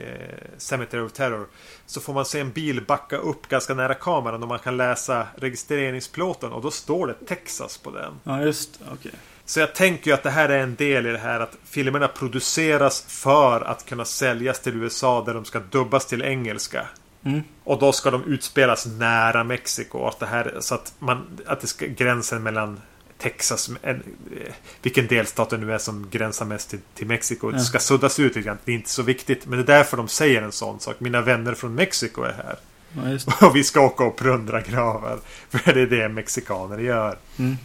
Cemetery 0.56 1.00
of 1.00 1.12
Terror. 1.12 1.46
Så 1.86 2.00
får 2.00 2.12
man 2.12 2.24
se 2.24 2.40
en 2.40 2.50
bil 2.50 2.84
backa 2.86 3.16
upp 3.16 3.48
ganska 3.48 3.74
nära 3.74 3.94
kameran 3.94 4.42
och 4.42 4.48
man 4.48 4.58
kan 4.58 4.76
läsa 4.76 5.26
registreringsplåten 5.36 6.52
och 6.52 6.62
då 6.62 6.70
står 6.70 7.06
det 7.06 7.26
Texas 7.26 7.78
på 7.78 7.90
den. 7.90 8.12
Ja, 8.24 8.42
just. 8.42 8.80
Okej. 8.92 9.12
Så 9.44 9.60
jag 9.60 9.74
tänker 9.74 10.10
ju 10.10 10.14
att 10.14 10.22
det 10.22 10.30
här 10.30 10.48
är 10.48 10.58
en 10.58 10.74
del 10.74 11.06
i 11.06 11.10
det 11.10 11.18
här 11.18 11.40
att 11.40 11.56
filmerna 11.64 12.08
produceras 12.08 13.04
för 13.08 13.60
att 13.60 13.86
kunna 13.86 14.04
säljas 14.04 14.60
till 14.60 14.76
USA 14.76 15.24
där 15.26 15.34
de 15.34 15.44
ska 15.44 15.60
dubbas 15.70 16.06
till 16.06 16.22
engelska. 16.22 16.86
Mm. 17.24 17.42
Och 17.64 17.78
då 17.78 17.92
ska 17.92 18.10
de 18.10 18.24
utspelas 18.24 18.86
nära 18.86 19.44
Mexiko. 19.44 20.06
Att 20.06 20.18
det 20.18 20.26
här, 20.26 20.56
så 20.60 20.74
att, 20.74 20.94
man, 20.98 21.26
att 21.46 21.60
det 21.60 21.66
ska, 21.66 21.86
gränsen 21.86 22.42
mellan 22.42 22.80
Texas, 23.18 23.70
eh, 23.82 23.96
vilken 24.82 25.06
delstat 25.06 25.50
det 25.50 25.56
nu 25.56 25.72
är 25.72 25.78
som 25.78 26.06
gränsar 26.10 26.44
mest 26.46 26.70
till, 26.70 26.78
till 26.94 27.06
Mexiko, 27.06 27.52
Ja. 27.52 27.58
ska 27.58 27.78
suddas 27.78 28.18
ut 28.18 28.36
lite 28.36 28.46
grann. 28.46 28.58
Det 28.64 28.72
är 28.72 28.76
inte 28.76 28.90
så 28.90 29.02
viktigt. 29.02 29.46
Men 29.46 29.58
det 29.58 29.72
är 29.72 29.76
därför 29.78 29.96
de 29.96 30.08
säger 30.08 30.42
en 30.42 30.52
sån 30.52 30.80
sak. 30.80 31.00
Mina 31.00 31.20
vänner 31.20 31.54
från 31.54 31.74
Mexiko 31.74 32.22
är 32.22 32.32
här. 32.32 32.56
Ja. 32.92 33.18
Och 33.48 33.56
vi 33.56 33.64
ska 33.64 33.80
åka 33.80 34.04
och 34.04 34.16
plundra 34.16 34.60
gravar. 34.60 35.18
För 35.50 35.72
det 35.72 35.80
är 35.80 35.86
det 35.86 36.08
mexikaner 36.08 36.78
gör. 36.78 37.18
Mm. 37.38 37.56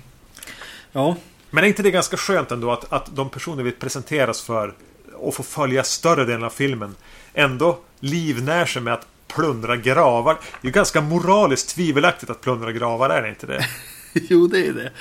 Ja, 0.91 1.15
Men 1.49 1.63
är 1.63 1.67
inte 1.67 1.83
det 1.83 1.91
ganska 1.91 2.17
skönt 2.17 2.51
ändå 2.51 2.71
att, 2.71 2.93
att 2.93 3.15
de 3.15 3.29
personer 3.29 3.63
vi 3.63 3.71
presenteras 3.71 4.41
för 4.41 4.73
och 5.13 5.35
får 5.35 5.43
följa 5.43 5.83
större 5.83 6.25
delen 6.25 6.43
av 6.43 6.49
filmen 6.49 6.95
ändå 7.33 7.79
livnär 7.99 8.65
sig 8.65 8.81
med 8.81 8.93
att 8.93 9.07
plundra 9.27 9.77
gravar. 9.77 10.37
Det 10.61 10.67
är 10.67 10.71
ganska 10.71 11.01
moraliskt 11.01 11.69
tvivelaktigt 11.69 12.29
att 12.31 12.41
plundra 12.41 12.71
gravar, 12.71 13.09
är 13.09 13.21
det 13.21 13.29
inte 13.29 13.47
det? 13.47 13.65
jo 14.13 14.47
det 14.47 14.67
är 14.67 14.73
det. 14.73 14.91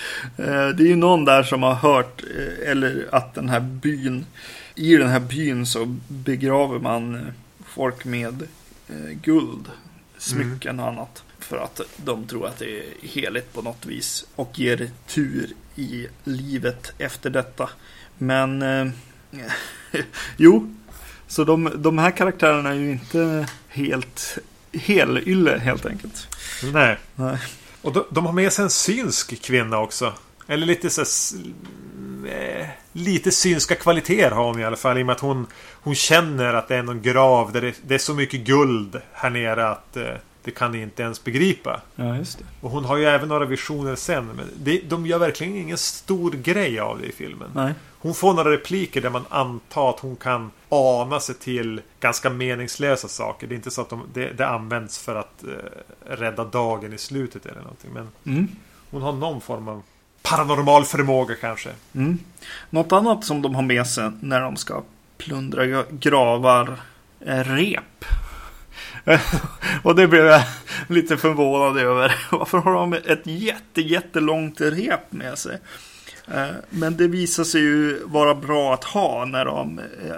Eh, 0.45 0.69
Det 0.69 0.83
är 0.83 0.89
ju 0.89 0.97
någon 0.97 1.25
där 1.25 1.43
som 1.43 1.63
har 1.63 1.75
hört, 1.75 2.23
eh, 2.23 2.71
eller 2.71 3.09
att 3.13 3.35
den 3.35 3.49
här 3.49 3.61
byn, 3.61 4.27
i 4.75 4.97
den 4.97 5.09
här 5.09 5.21
byn 5.21 5.67
så 5.67 5.97
begraver 6.09 6.79
man 6.79 7.15
eh, 7.15 7.21
folk 7.67 8.05
med 8.05 8.49
guld, 9.23 9.71
smycken 10.19 10.81
och 10.81 10.89
annat. 10.89 11.23
För 11.39 11.57
att 11.57 11.81
de 11.97 12.27
tror 12.27 12.47
att 12.47 12.59
det 12.59 12.79
är 12.79 12.85
heligt 13.03 13.53
på 13.53 13.63
något 13.63 13.87
vis 13.87 14.27
och 14.35 14.59
ger 14.59 14.91
tur 15.07 15.51
i 15.75 16.07
livet 16.25 16.93
efter 16.99 17.31
detta. 17.31 17.71
Men 18.19 18.65
jo, 20.37 20.75
så 21.29 21.45
de, 21.45 21.71
de 21.77 21.99
här 21.99 22.11
karaktärerna 22.11 22.71
är 22.71 22.75
ju 22.75 22.93
inte 22.93 23.49
helt 23.69 24.39
helylle 24.73 25.59
helt 25.59 25.87
enkelt. 25.87 26.29
Nej. 26.73 26.99
Nej. 27.15 27.39
Och 27.83 27.93
de, 27.93 28.05
de 28.11 28.27
har 28.27 28.33
med 28.33 28.53
sig 28.53 28.63
en 28.63 28.71
synsk 28.71 29.43
kvinna 29.43 29.79
också. 29.79 30.13
Eller 30.47 30.67
lite 30.67 30.91
så 30.91 31.01
här, 31.01 32.61
eh, 32.61 32.67
Lite 32.97 33.31
synska 33.31 33.75
kvaliteter 33.75 34.31
har 34.31 34.45
hon 34.45 34.61
i 34.61 34.65
alla 34.65 34.77
fall. 34.77 34.99
I 34.99 35.03
och 35.03 35.07
med 35.07 35.13
att 35.13 35.21
hon, 35.21 35.47
hon 35.73 35.95
känner 35.95 36.55
att 36.55 36.69
det 36.69 36.77
är 36.77 36.83
någon 36.83 37.03
grav 37.03 37.53
där 37.53 37.61
det, 37.61 37.75
det 37.87 37.95
är 37.95 37.99
så 37.99 38.15
mycket 38.15 38.41
guld 38.41 39.01
här 39.13 39.31
nere 39.31 39.69
att 39.69 39.97
eh, 39.97 40.15
det 40.45 40.51
kan 40.51 40.73
ni 40.73 40.83
inte 40.83 41.03
ens 41.03 41.25
begripa. 41.25 41.81
Ja, 41.97 42.17
just 42.17 42.39
det. 42.39 42.45
Och 42.61 42.71
hon 42.71 42.85
har 42.85 42.97
ju 42.97 43.05
även 43.05 43.29
några 43.29 43.45
visioner 43.45 43.95
sen. 43.97 44.27
Men 44.27 44.47
det, 44.57 44.81
de 44.89 45.07
gör 45.07 45.19
verkligen 45.19 45.57
ingen 45.57 45.79
stor 45.79 46.31
grej 46.31 46.81
av 46.81 46.99
det 47.01 47.07
i 47.07 47.13
filmen. 47.13 47.51
Nej. 47.55 47.73
Hon 47.99 48.15
får 48.15 48.35
några 48.35 48.51
repliker 48.51 49.01
där 49.01 49.11
man 49.11 49.25
antar 49.29 49.91
att 49.91 50.01
hon 50.01 50.17
kan 50.17 50.51
ana 50.69 51.21
sig 51.21 51.35
till 51.35 51.81
ganska 52.01 52.31
meningslösa 52.31 53.09
saker. 53.09 53.47
Det 53.47 53.55
är 53.55 53.57
inte 53.57 53.71
så 53.71 53.81
att 53.81 53.89
de, 53.89 54.03
det, 54.15 54.33
det 54.33 54.47
används 54.47 54.99
för 54.99 55.15
att 55.15 55.45
eh, 55.45 55.51
rädda 56.17 56.45
dagen 56.45 56.93
i 56.93 56.99
slutet 56.99 57.47
eller 57.47 57.61
någonting. 57.61 57.91
Men 57.95 58.09
Mm. 58.27 58.49
hon 58.91 59.03
har 59.03 59.13
någon 59.13 59.41
form 59.41 59.69
av 59.69 59.83
paranormal 60.23 60.85
förmåga 60.85 61.35
kanske. 61.41 61.71
Mm. 61.95 62.19
Något 62.71 62.93
annat 62.93 63.25
som 63.25 63.43
de 63.43 63.55
har 63.55 63.63
med 63.63 63.87
sig 63.87 64.11
när 64.21 64.41
de 64.41 64.57
ska 64.57 64.83
plundra 65.19 65.65
gra- 65.65 65.99
gravar 65.99 66.77
är 67.21 67.45
rep. 67.45 68.05
Och 69.83 69.95
det 69.95 70.09
blev 70.09 70.25
jag 70.25 70.43
lite 70.89 71.17
förvånad 71.17 71.79
över. 71.79 72.15
Varför 72.31 72.59
har 72.59 72.75
de 72.75 72.93
ett 72.93 73.27
jätte, 73.27 73.81
jättelångt 73.81 74.61
rep 74.61 75.13
med 75.13 75.39
sig? 75.39 75.59
Eh, 76.29 76.51
Men 76.71 76.97
det 76.97 77.09
visar 77.09 77.45
sig 77.45 77.61
ju 77.61 78.05
vara 78.05 78.35
bra 78.35 78.75
att 78.75 78.85
ha 78.85 79.25
när 79.25 79.45
de 79.45 79.79
eh, 79.79 80.17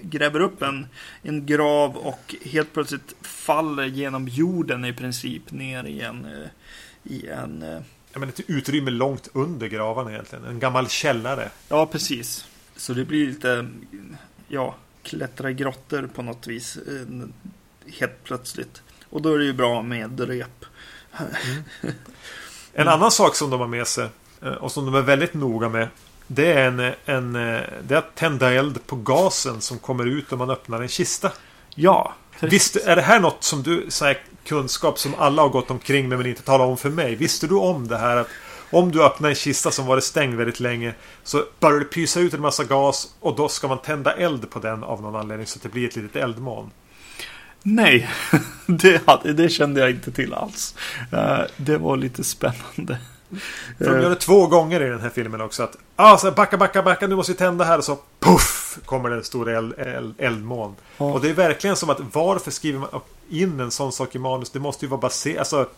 gräver 0.00 0.40
upp 0.40 0.62
en, 0.62 0.86
en 1.22 1.46
grav 1.46 1.96
och 1.96 2.34
helt 2.44 2.72
plötsligt 2.72 3.14
faller 3.22 3.84
genom 3.84 4.28
jorden 4.28 4.84
i 4.84 4.92
princip 4.92 5.50
ner 5.52 5.84
i 5.84 6.00
en, 6.00 6.24
eh, 6.24 6.48
i 7.12 7.28
en 7.28 7.64
Jag 8.12 8.20
menar, 8.20 8.32
ett 8.32 8.50
utrymme 8.50 8.90
långt 8.90 9.28
under 9.32 9.66
gravarna 9.66 10.10
egentligen. 10.12 10.44
En 10.44 10.58
gammal 10.58 10.88
källare. 10.88 11.50
Ja, 11.68 11.86
precis. 11.86 12.46
Så 12.76 12.92
det 12.92 13.04
blir 13.04 13.26
lite, 13.26 13.68
ja, 14.48 14.74
klättra 15.02 15.50
i 15.50 15.54
grottor 15.54 16.08
på 16.14 16.22
något 16.22 16.46
vis. 16.46 16.78
Helt 17.86 18.24
plötsligt. 18.24 18.82
Och 19.10 19.22
då 19.22 19.34
är 19.34 19.38
det 19.38 19.44
ju 19.44 19.52
bra 19.52 19.82
med 19.82 20.20
rep. 20.20 20.64
En 22.74 22.88
annan 22.88 23.10
sak 23.10 23.36
som 23.36 23.50
de 23.50 23.60
har 23.60 23.66
med 23.66 23.86
sig 23.86 24.08
eh, 24.42 24.52
och 24.52 24.72
som 24.72 24.84
de 24.84 24.94
är 24.94 25.02
väldigt 25.02 25.34
noga 25.34 25.68
med. 25.68 25.88
Det 26.26 26.52
är, 26.52 26.66
en, 26.66 26.94
en, 27.04 27.36
eh, 27.36 27.62
det 27.82 27.94
är 27.94 27.98
att 27.98 28.14
tända 28.14 28.52
eld 28.52 28.86
på 28.86 28.96
gasen 28.96 29.60
som 29.60 29.78
kommer 29.78 30.06
ut 30.06 30.32
om 30.32 30.38
man 30.38 30.50
öppnar 30.50 30.82
en 30.82 30.88
kista. 30.88 31.32
Ja, 31.74 32.14
Visst 32.40 32.76
är 32.76 32.96
det 32.96 33.02
här 33.02 33.20
något 33.20 33.44
som 33.44 33.62
du, 33.62 33.86
så 33.88 34.04
här, 34.04 34.18
kunskap 34.44 34.98
som 34.98 35.14
alla 35.18 35.42
har 35.42 35.48
gått 35.48 35.70
omkring 35.70 36.08
med 36.08 36.18
men 36.18 36.26
inte 36.26 36.42
talat 36.42 36.68
om 36.68 36.76
för 36.76 36.90
mig. 36.90 37.14
Visste 37.14 37.46
du 37.46 37.54
om 37.54 37.88
det 37.88 37.98
här 37.98 38.16
att 38.16 38.28
om 38.70 38.92
du 38.92 39.04
öppnar 39.04 39.28
en 39.28 39.34
kista 39.34 39.70
som 39.70 39.86
varit 39.86 40.04
stängd 40.04 40.34
väldigt 40.34 40.60
länge 40.60 40.94
så 41.24 41.44
börjar 41.60 41.78
det 41.78 41.84
pysa 41.84 42.20
ut 42.20 42.34
en 42.34 42.40
massa 42.40 42.64
gas 42.64 43.14
och 43.20 43.36
då 43.36 43.48
ska 43.48 43.68
man 43.68 43.78
tända 43.78 44.12
eld 44.12 44.50
på 44.50 44.58
den 44.58 44.84
av 44.84 45.02
någon 45.02 45.16
anledning 45.16 45.46
så 45.46 45.58
att 45.58 45.62
det 45.62 45.68
blir 45.68 45.88
ett 45.88 45.96
litet 45.96 46.16
eldmoln. 46.16 46.70
Nej, 47.62 48.10
det, 48.66 49.02
hade, 49.06 49.32
det 49.32 49.48
kände 49.48 49.80
jag 49.80 49.90
inte 49.90 50.12
till 50.12 50.34
alls. 50.34 50.74
Uh, 51.12 51.40
det 51.56 51.76
var 51.76 51.96
lite 51.96 52.24
spännande. 52.24 52.98
För 53.78 53.84
de 53.94 54.02
gör 54.02 54.10
det 54.10 54.16
två 54.16 54.46
gånger 54.46 54.82
i 54.82 54.88
den 54.88 55.00
här 55.00 55.10
filmen 55.10 55.40
också. 55.40 55.62
Att 55.62 55.76
ah, 55.96 56.18
så 56.18 56.30
backa, 56.30 56.56
backa, 56.56 56.82
backa, 56.82 57.06
nu 57.06 57.16
måste 57.16 57.32
vi 57.32 57.38
tända 57.38 57.64
här. 57.64 57.78
Och 57.78 57.84
så 57.84 57.98
puff 58.20 58.78
kommer 58.84 59.10
det 59.10 59.16
en 59.16 59.24
stor 59.24 59.50
eld, 59.50 59.74
eld, 59.78 60.14
eldmån. 60.18 60.76
Ja. 60.98 61.04
Och 61.04 61.20
det 61.20 61.30
är 61.30 61.34
verkligen 61.34 61.76
som 61.76 61.90
att 61.90 62.00
varför 62.12 62.50
skriver 62.50 62.78
man 62.78 62.88
in 63.30 63.60
en 63.60 63.70
sån 63.70 63.92
sak 63.92 64.14
i 64.14 64.18
manus? 64.18 64.50
Det 64.50 64.60
måste 64.60 64.84
ju 64.84 64.88
vara 64.88 65.00
baserat. 65.00 65.38
Alltså, 65.38 65.68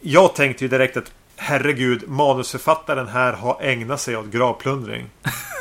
jag 0.00 0.34
tänkte 0.34 0.64
ju 0.64 0.68
direkt 0.68 0.96
att 0.96 1.12
herregud, 1.36 2.08
manusförfattaren 2.08 3.08
här 3.08 3.32
har 3.32 3.58
ägnat 3.60 4.00
sig 4.00 4.16
åt 4.16 4.26
gravplundring. 4.26 5.06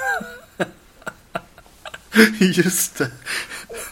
Just 2.39 2.97
det. 2.97 3.11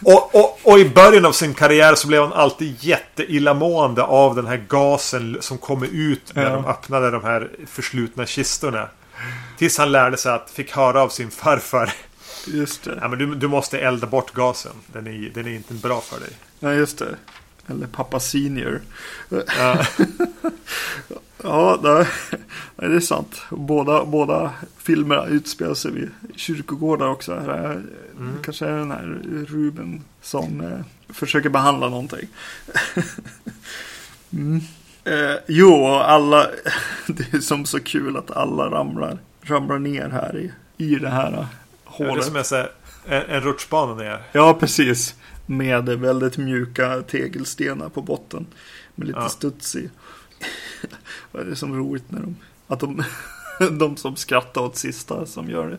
Och, 0.02 0.34
och, 0.34 0.58
och, 0.62 0.78
i 0.78 0.88
början 0.88 1.24
av 1.24 1.32
sin 1.32 1.54
karriär 1.54 1.94
så 1.94 2.08
blev 2.08 2.22
han 2.22 2.32
alltid 2.32 2.76
jätteillamående 2.80 4.02
av 4.02 4.36
den 4.36 4.46
här 4.46 4.64
gasen 4.68 5.36
som 5.40 5.58
kommer 5.58 5.86
ut 5.92 6.34
när 6.34 6.42
ja. 6.42 6.50
de 6.50 6.66
öppnade 6.66 7.10
de 7.10 7.24
här 7.24 7.50
förslutna 7.66 8.26
kistorna. 8.26 8.88
Tills 9.58 9.78
han 9.78 9.92
lärde 9.92 10.16
sig 10.16 10.32
att, 10.32 10.50
fick 10.50 10.72
höra 10.72 11.02
av 11.02 11.08
sin 11.08 11.30
farfar. 11.30 11.92
Just 12.46 12.84
det. 12.84 12.98
Ja, 13.00 13.08
men 13.08 13.18
du, 13.18 13.34
du 13.34 13.48
måste 13.48 13.78
elda 13.78 14.06
bort 14.06 14.32
gasen. 14.32 14.72
Den 14.86 15.06
är, 15.06 15.30
den 15.34 15.46
är 15.46 15.50
inte 15.50 15.74
bra 15.74 16.00
för 16.00 16.20
dig. 16.20 16.30
Ja, 16.60 16.72
just 16.72 16.98
det. 16.98 17.16
Eller 17.66 17.86
pappa 17.86 18.20
senior. 18.20 18.80
Ja. 19.28 19.86
ja, 21.42 21.78
det 22.76 22.96
är 22.96 23.00
sant. 23.00 23.42
Båda, 23.50 24.04
båda 24.04 24.52
filmerna 24.78 25.26
utspelar 25.26 25.74
sig 25.74 25.92
vid 25.92 26.10
kyrkogårdar 26.36 27.08
också. 27.08 27.32
Mm. 27.32 28.36
Kanske 28.42 28.66
är 28.66 28.78
den 28.78 28.90
här 28.90 29.20
Ruben 29.48 30.02
som 30.20 30.60
eh, 30.60 31.14
försöker 31.14 31.48
behandla 31.48 31.88
någonting. 31.88 32.28
mm. 34.30 34.60
eh, 35.04 35.36
jo, 35.48 35.86
alla. 35.86 36.46
Det 37.06 37.34
är 37.34 37.40
som 37.40 37.66
så 37.66 37.80
kul 37.80 38.16
att 38.16 38.30
alla 38.30 38.70
ramlar, 38.70 39.18
ramlar 39.42 39.78
ner 39.78 40.08
här 40.08 40.38
i, 40.38 40.52
i 40.84 40.94
det 40.94 41.10
här 41.10 41.46
hålet. 41.84 42.10
Ja, 42.10 42.14
det 42.14 42.20
är 42.20 42.24
som 42.24 42.36
är 42.36 42.42
så 42.42 42.56
här, 42.56 42.70
en, 43.06 43.22
en 43.22 43.40
rutschbana 43.40 43.94
ner. 43.94 44.22
Ja, 44.32 44.54
precis. 44.54 45.14
Med 45.46 45.84
väldigt 45.84 46.38
mjuka 46.38 47.02
tegelstenar 47.02 47.88
på 47.88 48.02
botten. 48.02 48.46
Med 48.94 49.06
lite 49.06 49.20
ja. 49.20 49.28
studs 49.28 49.76
i. 49.76 49.90
Vad 51.32 51.42
är 51.42 51.46
det 51.50 51.56
som 51.56 51.72
är 51.72 51.76
roligt 51.76 52.04
när 52.08 52.20
de... 52.20 52.36
Att 52.66 52.80
de, 52.80 53.04
de 53.78 53.96
som 53.96 54.16
skrattar 54.16 54.60
åt 54.60 54.76
sista 54.76 55.26
som 55.26 55.50
gör 55.50 55.70
det. 55.70 55.78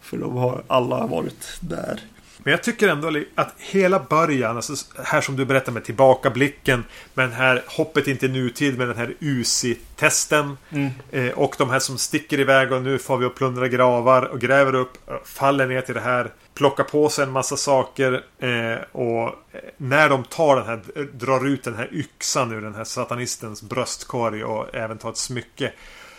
För 0.00 0.16
de 0.16 0.36
har 0.36 0.62
alla 0.66 1.06
varit 1.06 1.56
där. 1.60 2.00
Men 2.38 2.50
jag 2.50 2.62
tycker 2.62 2.88
ändå 2.88 3.20
att 3.34 3.54
hela 3.58 3.98
början, 3.98 4.56
alltså 4.56 4.74
här 5.04 5.20
som 5.20 5.36
du 5.36 5.44
berättar 5.44 5.72
med 5.72 5.84
tillbakablicken, 5.84 6.84
med 7.14 7.24
den 7.24 7.32
här 7.32 7.62
hoppet 7.66 8.08
in 8.08 8.16
till 8.16 8.30
nutid 8.30 8.78
med 8.78 8.88
den 8.88 8.96
här 8.96 9.14
USI-testen. 9.20 10.56
Mm. 10.70 10.90
Eh, 11.10 11.28
och 11.28 11.54
de 11.58 11.70
här 11.70 11.78
som 11.78 11.98
sticker 11.98 12.40
iväg 12.40 12.72
och 12.72 12.82
nu 12.82 12.98
får 12.98 13.18
vi 13.18 13.26
och 13.26 13.34
plundra 13.34 13.68
gravar 13.68 14.22
och 14.22 14.40
gräver 14.40 14.74
upp, 14.74 15.10
faller 15.24 15.66
ner 15.66 15.80
till 15.80 15.94
det 15.94 16.00
här 16.00 16.30
plockar 16.54 16.84
på 16.84 17.08
sig 17.08 17.24
en 17.24 17.30
massa 17.30 17.56
saker 17.56 18.24
eh, 18.38 18.78
och 18.92 19.26
eh, 19.26 19.60
när 19.76 20.08
de 20.08 20.24
tar 20.24 20.56
den 20.56 20.66
här, 20.66 20.80
eh, 20.96 21.02
drar 21.02 21.46
ut 21.46 21.64
den 21.64 21.74
här 21.74 21.88
yxan 21.92 22.52
ur 22.52 22.60
den 22.60 22.74
här 22.74 22.84
satanistens 22.84 23.62
bröstkorg 23.62 24.44
och 24.44 24.74
även 24.74 24.98
tar 24.98 25.10
ett 25.10 25.16
smycke 25.16 25.72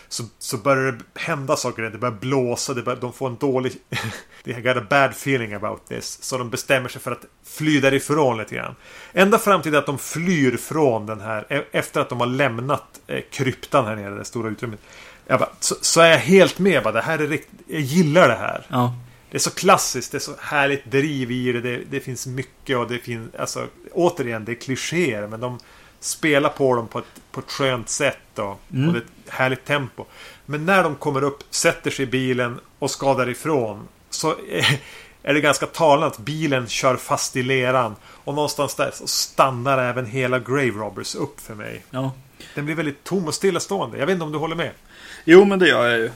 så, 0.08 0.22
så 0.38 0.56
börjar 0.56 0.92
det 0.92 1.20
hända 1.20 1.56
saker. 1.56 1.82
Det 1.82 1.98
börjar 1.98 2.14
blåsa. 2.14 2.74
Det 2.74 2.82
börjar, 2.82 3.00
de 3.00 3.12
får 3.12 3.28
en 3.28 3.36
dålig... 3.36 3.72
They 4.44 4.60
got 4.60 4.76
a 4.76 4.86
bad 4.90 5.10
feeling 5.10 5.52
about 5.52 5.86
this. 5.86 6.22
Så 6.22 6.38
de 6.38 6.50
bestämmer 6.50 6.88
sig 6.88 7.00
för 7.00 7.12
att 7.12 7.24
fly 7.44 7.80
därifrån 7.80 8.38
lite 8.38 8.54
grann. 8.54 8.74
Ända 9.12 9.38
fram 9.38 9.62
till 9.62 9.76
att 9.76 9.86
de 9.86 9.98
flyr 9.98 10.56
från 10.56 11.06
den 11.06 11.20
här. 11.20 11.46
E, 11.48 11.62
efter 11.72 12.00
att 12.00 12.08
de 12.08 12.20
har 12.20 12.26
lämnat 12.26 13.00
eh, 13.06 13.20
kryptan 13.30 13.86
här 13.86 13.96
nere. 13.96 14.14
Det 14.14 14.24
stora 14.24 14.48
utrymmet. 14.48 14.80
Jag 15.26 15.40
bara, 15.40 15.50
så, 15.60 15.74
så, 15.80 16.00
är 16.00 16.10
jag 16.10 16.18
helt 16.18 16.58
med. 16.58 16.82
Bara, 16.82 16.92
det 16.92 17.00
här 17.00 17.18
är 17.18 17.26
riktigt, 17.26 17.60
jag 17.66 17.80
gillar 17.80 18.28
det 18.28 18.34
här. 18.34 18.66
Ja. 18.68 18.94
Det 19.30 19.36
är 19.36 19.40
så 19.40 19.50
klassiskt, 19.50 20.12
det 20.12 20.18
är 20.18 20.20
så 20.20 20.34
härligt 20.40 20.84
driv 20.84 21.30
i 21.30 21.52
det. 21.52 21.60
Det, 21.60 21.80
det 21.90 22.00
finns 22.00 22.26
mycket 22.26 22.76
och 22.76 22.88
det 22.88 22.98
finns, 22.98 23.34
alltså 23.34 23.66
återigen, 23.92 24.44
det 24.44 24.52
är 24.52 24.56
klichéer. 24.56 25.26
Men 25.26 25.40
de 25.40 25.58
spelar 26.00 26.48
på 26.48 26.76
dem 26.76 26.88
på 26.88 26.98
ett, 26.98 27.20
på 27.30 27.40
ett 27.40 27.50
skönt 27.50 27.88
sätt 27.88 28.38
och, 28.38 28.60
mm. 28.72 28.88
och 28.88 28.94
det 28.94 28.98
är 28.98 29.02
ett 29.02 29.30
härligt 29.30 29.64
tempo. 29.64 30.04
Men 30.46 30.66
när 30.66 30.82
de 30.82 30.94
kommer 30.94 31.24
upp, 31.24 31.38
sätter 31.50 31.90
sig 31.90 32.02
i 32.02 32.06
bilen 32.06 32.60
och 32.78 32.90
ska 32.90 33.14
därifrån. 33.14 33.88
Så 34.10 34.34
är 35.22 35.34
det 35.34 35.40
ganska 35.40 35.66
talande 35.66 36.06
att 36.06 36.18
bilen 36.18 36.68
kör 36.68 36.96
fast 36.96 37.36
i 37.36 37.42
leran. 37.42 37.96
Och 38.04 38.34
någonstans 38.34 38.74
där 38.74 38.90
så 38.94 39.06
stannar 39.06 39.78
även 39.78 40.06
hela 40.06 40.38
Grave 40.38 40.70
Robbers 40.70 41.14
upp 41.14 41.40
för 41.40 41.54
mig. 41.54 41.84
Ja. 41.90 42.12
Den 42.54 42.64
blir 42.64 42.74
väldigt 42.74 43.04
tom 43.04 43.26
och 43.26 43.34
stillastående. 43.34 43.98
Jag 43.98 44.06
vet 44.06 44.12
inte 44.12 44.24
om 44.24 44.32
du 44.32 44.38
håller 44.38 44.56
med? 44.56 44.70
Jo, 45.28 45.44
men 45.44 45.58
det 45.58 45.68
gör 45.68 45.88
jag 45.88 45.98
ju. 45.98 46.10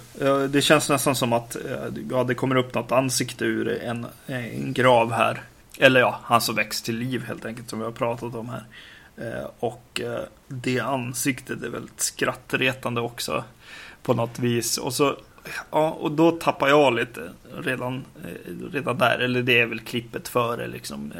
Det 0.49 0.63
känns 0.63 0.89
nästan 0.89 1.15
som 1.15 1.33
att 1.33 1.57
eh, 1.57 2.03
ja, 2.11 2.25
det 2.25 2.35
kommer 2.35 2.57
upp 2.57 2.75
något 2.75 2.93
ansikte 2.93 3.45
ur 3.45 3.83
en, 3.83 4.07
en 4.27 4.73
grav 4.73 5.13
här. 5.13 5.43
Eller 5.79 6.01
ja, 6.01 6.21
han 6.23 6.41
som 6.41 6.55
väcks 6.55 6.83
till 6.83 6.97
liv 6.97 7.25
helt 7.25 7.45
enkelt 7.45 7.71
som 7.71 7.79
vi 7.79 7.85
har 7.85 7.93
pratat 7.93 8.35
om 8.35 8.49
här. 8.49 8.65
Eh, 9.17 9.47
och 9.59 10.01
eh, 10.05 10.23
det 10.49 10.81
ansiktet 10.81 11.63
är 11.63 11.69
väldigt 11.69 12.01
skrattretande 12.01 13.01
också. 13.01 13.45
På 14.03 14.15
något 14.15 14.39
vis. 14.39 14.79
Och 14.79 14.95
så 14.95 15.17
Ja, 15.71 15.91
och 15.91 16.13
då 16.13 16.31
tappar 16.31 16.69
jag 16.69 16.95
lite 16.95 17.33
redan, 17.59 18.05
redan 18.73 18.99
där. 18.99 19.19
Eller 19.19 19.43
det 19.43 19.61
är 19.61 19.67
väl 19.67 19.81
klippet 19.81 20.29
före 20.29 20.69
liksom 20.69 21.13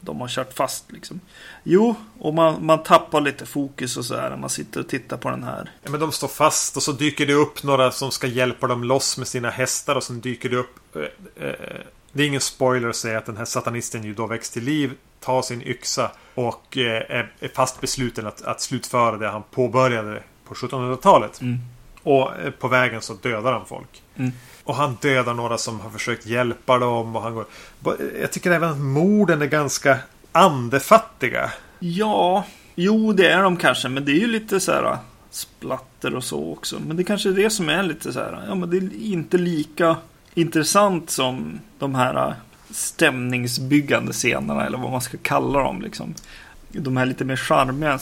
de 0.00 0.20
har 0.20 0.28
kört 0.28 0.52
fast 0.52 0.92
liksom. 0.92 1.20
Jo, 1.62 1.94
och 2.18 2.34
man, 2.34 2.66
man 2.66 2.82
tappar 2.82 3.20
lite 3.20 3.46
fokus 3.46 3.96
och 3.96 4.04
så 4.04 4.16
här 4.16 4.30
när 4.30 4.36
man 4.36 4.50
sitter 4.50 4.80
och 4.80 4.88
tittar 4.88 5.16
på 5.16 5.30
den 5.30 5.42
här. 5.42 5.70
Ja, 5.82 5.90
men 5.90 6.00
de 6.00 6.12
står 6.12 6.28
fast 6.28 6.76
och 6.76 6.82
så 6.82 6.92
dyker 6.92 7.26
det 7.26 7.34
upp 7.34 7.62
några 7.62 7.90
som 7.90 8.10
ska 8.10 8.26
hjälpa 8.26 8.66
dem 8.66 8.84
loss 8.84 9.18
med 9.18 9.28
sina 9.28 9.50
hästar 9.50 9.96
och 9.96 10.02
sen 10.02 10.20
dyker 10.20 10.48
det 10.48 10.56
upp. 10.56 10.96
Eh, 10.96 11.02
eh, 11.46 11.80
det 12.12 12.22
är 12.22 12.26
ingen 12.26 12.40
spoiler 12.40 12.88
att 12.88 12.96
säga 12.96 13.18
att 13.18 13.26
den 13.26 13.36
här 13.36 13.44
satanisten 13.44 14.04
ju 14.04 14.14
då 14.14 14.26
väcks 14.26 14.50
till 14.50 14.64
liv, 14.64 14.92
tar 15.20 15.42
sin 15.42 15.62
yxa 15.62 16.10
och 16.34 16.78
eh, 16.78 17.02
är, 17.08 17.54
fast 17.54 17.80
besluten 17.80 18.26
att, 18.26 18.42
att 18.42 18.60
slutföra 18.60 19.16
det 19.16 19.28
han 19.28 19.42
påbörjade 19.50 20.22
på 20.44 20.54
1700-talet. 20.54 21.40
Mm. 21.40 21.58
Och 22.02 22.36
eh, 22.36 22.50
på 22.50 22.68
vägen 22.68 23.02
så 23.02 23.14
dödar 23.14 23.52
han 23.52 23.66
folk. 23.66 24.02
Mm. 24.16 24.32
Och 24.68 24.74
han 24.74 24.96
dödar 25.00 25.34
några 25.34 25.58
som 25.58 25.80
har 25.80 25.90
försökt 25.90 26.26
hjälpa 26.26 26.78
dem. 26.78 27.16
Och 27.16 27.22
han 27.22 27.34
går... 27.34 27.46
Jag 28.20 28.32
tycker 28.32 28.50
även 28.50 28.70
att 28.70 28.78
morden 28.78 29.42
är 29.42 29.46
ganska 29.46 29.98
andefattiga. 30.32 31.50
Ja, 31.78 32.44
jo 32.74 33.12
det 33.12 33.30
är 33.30 33.42
de 33.42 33.56
kanske. 33.56 33.88
Men 33.88 34.04
det 34.04 34.12
är 34.12 34.20
ju 34.20 34.26
lite 34.26 34.60
så 34.60 34.72
här 34.72 34.84
äh, 34.84 34.98
splatter 35.30 36.14
och 36.14 36.24
så 36.24 36.52
också. 36.52 36.80
Men 36.86 36.96
det 36.96 37.04
kanske 37.04 37.28
är 37.28 37.32
det 37.32 37.50
som 37.50 37.68
är 37.68 37.82
lite 37.82 38.12
så 38.12 38.18
här. 38.18 38.32
Äh, 38.32 38.48
ja, 38.48 38.54
men 38.54 38.70
det 38.70 38.76
är 38.76 39.12
inte 39.12 39.38
lika 39.38 39.96
intressant 40.34 41.10
som 41.10 41.60
de 41.78 41.94
här 41.94 42.28
äh, 42.28 42.34
stämningsbyggande 42.70 44.12
scenerna. 44.12 44.66
Eller 44.66 44.78
vad 44.78 44.90
man 44.90 45.00
ska 45.00 45.18
kalla 45.22 45.58
dem 45.58 45.82
liksom 45.82 46.14
de 46.72 46.96
här 46.96 47.06
lite 47.06 47.24
mer 47.24 47.36
charmiga 47.36 47.98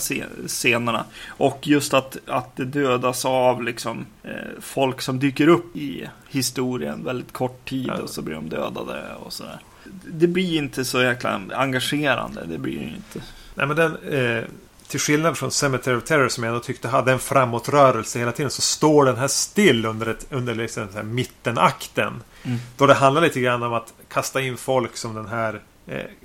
scenerna. 0.47 1.05
Och 1.27 1.67
just 1.67 1.93
att, 1.93 2.17
att 2.25 2.55
det 2.55 2.65
dödas 2.65 3.25
av 3.25 3.63
liksom, 3.63 4.05
eh, 4.23 4.31
folk 4.61 5.01
som 5.01 5.19
dyker 5.19 5.47
upp 5.47 5.75
i 5.75 6.09
historien 6.29 7.03
väldigt 7.03 7.33
kort 7.33 7.69
tid 7.69 7.89
och 7.89 8.09
så 8.09 8.21
blir 8.21 8.35
de 8.35 8.49
dödade 8.49 9.03
och 9.23 9.33
sådär. 9.33 9.59
Det 10.05 10.27
blir 10.27 10.57
inte 10.57 10.85
så 10.85 11.01
jäkla 11.01 11.41
engagerande, 11.53 12.45
det 12.45 12.57
blir 12.57 12.73
ju 12.73 12.87
inte. 12.95 13.21
Nej 13.55 13.67
men 13.67 13.75
den, 13.75 13.97
eh, 14.11 14.43
till 14.87 14.99
skillnad 14.99 15.37
från 15.37 15.51
Cemetery 15.51 15.95
of 15.95 16.03
Terror 16.03 16.29
som 16.29 16.43
jag 16.43 16.51
ändå 16.51 16.63
tyckte 16.63 16.87
hade 16.87 17.11
en 17.11 17.19
framåtrörelse 17.19 18.19
hela 18.19 18.31
tiden 18.31 18.51
så 18.51 18.61
står 18.61 19.05
den 19.05 19.17
här 19.17 19.27
still 19.27 19.85
under, 19.85 20.07
ett, 20.07 20.27
under 20.29 20.55
liksom 20.55 20.87
mittenakten. 21.03 22.23
Mm. 22.43 22.57
Då 22.77 22.87
det 22.87 22.93
handlar 22.93 23.21
lite 23.21 23.39
grann 23.39 23.63
om 23.63 23.73
att 23.73 23.93
kasta 24.07 24.41
in 24.41 24.57
folk 24.57 24.97
som 24.97 25.15
den 25.15 25.27
här 25.27 25.61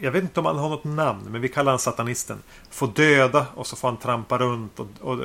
jag 0.01 0.11
vet 0.11 0.23
inte 0.23 0.41
om 0.41 0.47
han 0.47 0.59
har 0.59 0.69
något 0.69 0.85
namn, 0.85 1.29
men 1.31 1.41
vi 1.41 1.49
kallar 1.49 1.73
han 1.73 1.79
satanisten. 1.79 2.39
Får 2.71 2.87
döda 2.87 3.47
och 3.55 3.67
så 3.67 3.77
får 3.77 3.89
han 3.89 3.97
trampa 3.97 4.39
runt. 4.39 4.81
Och, 4.81 4.87
och, 5.01 5.19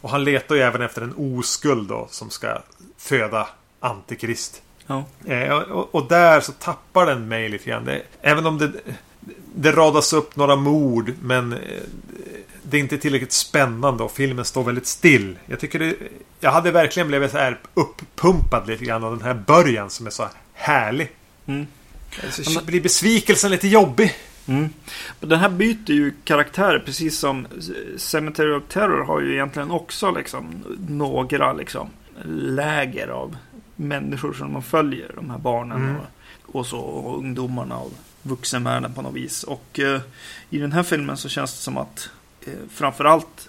och 0.00 0.10
han 0.10 0.24
letar 0.24 0.54
ju 0.54 0.60
även 0.60 0.82
efter 0.82 1.02
en 1.02 1.14
oskuld 1.16 1.88
då, 1.88 2.06
som 2.10 2.30
ska 2.30 2.58
föda 2.96 3.48
Antikrist. 3.80 4.62
Ja. 4.86 5.04
Eh, 5.24 5.52
och, 5.52 5.94
och, 5.94 6.08
där 6.08 6.40
så 6.40 6.52
tappar 6.52 7.06
den 7.06 7.28
mig 7.28 7.48
lite 7.48 7.70
grann. 7.70 7.84
Det, 7.84 8.02
även 8.20 8.46
om 8.46 8.58
det, 8.58 8.72
det 9.54 9.72
radas 9.72 10.12
upp 10.12 10.36
några 10.36 10.56
mord, 10.56 11.12
men 11.22 11.52
eh, 11.52 11.58
det 12.62 12.76
är 12.76 12.80
inte 12.80 12.98
tillräckligt 12.98 13.32
spännande 13.32 14.02
och 14.02 14.12
filmen 14.12 14.44
står 14.44 14.64
väldigt 14.64 14.86
still. 14.86 15.38
Jag 15.46 15.60
tycker 15.60 15.78
det, 15.78 15.96
Jag 16.40 16.50
hade 16.50 16.70
verkligen 16.70 17.08
blivit 17.08 17.30
så 17.30 17.38
här 17.38 17.58
uppumpad 17.74 18.66
lite 18.66 18.84
grann 18.84 19.04
av 19.04 19.16
den 19.16 19.26
här 19.26 19.34
början 19.34 19.90
som 19.90 20.06
är 20.06 20.10
så 20.10 20.28
härlig. 20.54 21.10
Mm. 21.46 21.66
Så 22.30 22.64
blir 22.64 22.80
besvikelsen 22.80 23.50
lite 23.50 23.68
jobbig. 23.68 24.14
Mm. 24.46 24.70
Den 25.20 25.38
här 25.38 25.48
byter 25.48 25.90
ju 25.90 26.12
karaktär 26.24 26.82
precis 26.86 27.18
som 27.18 27.46
Cemetery 27.96 28.52
of 28.52 28.62
Terror 28.68 29.04
har 29.04 29.20
ju 29.20 29.32
egentligen 29.32 29.70
också 29.70 30.10
liksom 30.10 30.64
några 30.88 31.52
liksom 31.52 31.88
läger 32.34 33.08
av 33.08 33.36
människor 33.76 34.32
som 34.32 34.52
man 34.52 34.62
följer. 34.62 35.12
De 35.16 35.30
här 35.30 35.38
barnen 35.38 35.76
Mm. 35.82 35.96
och, 35.96 36.56
och 36.56 36.66
så 36.66 36.78
och 36.78 37.18
ungdomarna 37.18 37.78
och 37.78 37.92
vuxenvärlden 38.22 38.94
på 38.94 39.02
något 39.02 39.14
vis. 39.14 39.42
Och 39.42 39.80
eh, 39.80 40.00
i 40.50 40.58
den 40.58 40.72
här 40.72 40.82
filmen 40.82 41.16
så 41.16 41.28
känns 41.28 41.52
det 41.52 41.62
som 41.62 41.76
att 41.76 42.10
eh, 42.46 42.52
framförallt 42.70 43.48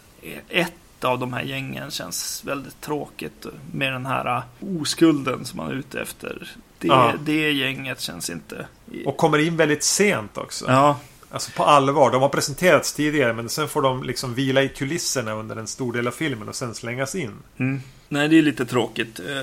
ett 0.49 0.73
av 1.03 1.19
de 1.19 1.33
här 1.33 1.41
gängen 1.43 1.91
känns 1.91 2.43
väldigt 2.45 2.81
tråkigt. 2.81 3.45
Med 3.73 3.93
den 3.93 4.05
här 4.05 4.37
eh, 4.37 4.43
oskulden 4.81 5.45
som 5.45 5.57
man 5.57 5.67
är 5.71 5.73
ute 5.75 6.01
efter. 6.01 6.47
Det, 6.79 6.87
Ja. 6.87 7.13
det 7.25 7.51
gänget 7.51 7.99
känns 8.01 8.29
inte... 8.29 8.65
Och 9.05 9.17
kommer 9.17 9.37
in 9.39 9.57
väldigt 9.57 9.83
sent 9.83 10.37
också. 10.37 10.65
Ja, 10.67 10.99
Alltså 11.33 11.51
på 11.51 11.63
allvar. 11.63 12.11
De 12.11 12.21
har 12.21 12.29
presenterats 12.29 12.93
tidigare 12.93 13.33
men 13.33 13.49
sen 13.49 13.67
får 13.67 13.81
de 13.81 14.03
liksom 14.03 14.33
vila 14.33 14.61
i 14.63 14.69
kulisserna 14.69 15.31
under 15.33 15.55
en 15.55 15.67
stor 15.67 15.93
del 15.93 16.07
av 16.07 16.11
filmen 16.11 16.49
och 16.49 16.55
sen 16.55 16.75
slängas 16.75 17.15
in. 17.15 17.31
Mm. 17.57 17.81
Nej, 18.09 18.27
det 18.27 18.37
är 18.37 18.41
lite 18.41 18.65
tråkigt. 18.65 19.19
Eh, 19.19 19.41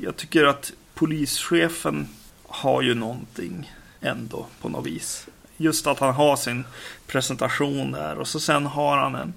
Jag 0.00 0.16
tycker 0.16 0.44
att 0.44 0.72
polischefen 0.94 2.08
har 2.46 2.82
ju 2.82 2.94
någonting 2.94 3.72
ändå 4.00 4.46
på 4.60 4.68
något 4.68 4.86
vis. 4.86 5.26
Just 5.56 5.86
att 5.86 5.98
han 5.98 6.14
har 6.14 6.36
sin 6.36 6.64
presentation 7.06 7.92
där 7.92 8.18
och 8.18 8.28
så 8.28 8.40
sen 8.40 8.66
har 8.66 8.96
han 8.96 9.14
en, 9.14 9.34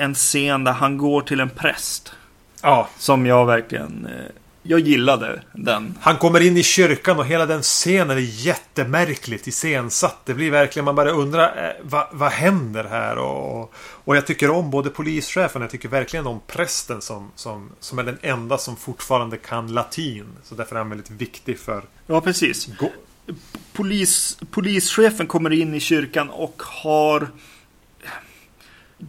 en 0.00 0.14
scen 0.14 0.64
där 0.64 0.72
han 0.72 0.98
går 0.98 1.20
till 1.22 1.40
en 1.40 1.50
präst. 1.50 2.12
Ja. 2.62 2.88
Som 2.98 3.26
jag 3.26 3.46
verkligen... 3.46 4.06
eh, 4.06 4.32
Jag 4.62 4.80
gillade 4.80 5.42
den. 5.52 5.94
Han 6.00 6.16
kommer 6.16 6.40
in 6.40 6.56
i 6.56 6.62
kyrkan 6.62 7.18
och 7.18 7.26
hela 7.26 7.46
den 7.46 7.62
scenen 7.62 8.16
är 8.16 8.46
jättemärkligt 8.46 9.46
iscensatt. 9.46 10.16
Det 10.24 10.34
blir 10.34 10.50
verkligen, 10.50 10.84
man 10.84 10.94
bara 10.94 11.10
undrar 11.10 11.64
eh, 11.64 11.82
vad, 11.82 12.06
vad 12.12 12.32
händer 12.32 12.84
här? 12.84 13.18
Och, 13.18 13.74
och 14.04 14.16
jag 14.16 14.26
tycker 14.26 14.50
om 14.50 14.70
både 14.70 14.90
polischefen 14.90 15.62
och 15.62 15.64
jag 15.64 15.70
tycker 15.70 15.88
verkligen 15.88 16.26
om 16.26 16.40
prästen 16.46 17.00
som, 17.00 17.30
som, 17.34 17.70
som 17.80 17.98
är 17.98 18.02
den 18.04 18.18
enda 18.22 18.58
som 18.58 18.76
fortfarande 18.76 19.36
kan 19.36 19.72
latin. 19.72 20.26
Så 20.44 20.54
därför 20.54 20.74
är 20.76 20.80
han 20.80 20.88
väldigt 20.90 21.10
viktig 21.10 21.58
för... 21.58 21.82
Ja, 22.06 22.20
precis. 22.20 22.68
Polis, 23.72 24.38
polischefen 24.50 25.26
kommer 25.26 25.52
in 25.52 25.74
i 25.74 25.80
kyrkan 25.80 26.30
och 26.30 26.62
har... 26.66 27.28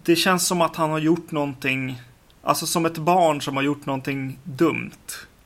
Det 0.04 0.16
känns 0.16 0.48
som 0.48 0.62
att 0.62 0.76
han 0.76 0.90
har 0.90 1.00
gjort 1.00 1.32
någonting... 1.32 2.02
Alltså 2.44 2.66
som 2.66 2.86
ett 2.86 2.98
barn 2.98 3.42
som 3.42 3.56
har 3.56 3.64
gjort 3.64 3.86
någonting 3.86 4.40
dumt. 4.44 4.92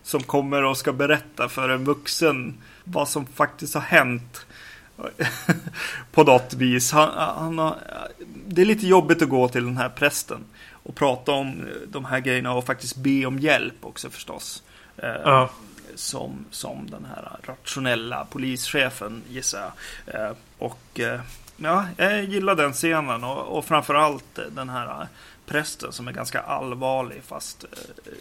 Som 0.03 0.23
kommer 0.23 0.63
och 0.63 0.77
ska 0.77 0.93
berätta 0.93 1.49
för 1.49 1.69
en 1.69 1.83
vuxen 1.85 2.53
vad 2.83 3.09
som 3.09 3.25
faktiskt 3.25 3.73
har 3.73 3.81
hänt. 3.81 4.45
På 6.11 6.23
något 6.23 6.53
vis. 6.53 6.91
Han, 6.91 7.09
han 7.37 7.57
har, 7.57 7.75
det 8.47 8.61
är 8.61 8.65
lite 8.65 8.87
jobbigt 8.87 9.21
att 9.21 9.29
gå 9.29 9.47
till 9.47 9.65
den 9.65 9.77
här 9.77 9.89
prästen. 9.89 10.43
Och 10.71 10.95
prata 10.95 11.31
om 11.31 11.67
de 11.87 12.05
här 12.05 12.19
grejerna 12.19 12.53
och 12.53 12.65
faktiskt 12.65 12.95
be 12.95 13.25
om 13.25 13.39
hjälp 13.39 13.75
också 13.81 14.09
förstås. 14.09 14.63
Eh, 14.97 15.09
Ja. 15.23 15.49
som, 15.95 16.45
som 16.51 16.89
den 16.89 17.05
här 17.15 17.39
rationella 17.41 18.25
polischefen 18.25 19.21
gissar 19.29 19.71
jag. 20.05 20.21
Eh, 20.21 20.31
och 20.57 20.99
eh, 20.99 21.19
ja, 21.57 21.85
jag 21.97 22.23
gillar 22.23 22.55
den 22.55 22.73
scenen 22.73 23.23
och, 23.23 23.57
och 23.57 23.65
framförallt 23.65 24.39
den 24.51 24.69
här 24.69 25.01
eh, 25.01 25.07
prästen 25.45 25.91
som 25.91 26.07
är 26.07 26.11
ganska 26.11 26.41
allvarlig 26.41 27.21
fast 27.27 27.63
eh, 27.63 28.11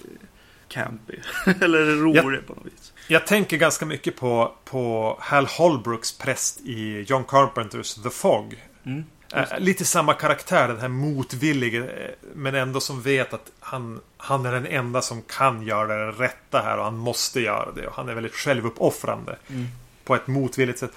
campy. 0.68 1.16
Eller 1.60 1.96
rolig 1.96 2.46
på 2.46 2.54
något 2.54 2.66
vis. 2.66 2.92
Jag 3.08 3.26
tänker 3.26 3.56
ganska 3.56 3.86
mycket 3.86 4.16
på, 4.16 4.52
på 4.64 5.16
Hal 5.20 5.46
Holbrooks 5.46 6.18
präst 6.18 6.60
i 6.60 7.04
John 7.08 7.24
Carpenters 7.24 7.94
The 7.94 8.10
Fog. 8.10 8.62
Mm. 8.84 9.04
Eh, 9.32 9.58
lite 9.58 9.84
samma 9.84 10.14
karaktär, 10.14 10.68
den 10.68 10.80
här 10.80 10.88
motvillige 10.88 11.78
eh, 11.78 12.10
men 12.34 12.54
ändå 12.54 12.80
som 12.80 13.02
vet 13.02 13.34
att 13.34 13.50
han, 13.60 14.00
han 14.16 14.46
är 14.46 14.52
den 14.52 14.66
enda 14.66 15.02
som 15.02 15.22
kan 15.22 15.62
göra 15.62 16.06
det 16.06 16.12
rätta 16.12 16.60
här 16.62 16.78
och 16.78 16.84
han 16.84 16.96
måste 16.96 17.40
göra 17.40 17.72
det. 17.72 17.86
Och 17.86 17.94
han 17.94 18.08
är 18.08 18.14
väldigt 18.14 18.34
självuppoffrande 18.34 19.36
Mm. 19.48 19.66
på 20.04 20.14
ett 20.14 20.26
motvilligt 20.26 20.78
sätt. 20.78 20.90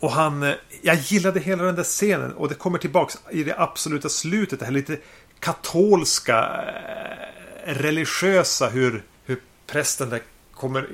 Och 0.00 0.10
han, 0.10 0.42
eh, 0.42 0.54
jag 0.82 0.96
gillade 0.96 1.40
hela 1.40 1.62
den 1.62 1.74
där 1.74 1.84
scenen 1.84 2.32
och 2.32 2.48
det 2.48 2.54
kommer 2.54 2.78
tillbaks 2.78 3.18
i 3.30 3.44
det 3.44 3.54
absoluta 3.58 4.08
slutet. 4.08 4.58
Det 4.58 4.64
här 4.64 4.72
lite 4.72 4.98
katolska, 5.40 6.64
eh, 7.64 7.74
religiösa 7.74 8.68
hur, 8.68 9.02
hur 9.24 9.40
prästen 9.66 10.10
där 10.10 10.20
kommer 10.54 10.86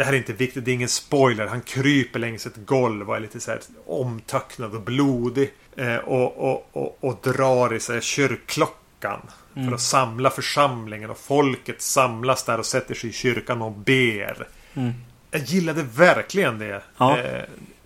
det 0.00 0.04
här 0.04 0.12
är 0.12 0.16
inte 0.16 0.32
viktigt, 0.32 0.64
det 0.64 0.70
är 0.70 0.74
ingen 0.74 0.88
spoiler. 0.88 1.46
Han 1.46 1.60
kryper 1.60 2.18
längs 2.18 2.46
ett 2.46 2.56
golv 2.56 3.10
och 3.10 3.16
är 3.16 3.20
lite 3.20 3.40
så 3.40 3.50
här 3.50 3.60
omtöcknad 3.86 4.74
och 4.74 4.82
blodig. 4.82 5.52
Eh, 5.76 5.96
och, 5.96 6.50
och, 6.50 6.68
och, 6.72 6.98
och 7.00 7.18
drar 7.22 7.74
i 7.74 7.80
sig 7.80 8.00
kyrkklockan. 8.00 9.20
För 9.54 9.72
att 9.72 9.80
samla 9.80 10.30
församlingen 10.30 11.10
och 11.10 11.18
folket 11.18 11.82
samlas 11.82 12.44
där 12.44 12.58
och 12.58 12.66
sätter 12.66 12.94
sig 12.94 13.10
i 13.10 13.12
kyrkan 13.12 13.62
och 13.62 13.72
ber. 13.72 14.48
Mm. 14.74 14.92
Jag 15.30 15.42
gillade 15.42 15.82
verkligen 15.82 16.58
det. 16.58 16.82
Ja. 16.96 17.18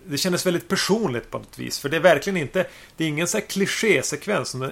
Det 0.07 0.17
kändes 0.17 0.45
väldigt 0.45 0.67
personligt 0.67 1.31
på 1.31 1.37
något 1.37 1.59
vis. 1.59 1.79
För 1.79 1.89
det 1.89 1.97
är 1.97 2.01
verkligen 2.01 2.37
inte... 2.37 2.65
Det 2.97 3.03
är 3.03 3.07
ingen 3.07 3.27
så 3.27 3.37
här 3.37 3.45
klichésekvens. 3.45 4.45
som, 4.45 4.63
eh, 4.63 4.69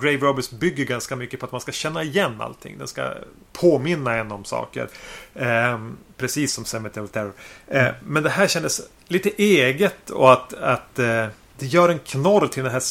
Grave 0.00 0.16
Robbers 0.16 0.50
bygger 0.50 0.84
ganska 0.84 1.16
mycket 1.16 1.40
på 1.40 1.46
att 1.46 1.52
man 1.52 1.60
ska 1.60 1.72
känna 1.72 2.02
igen 2.02 2.40
allting. 2.40 2.78
Den 2.78 2.88
ska 2.88 3.14
påminna 3.52 4.14
en 4.14 4.32
om 4.32 4.44
saker. 4.44 4.88
Eh, 5.34 5.88
precis 6.16 6.52
som 6.52 6.64
Cemetery 6.64 7.04
of 7.04 7.10
Terror. 7.10 7.32
Eh, 7.68 7.88
men 8.02 8.22
det 8.22 8.30
här 8.30 8.46
kändes 8.46 8.80
lite 9.08 9.30
eget 9.42 10.10
och 10.10 10.32
att, 10.32 10.54
att 10.54 10.98
eh, 10.98 11.26
det 11.58 11.66
gör 11.66 11.88
en 11.88 11.98
knorr 11.98 12.46
till 12.46 12.62
den 12.62 12.72
här... 12.72 12.82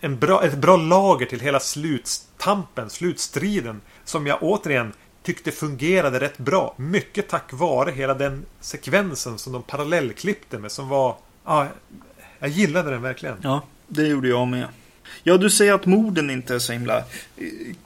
En 0.00 0.18
bra, 0.18 0.44
ett 0.44 0.58
bra 0.58 0.76
lager 0.76 1.26
till 1.26 1.40
hela 1.40 1.60
slutstampen, 1.60 2.90
slutstriden. 2.90 3.80
Som 4.04 4.26
jag 4.26 4.42
återigen 4.42 4.92
tyckte 5.26 5.50
fungerade 5.52 6.20
rätt 6.20 6.38
bra. 6.38 6.74
Mycket 6.78 7.28
tack 7.28 7.52
vare 7.52 7.90
hela 7.90 8.14
den 8.14 8.44
sekvensen 8.60 9.38
som 9.38 9.52
de 9.52 9.62
parallellklippte 9.62 10.58
med 10.58 10.72
som 10.72 10.88
var... 10.88 11.16
Ja, 11.44 11.68
jag 12.38 12.48
gillade 12.50 12.90
den 12.90 13.02
verkligen. 13.02 13.36
Ja, 13.42 13.62
det 13.88 14.06
gjorde 14.06 14.28
jag 14.28 14.48
med. 14.48 14.66
Ja, 15.22 15.36
du 15.36 15.50
säger 15.50 15.72
att 15.74 15.86
morden 15.86 16.30
inte 16.30 16.54
är 16.54 16.58
så 16.58 16.72
himla 16.72 16.98
eh, 16.98 17.04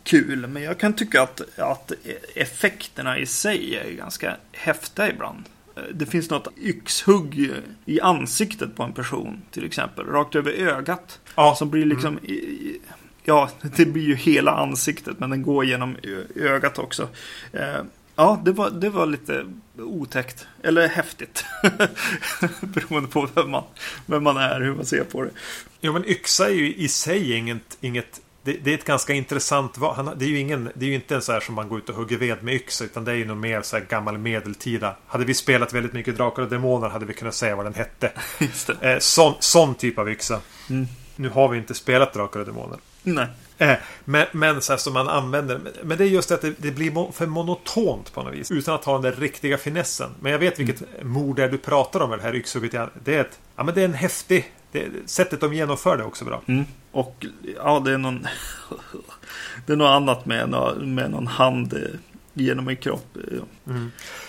kul, 0.03 0.47
men 0.47 0.63
jag 0.63 0.79
kan 0.79 0.93
tycka 0.93 1.23
att, 1.23 1.59
att 1.59 1.93
effekterna 2.35 3.19
i 3.19 3.27
sig 3.27 3.77
är 3.77 3.91
ganska 3.91 4.37
häftiga 4.53 5.11
ibland. 5.11 5.45
Eh, 5.77 5.83
Det 5.95 6.07
finns 6.07 6.31
något 6.31 6.49
yxhugg 6.59 7.51
i 7.87 8.01
ansiktet 8.01 8.77
på 8.77 8.83
en 8.83 8.93
person, 8.93 9.43
till 9.51 9.65
exempel, 9.65 10.07
rakt 10.07 10.35
över 10.35 10.53
ögat. 10.53 11.19
Ja, 11.37 11.55
Som 11.59 11.71
blir 11.71 11.85
liksom... 11.85 12.19
i- 12.19 12.81
Ja, 13.25 13.51
det 13.77 13.87
blir 13.87 14.03
ju 14.03 14.15
hela 14.15 14.51
ansiktet, 14.51 15.19
men 15.19 15.31
den 15.31 15.43
går 15.43 15.65
genom 15.65 15.97
ögat 16.35 16.79
också. 16.79 17.09
Eh, 17.53 17.83
Ja, 18.21 18.41
det 18.45 18.53
var, 18.53 18.71
det 18.71 18.91
var 18.91 19.07
lite 19.07 19.47
otäckt. 19.79 20.47
Eller 20.63 20.89
häftigt. 20.89 21.45
Beroende 22.61 23.09
på 23.09 23.29
vem 23.35 23.51
man, 23.51 23.65
vem 24.07 24.23
man 24.23 24.37
är, 24.37 24.61
hur 24.61 24.75
man 24.75 24.87
ser 24.87 25.05
på 25.05 25.23
det. 25.23 25.31
Jo, 25.81 25.93
men 25.93 26.05
yxa 26.09 26.47
är 26.47 26.55
ju 26.55 26.75
i 26.75 26.89
sig 26.89 27.33
inget... 27.33 27.79
inget 27.81 28.21
det, 28.43 28.53
det 28.53 28.71
är 28.71 28.75
ett 28.75 28.85
ganska 28.85 29.13
intressant 29.13 29.77
han, 29.77 30.11
det, 30.17 30.25
är 30.25 30.29
ju 30.29 30.39
ingen, 30.39 30.71
det 30.75 30.85
är 30.85 30.89
ju 30.89 30.95
inte 30.95 31.15
en 31.15 31.23
så 31.23 31.33
här 31.33 31.41
som 31.41 31.55
man 31.55 31.69
går 31.69 31.79
ut 31.79 31.89
och 31.89 31.95
hugger 31.95 32.19
ved 32.19 32.43
med 32.43 32.55
yxa. 32.55 32.85
Utan 32.85 33.05
det 33.05 33.13
är 33.13 33.17
ju 33.17 33.25
nog 33.25 33.37
mer 33.37 33.63
så 33.63 33.77
här 33.77 33.85
gammal 33.85 34.19
medeltida. 34.19 34.97
Hade 35.07 35.25
vi 35.25 35.35
spelat 35.35 35.73
väldigt 35.73 35.93
mycket 35.93 36.17
Drakar 36.17 36.43
och 36.43 36.49
Demoner 36.49 36.89
hade 36.89 37.07
vi 37.07 37.15
kunnat 37.15 37.35
säga 37.35 37.57
vad 37.57 37.67
den 37.67 37.75
hette. 37.75 38.13
Just 38.39 38.67
det. 38.67 38.93
Eh, 38.93 38.99
sån, 38.99 39.35
sån 39.41 39.75
typ 39.75 39.99
av 39.99 40.11
yxa. 40.11 40.41
Mm. 40.71 40.87
Nu 41.17 41.29
har 41.29 41.49
vi 41.49 41.59
inte 41.59 41.75
spelat 41.75 42.13
Drakar 42.13 42.41
och 42.41 42.47
Demoner. 42.47 42.79
Nej. 43.03 43.27
Eh, 43.59 43.77
men, 44.05 44.27
men 44.33 44.61
så 44.63 44.73
här 44.73 44.79
som 44.79 44.93
man 44.93 45.09
använder. 45.09 45.61
Men- 45.83 45.99
det 45.99 46.05
är 46.05 46.09
just 46.09 46.31
att 46.31 46.41
det, 46.41 46.55
det 46.59 46.71
blir 46.71 47.13
för 47.13 47.27
monotont 47.27 48.13
på 48.13 48.23
något 48.23 48.35
vis. 48.35 48.51
Utan 48.51 48.75
att 48.75 48.85
ha 48.85 48.93
den 48.93 49.03
där 49.03 49.13
riktiga 49.13 49.59
finessen. 49.59 50.11
Men 50.21 50.33
jag 50.33 50.39
vet 50.39 50.59
vilket 50.59 50.83
mord 51.05 51.37
det 51.37 51.45
är 51.45 51.49
du 51.49 51.59
pratar 51.59 52.01
om 52.01 52.11
det 52.11 52.23
här 52.23 52.35
yxhugget. 52.35 52.73
Det 53.05 53.15
är, 53.15 53.21
ett, 53.21 53.39
ja, 53.57 53.63
men 53.65 53.75
det 53.75 53.81
är 53.81 53.85
en 53.85 53.95
häftig... 53.95 54.53
Det, 54.73 54.87
sättet 55.07 55.41
de 55.41 55.55
genomför 55.55 55.97
det 55.97 56.03
är 56.03 56.07
också 56.07 56.25
bra. 56.25 56.43
Mm. 56.47 56.65
Och 56.93 57.27
ja, 57.57 57.83
det 57.85 57.93
är 57.93 57.99
någon... 57.99 58.27
det 59.67 59.73
är 59.73 59.77
något 59.77 59.89
annat 59.91 60.27
med, 60.27 60.49
med 60.81 61.11
någon 61.11 61.27
hand 61.27 61.73
eh, 61.73 61.81
genom 62.35 62.69
en 62.69 62.77
kropp. 62.77 63.17
eh, 63.17 63.73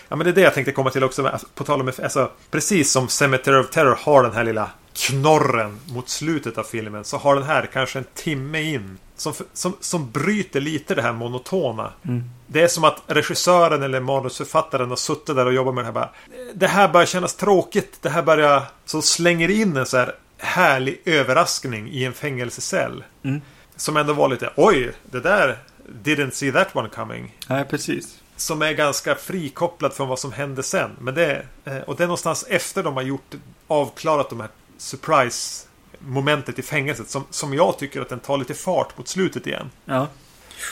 Ja, 0.09 0.15
men 0.15 0.19
det 0.25 0.29
är 0.29 0.33
det 0.33 0.41
jag 0.41 0.53
tänkte 0.53 0.71
komma 0.71 0.89
till 0.89 1.03
också. 1.03 1.27
Alltså, 1.27 1.47
På 1.55 1.63
tal 1.63 1.81
om... 1.81 1.91
Alltså, 2.03 2.31
precis 2.51 2.91
som 2.91 3.07
Cemetery 3.07 3.59
of 3.59 3.69
Terror 3.69 3.97
har 4.01 4.23
den 4.23 4.31
här 4.33 4.43
lilla 4.43 4.69
knorren 4.93 5.79
mot 5.85 6.09
slutet 6.09 6.57
av 6.57 6.63
filmen. 6.63 7.03
Så 7.03 7.17
har 7.17 7.35
den 7.35 7.43
här 7.43 7.69
kanske 7.73 7.99
en 7.99 8.05
timme 8.13 8.61
in. 8.61 8.97
Som, 9.15 9.33
som, 9.53 9.73
som 9.79 10.11
bryter 10.11 10.61
lite 10.61 10.95
det 10.95 11.01
här 11.01 11.13
monotona. 11.13 11.93
Mm. 12.03 12.23
Det 12.47 12.61
är 12.61 12.67
som 12.67 12.83
att 12.83 13.01
regissören 13.07 13.83
eller 13.83 13.99
manusförfattaren 13.99 14.89
har 14.89 14.95
suttit 14.95 15.35
där 15.35 15.45
och 15.45 15.53
jobbat 15.53 15.75
med 15.75 15.83
det 15.83 15.85
här 15.85 15.93
bara. 15.93 16.09
Det 16.53 16.67
här 16.67 16.87
börjar 16.87 17.05
kännas 17.05 17.35
tråkigt. 17.35 17.97
Det 18.01 18.09
här 18.09 18.23
börjar... 18.23 18.63
Så 18.85 19.01
slänger 19.01 19.49
in 19.49 19.77
en 19.77 19.85
så 19.85 19.97
här 19.97 20.15
härlig 20.37 21.01
överraskning 21.05 21.89
i 21.89 22.05
en 22.05 22.13
fängelsecell. 22.13 23.03
Mm. 23.23 23.41
Som 23.75 23.97
ändå 23.97 24.13
var 24.13 24.29
lite 24.29 24.49
oj, 24.55 24.91
det 25.11 25.19
där 25.19 25.57
didn't 26.03 26.31
see 26.31 26.51
that 26.51 26.75
one 26.75 26.89
coming. 26.89 27.35
Nej, 27.47 27.65
precis. 27.65 28.17
Som 28.35 28.61
är 28.61 28.73
ganska 28.73 29.15
frikopplad 29.15 29.93
från 29.93 30.07
vad 30.07 30.19
som 30.19 30.31
hände 30.31 30.63
sen. 30.63 30.91
Men 30.99 31.15
det 31.15 31.45
eh, 31.65 31.77
och 31.77 31.95
det 31.95 32.03
är 32.03 32.07
någonstans 32.07 32.45
efter 32.49 32.83
de 32.83 32.93
har 32.93 33.03
gjort 33.03 33.35
avklarat 33.67 34.29
de 34.29 34.39
här 34.39 34.49
surprise 34.81 35.67
momentet 35.99 36.59
i 36.59 36.61
fängelset 36.61 37.09
som, 37.09 37.23
som 37.29 37.53
jag 37.53 37.77
tycker 37.77 38.01
att 38.01 38.09
den 38.09 38.19
tar 38.19 38.37
lite 38.37 38.53
fart 38.53 38.97
mot 38.97 39.07
slutet 39.07 39.47
igen. 39.47 39.69
Ja. 39.85 40.07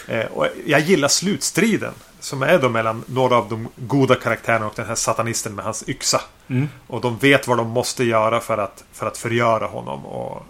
Eh, 0.08 0.26
och 0.26 0.48
jag 0.66 0.80
gillar 0.80 1.08
slutstriden. 1.08 1.94
som 2.20 2.44
är 2.44 2.60
då 2.60 2.70
mellan 2.70 3.04
några 3.08 3.36
av 3.36 3.50
de 3.50 3.68
goda 3.76 4.16
karaktärerna 4.16 4.68
och 4.68 4.74
den 4.76 4.86
här 4.86 4.96
satanisten 4.96 5.56
med 5.56 5.66
hans 5.66 5.90
yxa. 5.90 6.22
Mm. 6.48 6.68
Och 6.88 7.02
de 7.02 7.18
vet 7.18 7.48
vad 7.48 7.58
de 7.58 7.70
måste 7.70 8.04
göra 8.04 8.40
för 8.40 8.58
att, 8.58 8.84
för 8.92 9.08
att 9.08 9.18
förgöra 9.18 9.68
honom. 9.68 10.06
Och 10.06 10.46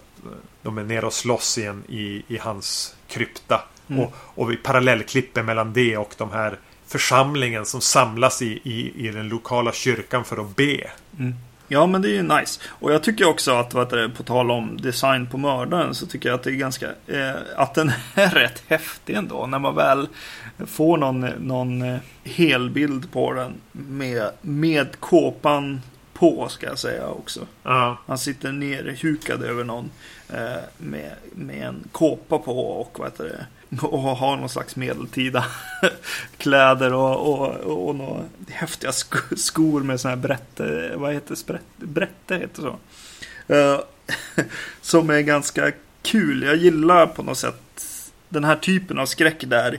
de 0.62 0.78
är 0.78 0.84
nere 0.84 1.06
och 1.06 1.12
slåss 1.12 1.58
igen 1.58 1.84
i, 1.88 2.22
i 2.28 2.38
hans 2.38 2.94
krypta. 3.08 3.62
Mm. 3.88 4.02
Och, 4.02 4.12
och 4.16 4.50
vi 4.50 4.56
parallellklipper 4.56 5.42
mellan 5.42 5.72
det 5.72 5.96
och 5.96 6.14
de 6.16 6.30
här 6.30 6.58
församlingen 6.86 7.66
som 7.66 7.80
samlas 7.80 8.42
i, 8.42 8.60
i, 8.64 9.06
i 9.06 9.10
den 9.10 9.28
lokala 9.28 9.72
kyrkan 9.72 10.24
för 10.24 10.36
att 10.36 10.56
be. 10.56 10.90
Ja, 11.72 11.86
men 11.86 12.02
det 12.02 12.08
är 12.08 12.12
ju 12.12 12.22
nice. 12.22 12.60
Och 12.66 12.92
jag 12.92 13.02
tycker 13.02 13.28
också 13.28 13.52
att, 13.52 13.74
vad 13.74 13.86
heter 13.86 13.96
det, 13.96 14.08
på 14.08 14.22
tal 14.22 14.50
om 14.50 14.76
design 14.76 15.26
på 15.26 15.38
mördaren, 15.38 15.94
så 15.94 16.06
tycker 16.06 16.28
jag 16.28 16.36
att 16.36 16.42
det 16.42 16.50
är 16.50 16.54
ganska, 16.54 16.86
eh, 17.06 17.34
att 17.56 17.74
den 17.74 17.92
är 18.14 18.30
rätt 18.30 18.62
häftig 18.66 19.16
ändå. 19.16 19.46
När 19.46 19.58
man 19.58 19.74
väl 19.74 20.08
får 20.66 20.96
någon, 20.96 21.20
någon 21.20 21.82
eh, 21.82 21.98
helbild 22.24 23.12
på 23.12 23.32
den 23.32 23.52
med, 23.72 24.30
med 24.40 25.00
kåpan 25.00 25.80
på, 26.12 26.48
ska 26.48 26.66
jag 26.66 26.78
säga 26.78 27.08
också. 27.08 27.40
Ja. 27.62 27.98
Han 28.06 28.18
sitter 28.18 28.52
nerhukad 28.52 29.42
över 29.42 29.64
någon 29.64 29.90
eh, 30.28 30.62
med, 30.78 31.12
med 31.32 31.66
en 31.66 31.88
kåpa 31.92 32.38
på 32.38 32.68
och 32.70 32.98
vad 32.98 33.08
heter 33.08 33.24
det, 33.24 33.46
och 33.82 34.00
har 34.00 34.36
någon 34.36 34.48
slags 34.48 34.76
medeltida 34.76 35.44
kläder 36.36 36.92
och, 36.94 37.40
och, 37.40 37.88
och 37.88 37.94
några 37.96 38.22
häftiga 38.48 38.90
sk- 38.90 39.36
skor 39.36 39.82
med 39.82 40.00
sådana 40.00 40.16
här 40.16 40.22
brätte, 40.22 40.92
vad 40.96 41.14
heter 41.14 41.34
sprätt, 41.34 41.76
brätte 41.76 42.36
heter 42.36 42.62
så. 42.62 42.78
Eh, 43.54 43.80
som 44.80 45.10
är 45.10 45.20
ganska 45.20 45.72
kul. 46.02 46.42
Jag 46.42 46.56
gillar 46.56 47.06
på 47.06 47.22
något 47.22 47.38
sätt 47.38 47.84
den 48.28 48.44
här 48.44 48.56
typen 48.56 48.98
av 48.98 49.06
skräck 49.06 49.44
där, 49.46 49.78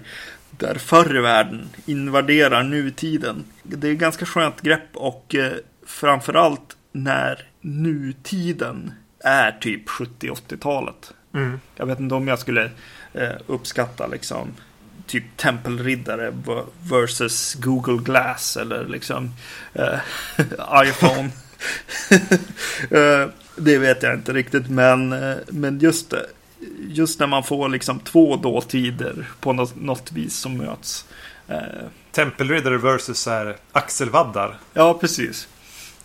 där 0.52 0.76
förr 0.76 1.18
i 1.18 1.22
världen 1.22 1.70
invaderar 1.86 2.64
nutiden. 2.64 3.44
Det 3.64 3.88
är 3.88 3.94
ganska 3.94 4.26
skönt 4.26 4.62
grepp 4.62 4.90
och 4.94 5.36
eh, 5.36 5.54
framförallt 5.86 6.78
när 6.92 7.48
nutiden 7.62 8.94
är 9.20 9.52
typ 9.52 9.88
70-80-talet. 9.90 11.14
Mm. 11.34 11.60
Jag 11.76 11.86
vet 11.86 12.00
inte 12.00 12.16
om 12.16 12.28
jag 12.28 12.40
skulle 12.40 12.72
uppskatta 13.48 14.08
liksom 14.08 14.54
typ 15.12 15.24
tempelriddare 15.38 16.34
versus 16.90 17.54
Google 17.54 18.04
Glass 18.04 18.58
eller 18.58 18.86
liksom 18.86 19.34
eh, 19.74 20.00
iPhone. 20.84 21.30
eh, 22.90 23.30
det 23.56 23.78
vet 23.78 24.04
jag 24.04 24.14
inte 24.14 24.34
riktigt 24.34 24.70
men, 24.70 25.14
eh, 25.14 25.38
men 25.48 25.80
just. 25.80 26.14
Just 26.80 27.20
när 27.20 27.28
man 27.28 27.44
får 27.44 27.70
liksom 27.70 28.00
två 28.00 28.36
dåtider 28.36 29.30
på 29.40 29.54
något, 29.54 29.76
något 29.76 30.12
vis 30.12 30.36
som 30.36 30.58
möts. 30.58 31.06
Eh, 31.48 31.58
Tempelriddare 32.12 32.78
versus 32.78 33.26
här 33.26 33.58
axelvaddar. 33.72 34.60
ja, 34.74 34.94
precis. 34.94 35.48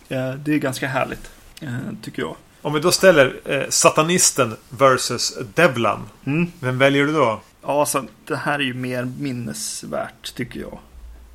Eh, 0.09 0.33
det 0.33 0.53
är 0.53 0.57
ganska 0.57 0.87
härligt, 0.87 1.31
eh, 1.61 1.77
tycker 2.01 2.21
jag. 2.21 2.35
Om 2.67 2.73
vi 2.73 2.79
då 2.79 2.91
ställer 2.91 3.39
eh, 3.45 3.69
satanisten 3.69 4.55
versus 4.69 5.37
Devlan. 5.53 6.09
Mm. 6.25 6.51
Vem 6.59 6.77
väljer 6.77 7.05
du 7.05 7.13
då? 7.13 7.41
Ja, 7.61 7.85
så 7.85 8.03
det 8.25 8.35
här 8.35 8.59
är 8.59 8.63
ju 8.63 8.73
mer 8.73 9.07
minnesvärt 9.19 10.35
tycker 10.35 10.59
jag. 10.59 10.79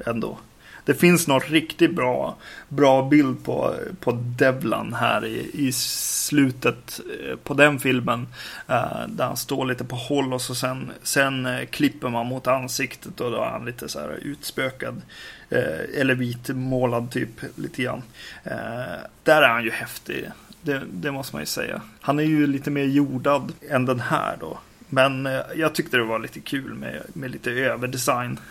Ändå. 0.06 0.38
Det 0.84 0.94
finns 0.94 1.28
något 1.28 1.50
riktigt 1.50 1.94
bra, 1.94 2.36
bra 2.68 3.08
bild 3.08 3.44
på, 3.44 3.74
på 4.00 4.12
Devlan 4.12 4.94
här 4.94 5.26
i, 5.26 5.50
i 5.52 5.72
slutet 5.72 7.00
eh, 7.26 7.36
på 7.36 7.54
den 7.54 7.80
filmen. 7.80 8.26
Eh, 8.68 9.06
där 9.08 9.24
han 9.24 9.36
står 9.36 9.66
lite 9.66 9.84
på 9.84 9.96
håll 9.96 10.32
och 10.32 10.42
så 10.42 10.54
sen, 10.54 10.90
sen 11.02 11.46
eh, 11.46 11.66
klipper 11.66 12.08
man 12.08 12.26
mot 12.26 12.46
ansiktet 12.46 13.20
och 13.20 13.30
då 13.30 13.36
är 13.36 13.50
han 13.50 13.64
lite 13.64 13.88
så 13.88 14.00
här 14.00 14.18
utspökad. 14.22 15.02
Eh, 15.50 16.00
eller 16.00 16.14
vitmålad 16.14 17.10
typ 17.10 17.40
lite 17.54 17.82
grann. 17.82 18.02
Eh, 18.44 19.00
där 19.22 19.42
är 19.42 19.48
han 19.48 19.64
ju 19.64 19.70
häftig. 19.70 20.30
Det, 20.62 20.82
det 20.92 21.12
måste 21.12 21.36
man 21.36 21.42
ju 21.42 21.46
säga. 21.46 21.82
Han 22.00 22.18
är 22.18 22.22
ju 22.22 22.46
lite 22.46 22.70
mer 22.70 22.84
jordad 22.84 23.52
än 23.70 23.86
den 23.86 24.00
här 24.00 24.36
då. 24.40 24.58
Men 24.88 25.26
eh, 25.26 25.40
jag 25.56 25.74
tyckte 25.74 25.96
det 25.96 26.04
var 26.04 26.18
lite 26.18 26.40
kul 26.40 26.74
med, 26.74 27.02
med 27.12 27.30
lite 27.30 27.50
överdesign. 27.50 28.38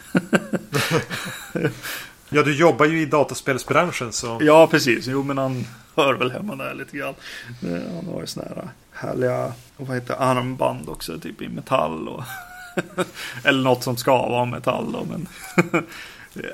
Ja, 2.33 2.43
du 2.43 2.55
jobbar 2.55 2.85
ju 2.85 3.01
i 3.01 3.05
dataspelsbranschen 3.05 4.11
så... 4.11 4.39
ja, 4.41 4.67
precis. 4.67 5.07
Jo, 5.07 5.23
men 5.23 5.37
han 5.37 5.65
hör 5.95 6.13
väl 6.13 6.31
hemma 6.31 6.55
där 6.55 6.73
lite 6.73 6.97
grann. 6.97 7.13
Eh, 7.63 7.95
Han 7.95 8.13
har 8.13 8.21
ju 8.21 8.27
såna 8.27 8.45
här 8.47 8.69
härliga, 8.91 9.53
vad 9.77 9.95
heter 9.95 10.15
armband 10.19 10.89
också, 10.89 11.19
typ 11.19 11.41
i 11.41 11.49
metall. 11.49 12.07
Och 12.07 12.23
Eller 13.43 13.63
något 13.63 13.83
som 13.83 13.97
ska 13.97 14.11
vara 14.11 14.45
metall 14.45 14.91
då, 14.91 15.05
men... 15.09 15.27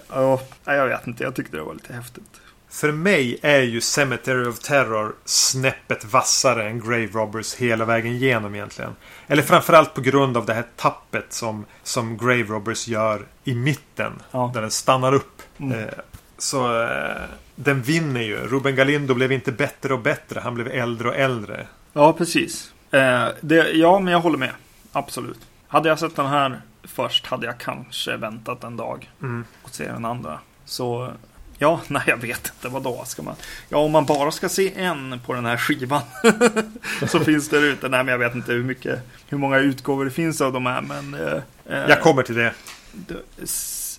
ja, 0.10 0.40
jag 0.66 0.88
vet 0.88 1.08
inte, 1.08 1.24
jag 1.24 1.36
tyckte 1.36 1.58
det 1.58 1.64
var 1.64 1.74
lite 1.74 1.94
häftigt. 1.94 2.42
För 2.70 2.92
mig 2.92 3.40
är 3.42 3.62
ju 3.62 3.82
Cemetery 3.82 4.46
of 4.46 4.60
Terror 4.60 5.16
snäppet 5.26 6.06
vassare 6.06 6.70
än 6.70 6.80
Grave 6.80 7.08
Robbers 7.08 7.56
hela 7.56 7.86
vägen 7.86 8.12
igenom 8.14 8.56
egentligen. 8.56 8.96
Eller 9.28 9.44
framförallt 9.44 9.94
på 9.94 10.02
grund 10.02 10.38
av 10.38 10.46
det 10.46 10.54
här 10.54 10.66
tappet 10.76 11.34
som, 11.34 11.66
som 11.84 12.18
Grave 12.18 12.44
Robbers 12.44 12.88
gör 12.88 13.26
i 13.44 13.56
mitten. 13.56 14.14
Ja. 14.32 14.52
Där 14.54 14.62
den 14.62 14.72
stannar 14.72 15.14
upp. 15.14 15.42
Mm. 15.58 15.80
Eh, 15.80 15.94
så 16.38 16.82
eh, 16.84 17.22
den 17.56 17.82
vinner 17.82 18.22
ju. 18.22 18.38
Ruben 18.38 18.76
Galindo 18.76 19.14
blev 19.14 19.32
inte 19.32 19.52
bättre 19.52 19.94
och 19.94 20.00
bättre. 20.02 20.40
Han 20.40 20.56
blev 20.56 20.68
äldre 20.68 21.10
och 21.10 21.16
äldre. 21.16 21.68
Ja, 21.94 22.14
precis. 22.14 22.72
Eh, 22.92 23.28
det, 23.42 23.72
ja, 23.72 24.00
men 24.00 24.14
jag 24.14 24.20
håller 24.20 24.38
med. 24.38 24.52
Absolut. 24.92 25.40
Hade 25.68 25.90
jag 25.90 26.00
sett 26.00 26.16
den 26.16 26.26
här 26.28 26.62
först 26.84 27.26
hade 27.26 27.46
jag 27.46 27.58
kanske 27.58 28.18
väntat 28.18 28.64
en 28.64 28.78
dag 28.78 29.12
Mm. 29.22 29.46
och 29.64 29.70
se 29.70 29.92
den 29.92 30.06
andra. 30.06 30.40
Så 30.66 31.12
ja, 31.58 31.82
nej 31.88 32.02
jag 32.08 32.18
vet 32.18 32.52
inte. 32.56 32.70
Vad 32.70 32.84
då 32.84 33.04
ska 33.06 33.22
man? 33.22 33.36
Ja, 33.70 33.78
om 33.78 33.92
man 33.92 34.06
bara 34.06 34.32
ska 34.32 34.50
se 34.50 34.74
en 34.76 35.20
på 35.26 35.34
den 35.34 35.46
här 35.46 35.58
skivan 35.58 36.02
så 37.08 37.20
finns 37.20 37.50
det 37.50 37.58
ute. 37.58 37.90
Nej, 37.90 38.04
men 38.04 38.12
jag 38.12 38.20
vet 38.20 38.36
inte 38.36 38.52
hur 38.54 38.64
mycket, 38.64 39.00
hur 39.28 39.38
många 39.38 39.58
utgåvor 39.58 40.06
det 40.06 40.12
finns 40.12 40.42
av 40.42 40.54
de 40.54 40.66
här. 40.66 40.82
Men 40.82 41.14
eh, 41.14 41.34
eh, 41.66 41.90
Jag 41.90 42.02
kommer 42.02 42.24
till 42.24 42.36
det. 42.36 42.54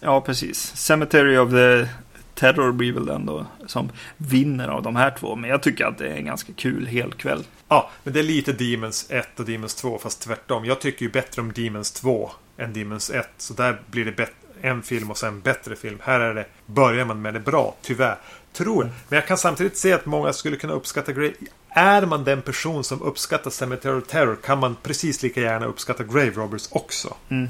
Ja, 0.00 0.20
precis. 0.20 0.76
Cemetery 0.76 1.36
of 1.36 1.50
the 1.50 1.88
Terror 2.34 2.72
blir 2.72 2.92
väl 2.92 3.06
den 3.06 3.26
då 3.26 3.46
som 3.66 3.90
vinner 4.16 4.68
av 4.68 4.82
de 4.82 4.96
här 4.96 5.10
två. 5.18 5.36
Men 5.36 5.50
jag 5.50 5.62
tycker 5.62 5.84
att 5.86 5.98
det 5.98 6.08
är 6.08 6.16
en 6.16 6.24
ganska 6.26 6.52
kul 6.52 6.86
helkväll. 6.86 7.44
Ja, 7.68 7.90
men 8.04 8.12
det 8.12 8.18
är 8.20 8.24
lite 8.24 8.52
Demons 8.52 9.06
1 9.10 9.40
och 9.40 9.44
Demons 9.46 9.74
2 9.74 9.98
fast 9.98 10.22
tvärtom. 10.22 10.64
Jag 10.64 10.80
tycker 10.80 11.02
ju 11.04 11.10
bättre 11.10 11.42
om 11.42 11.52
Demons 11.52 11.92
2 11.92 12.30
än 12.58 12.72
Demons 12.72 13.10
1. 13.10 13.28
Så 13.38 13.54
där 13.54 13.80
blir 13.86 14.04
det 14.04 14.12
bet- 14.12 14.47
en 14.62 14.82
film 14.82 15.10
och 15.10 15.18
sen 15.18 15.40
bättre 15.40 15.76
film. 15.76 15.98
Här 16.02 16.20
är 16.20 16.34
det, 16.34 16.46
börjar 16.66 17.04
man 17.04 17.22
med 17.22 17.34
det 17.34 17.40
bra, 17.40 17.74
tyvärr. 17.82 18.16
Tror 18.52 18.84
jag. 18.84 18.92
Men 19.08 19.16
jag 19.16 19.26
kan 19.26 19.38
samtidigt 19.38 19.76
se 19.76 19.92
att 19.92 20.06
många 20.06 20.32
skulle 20.32 20.56
kunna 20.56 20.72
uppskatta 20.72 21.12
Grave. 21.12 21.32
Är 21.68 22.06
man 22.06 22.24
den 22.24 22.42
person 22.42 22.84
som 22.84 23.02
uppskattar 23.02 23.50
Cemetery 23.50 24.00
of 24.00 24.06
Terror 24.06 24.36
kan 24.44 24.58
man 24.58 24.76
precis 24.82 25.22
lika 25.22 25.40
gärna 25.40 25.66
uppskatta 25.66 26.04
Grave 26.04 26.30
Robbers 26.30 26.68
också. 26.70 27.14
Mm. 27.28 27.48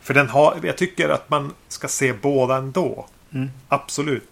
För 0.00 0.14
den 0.14 0.28
har, 0.28 0.60
jag 0.62 0.76
tycker 0.76 1.08
att 1.08 1.30
man 1.30 1.54
ska 1.68 1.88
se 1.88 2.12
båda 2.12 2.56
ändå. 2.56 3.06
Mm. 3.34 3.50
Absolut. 3.68 4.24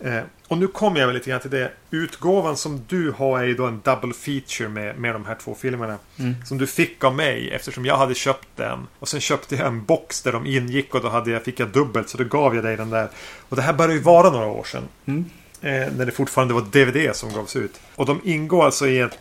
Eh, 0.00 0.20
och 0.48 0.58
nu 0.58 0.66
kommer 0.66 1.00
jag 1.00 1.06
väl 1.06 1.16
lite 1.16 1.30
grann 1.30 1.40
till 1.40 1.50
det. 1.50 1.72
Utgåvan 1.90 2.56
som 2.56 2.84
du 2.88 3.10
har 3.10 3.40
är 3.40 3.44
ju 3.44 3.54
då 3.54 3.66
en 3.66 3.80
double 3.84 4.14
feature 4.14 4.68
med, 4.68 4.98
med 4.98 5.14
de 5.14 5.26
här 5.26 5.34
två 5.34 5.54
filmerna. 5.54 5.98
Mm. 6.18 6.34
Som 6.44 6.58
du 6.58 6.66
fick 6.66 7.04
av 7.04 7.14
mig 7.14 7.50
eftersom 7.50 7.84
jag 7.84 7.96
hade 7.96 8.14
köpt 8.14 8.48
den. 8.56 8.86
Och 8.98 9.08
sen 9.08 9.20
köpte 9.20 9.56
jag 9.56 9.66
en 9.66 9.84
box 9.84 10.22
där 10.22 10.32
de 10.32 10.46
ingick 10.46 10.94
och 10.94 11.02
då 11.02 11.08
hade 11.08 11.30
jag, 11.30 11.44
fick 11.44 11.60
jag 11.60 11.68
dubbelt. 11.68 12.08
Så 12.08 12.18
då 12.18 12.24
gav 12.24 12.54
jag 12.54 12.64
dig 12.64 12.76
den 12.76 12.90
där. 12.90 13.08
Och 13.48 13.56
det 13.56 13.62
här 13.62 13.72
började 13.72 13.94
ju 13.94 14.00
vara 14.00 14.30
några 14.30 14.46
år 14.46 14.64
sedan. 14.64 14.88
Mm. 15.06 15.24
Eh, 15.60 15.92
när 15.96 16.06
det 16.06 16.12
fortfarande 16.12 16.54
var 16.54 16.60
DVD 16.60 17.16
som 17.16 17.32
gavs 17.32 17.56
ut. 17.56 17.80
Och 17.94 18.06
de 18.06 18.20
ingår 18.24 18.64
alltså 18.64 18.86
i 18.86 18.98
ett 18.98 19.18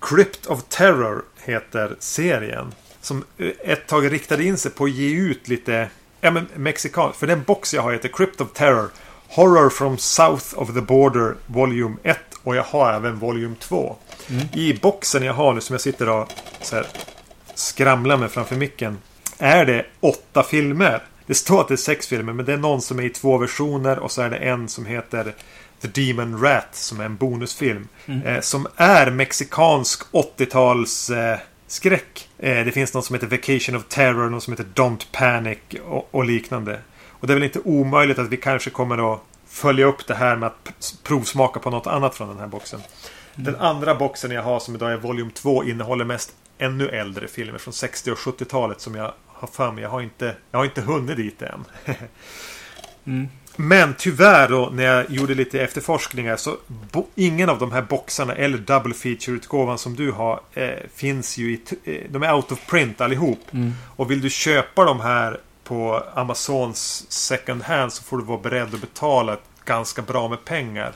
Crypt 0.00 0.46
of 0.46 0.62
Terror 0.68 1.22
heter 1.44 1.96
serien. 1.98 2.72
Som 3.00 3.24
eh, 3.38 3.50
ett 3.60 3.86
tag 3.86 4.12
riktade 4.12 4.44
in 4.44 4.58
sig 4.58 4.70
på 4.70 4.84
att 4.84 4.90
ge 4.90 5.14
ut 5.14 5.48
lite 5.48 5.88
Ja 6.24 6.30
men 6.30 6.48
mexikan. 6.54 7.12
För 7.12 7.26
den 7.26 7.42
box 7.42 7.74
jag 7.74 7.82
har 7.82 7.92
heter 7.92 8.08
Crypt 8.08 8.40
of 8.40 8.52
Terror. 8.52 8.90
Horror 9.34 9.70
from 9.70 9.98
South 9.98 10.54
of 10.54 10.74
the 10.74 10.80
Border 10.80 11.36
Volume 11.46 11.96
1. 12.02 12.18
Och 12.42 12.56
jag 12.56 12.62
har 12.62 12.92
även 12.92 13.18
Volume 13.18 13.54
2. 13.58 13.96
I 14.52 14.74
boxen 14.74 15.22
jag 15.22 15.34
har 15.34 15.54
nu 15.54 15.60
som 15.60 15.74
jag 15.74 15.80
sitter 15.80 16.08
och 16.08 16.28
så 16.60 16.76
här, 16.76 16.86
skramlar 17.54 18.16
med 18.16 18.30
framför 18.30 18.56
micken. 18.56 18.98
Är 19.38 19.64
det 19.64 19.86
åtta 20.00 20.42
filmer. 20.42 21.02
Det 21.26 21.34
står 21.34 21.60
att 21.60 21.68
det 21.68 21.74
är 21.74 21.76
sex 21.76 22.06
filmer 22.06 22.32
men 22.32 22.44
det 22.44 22.52
är 22.52 22.56
någon 22.56 22.82
som 22.82 22.98
är 22.98 23.02
i 23.02 23.10
två 23.10 23.38
versioner 23.38 23.98
och 23.98 24.10
så 24.10 24.22
är 24.22 24.30
det 24.30 24.36
en 24.36 24.68
som 24.68 24.86
heter 24.86 25.34
The 25.82 25.88
Demon 25.88 26.40
Rat 26.42 26.68
som 26.70 27.00
är 27.00 27.04
en 27.04 27.16
bonusfilm. 27.16 27.88
Eh, 28.24 28.40
som 28.40 28.66
är 28.76 29.10
mexikansk 29.10 30.02
80-tals 30.12 31.10
eh, 31.10 31.38
skräck. 31.66 32.28
Eh, 32.38 32.64
det 32.64 32.72
finns 32.72 32.94
någon 32.94 33.02
som 33.02 33.14
heter 33.14 33.26
Vacation 33.26 33.76
of 33.76 33.84
Terror, 33.88 34.30
någon 34.30 34.40
som 34.40 34.52
heter 34.52 34.66
Don't 34.74 35.06
Panic 35.12 35.58
och, 35.84 36.08
och 36.10 36.24
liknande. 36.24 36.78
Och 37.22 37.28
det 37.28 37.32
är 37.32 37.34
väl 37.34 37.44
inte 37.44 37.60
omöjligt 37.60 38.18
att 38.18 38.28
vi 38.28 38.36
kanske 38.36 38.70
kommer 38.70 39.14
att 39.14 39.20
följa 39.46 39.86
upp 39.86 40.06
det 40.06 40.14
här 40.14 40.36
med 40.36 40.46
att 40.46 40.94
provsmaka 41.02 41.60
på 41.60 41.70
något 41.70 41.86
annat 41.86 42.14
från 42.14 42.28
den 42.28 42.38
här 42.38 42.46
boxen. 42.46 42.80
Den 43.34 43.56
andra 43.56 43.94
boxen 43.94 44.30
jag 44.30 44.42
har 44.42 44.60
som 44.60 44.74
idag 44.74 44.92
är 44.92 44.96
volym 44.96 45.30
2 45.30 45.64
innehåller 45.64 46.04
mest 46.04 46.34
ännu 46.58 46.88
äldre 46.88 47.28
filmer 47.28 47.58
från 47.58 47.74
60 47.74 48.10
och 48.10 48.18
70-talet 48.18 48.80
som 48.80 48.94
jag 48.94 49.12
har 49.26 49.48
för 49.48 49.72
mig. 49.72 49.82
Jag 49.82 49.90
har 49.90 50.00
inte, 50.00 50.36
jag 50.50 50.58
har 50.58 50.64
inte 50.64 50.80
hunnit 50.80 51.16
dit 51.16 51.42
än. 51.42 51.64
Mm. 53.04 53.28
Men 53.56 53.94
tyvärr 53.98 54.48
då 54.48 54.70
när 54.72 54.84
jag 54.84 55.10
gjorde 55.10 55.34
lite 55.34 55.60
efterforskningar 55.60 56.36
så 56.36 56.56
ingen 57.14 57.48
av 57.48 57.58
de 57.58 57.72
här 57.72 57.82
boxarna 57.82 58.34
eller 58.34 58.58
double 58.58 58.94
feature-utgåvan 58.94 59.78
som 59.78 59.96
du 59.96 60.10
har 60.10 60.40
eh, 60.52 60.70
finns 60.94 61.38
ju 61.38 61.52
i... 61.52 61.60
Eh, 61.84 62.10
de 62.10 62.22
är 62.22 62.34
out 62.34 62.52
of 62.52 62.66
print 62.66 63.00
allihop. 63.00 63.40
Mm. 63.52 63.72
Och 63.96 64.10
vill 64.10 64.20
du 64.20 64.30
köpa 64.30 64.84
de 64.84 65.00
här 65.00 65.40
på 65.72 66.02
Amazons 66.14 67.06
second 67.08 67.62
hand 67.62 67.92
så 67.92 68.02
får 68.02 68.18
du 68.18 68.24
vara 68.24 68.38
beredd 68.38 68.74
att 68.74 68.80
betala 68.80 69.36
ganska 69.64 70.02
bra 70.02 70.28
med 70.28 70.44
pengar. 70.44 70.92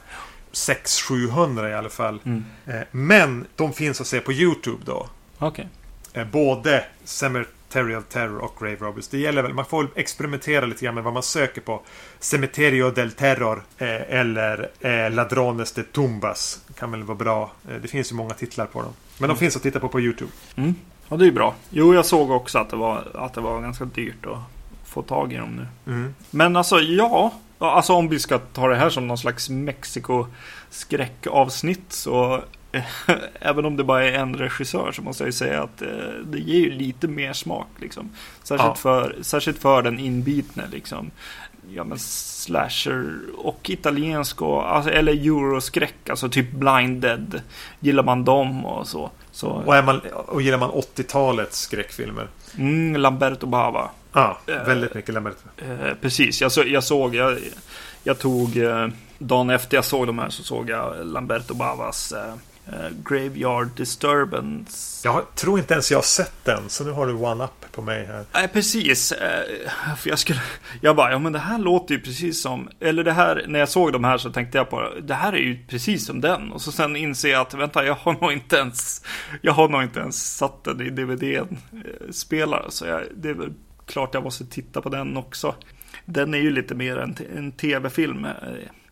600-700 0.52 1.70
i 1.70 1.74
alla 1.74 1.88
fall. 1.88 2.20
Mm. 2.24 2.44
Eh, 2.66 2.80
men 2.90 3.46
de 3.56 3.72
finns 3.72 4.00
att 4.00 4.06
se 4.06 4.20
på 4.20 4.32
YouTube 4.32 4.82
då. 4.84 5.08
Okej. 5.38 5.68
Eh, 6.12 6.26
både 6.26 6.84
Cemetery 7.04 7.94
of 7.94 8.04
Terror 8.08 8.38
och 8.38 8.56
Grave 8.60 8.76
Robbers. 8.76 9.08
Det 9.08 9.18
gäller 9.18 9.42
väl, 9.42 9.54
man 9.54 9.64
får 9.64 9.88
experimentera 9.94 10.66
lite 10.66 10.84
grann 10.84 10.94
med 10.94 11.04
vad 11.04 11.12
man 11.12 11.22
söker 11.22 11.60
på. 11.60 11.82
Cemeterio 12.18 12.90
del 12.90 13.12
Terror 13.12 13.62
eh, 13.78 14.18
eller 14.18 15.10
Ladrones 15.10 15.72
de 15.72 15.82
Tumbas. 15.82 16.60
Kan 16.78 16.90
väl 16.90 17.02
vara 17.02 17.18
bra. 17.18 17.52
Det 17.82 17.88
finns 17.88 18.12
ju 18.12 18.16
många 18.16 18.34
titlar 18.34 18.66
på 18.66 18.82
dem. 18.82 18.92
Men 19.18 19.28
de 19.28 19.38
finns 19.38 19.56
att 19.56 19.62
titta 19.62 19.80
på 19.80 19.88
på 19.88 20.00
YouTube. 20.00 20.32
Mm. 20.56 20.74
Ja, 21.08 21.16
det 21.16 21.24
är 21.24 21.26
ju 21.26 21.32
bra. 21.32 21.54
Jo, 21.70 21.94
jag 21.94 22.06
såg 22.06 22.30
också 22.30 22.58
att 22.58 22.70
det 22.70 22.76
var, 22.76 23.08
att 23.14 23.34
det 23.34 23.40
var 23.40 23.60
ganska 23.60 23.84
dyrt 23.84 24.26
att 24.26 24.55
få 24.96 25.02
tag 25.02 25.32
i 25.32 25.36
dem 25.36 25.56
nu. 25.56 25.66
Mm. 25.92 26.14
Men 26.30 26.56
alltså, 26.56 26.80
ja. 26.80 27.32
Alltså 27.58 27.92
om 27.92 28.08
vi 28.08 28.18
ska 28.18 28.38
ta 28.38 28.68
det 28.68 28.76
här 28.76 28.90
som 28.90 29.06
någon 29.08 29.18
slags 29.18 29.50
Mexiko-skräckavsnitt 29.50 31.92
så 31.92 32.42
Även 33.40 33.64
om 33.64 33.76
det 33.76 33.84
bara 33.84 34.04
är 34.04 34.12
en 34.12 34.36
regissör 34.36 34.92
så 34.92 35.02
måste 35.02 35.22
jag 35.22 35.28
ju 35.28 35.32
säga 35.32 35.62
att 35.62 35.82
eh, 35.82 35.88
det 36.26 36.38
ger 36.38 36.60
ju 36.60 36.70
lite 36.70 37.08
mer 37.08 37.32
smak 37.32 37.66
liksom. 37.80 38.10
Särskilt, 38.42 38.68
Ja. 38.68 38.74
för, 38.74 39.16
särskilt 39.20 39.58
för 39.58 39.82
den 39.82 39.98
inbitne 39.98 40.62
liksom. 40.72 41.10
Ja 41.68 41.84
men 41.84 41.98
slasher 41.98 43.18
och 43.36 43.70
italiensk 43.70 44.42
och, 44.42 44.76
alltså, 44.76 44.90
eller 44.90 45.12
euroskräck, 45.12 46.10
alltså 46.10 46.28
typ 46.28 46.52
Blind 46.52 47.00
Dead. 47.02 47.40
Gillar 47.80 48.02
man 48.02 48.24
dem 48.24 48.66
och 48.66 48.88
så. 48.88 49.10
Så 49.36 49.48
Och, 49.48 49.76
är 49.76 49.82
man, 49.82 50.00
och 50.26 50.42
gillar 50.42 50.58
man 50.58 50.70
80-talets 50.70 51.60
skräckfilmer. 51.60 52.28
mm, 52.58 53.00
Lamberto 53.00 53.46
Bava. 53.46 53.90
Ja, 54.12 54.38
Eh, 54.46 54.64
väldigt 54.64 54.94
mycket 54.94 55.14
Lambert. 55.14 55.36
Eh, 55.56 55.94
precis, 56.00 56.40
jag, 56.40 56.52
så, 56.52 56.62
jag 56.66 56.84
såg, 56.84 57.14
jag, 57.14 57.38
jag 58.02 58.18
tog, 58.18 58.56
eh, 58.56 58.88
dagen 59.18 59.50
efter 59.50 59.76
jag 59.76 59.84
såg 59.84 60.06
de 60.06 60.18
här 60.18 60.30
så 60.30 60.42
såg 60.42 60.70
jag 60.70 61.06
Lamberto 61.06 61.54
Bavas 61.54 62.12
eh, 62.12 62.34
Graveyard 63.04 63.68
Disturbance. 63.76 65.08
Jag 65.08 65.34
tror 65.34 65.58
inte 65.58 65.74
ens 65.74 65.90
jag 65.90 65.98
har 65.98 66.02
sett 66.02 66.44
den, 66.44 66.68
så 66.68 66.84
nu 66.84 66.90
har 66.90 67.06
du 67.06 67.12
one-up 67.12 67.72
på 67.72 67.82
mig 67.82 68.06
här. 68.06 68.24
Nej, 68.34 68.48
precis. 68.48 69.12
Eh, 69.12 69.96
för 69.96 70.10
jag 70.10 70.18
skulle, 70.18 70.40
jag 70.80 70.96
bara, 70.96 71.10
ja 71.10 71.18
men 71.18 71.32
det 71.32 71.38
här 71.38 71.58
låter 71.58 71.94
ju 71.94 72.00
precis 72.00 72.42
som, 72.42 72.68
eller 72.80 73.04
det 73.04 73.12
här, 73.12 73.44
när 73.48 73.58
jag 73.58 73.68
såg 73.68 73.92
de 73.92 74.04
här 74.04 74.18
så 74.18 74.30
tänkte 74.30 74.58
jag 74.58 74.70
på, 74.70 74.92
det 75.02 75.14
här 75.14 75.32
är 75.32 75.38
ju 75.38 75.66
precis 75.66 76.06
som 76.06 76.20
den. 76.20 76.52
Och 76.52 76.62
så 76.62 76.72
sen 76.72 76.96
inser 76.96 77.28
jag 77.28 77.40
att, 77.40 77.54
vänta, 77.54 77.84
jag 77.84 77.94
har 77.94 78.12
nog 78.20 78.32
inte 78.32 78.56
ens, 78.56 79.02
jag 79.42 79.52
har 79.52 79.68
nog 79.68 79.82
inte 79.82 80.00
ens 80.00 80.36
satt 80.36 80.64
den 80.64 80.80
i 80.80 80.90
DVD-spelare. 80.90 82.64
Så 82.68 82.86
jag, 82.86 83.02
det 83.16 83.28
är 83.28 83.34
väl 83.34 83.52
klart 83.86 84.14
jag 84.14 84.22
måste 84.22 84.46
titta 84.46 84.80
på 84.80 84.88
den 84.88 85.16
också. 85.16 85.54
Den 86.04 86.34
är 86.34 86.38
ju 86.38 86.50
lite 86.50 86.74
mer 86.74 86.96
en, 86.96 87.16
en 87.36 87.52
tv-film. 87.52 88.26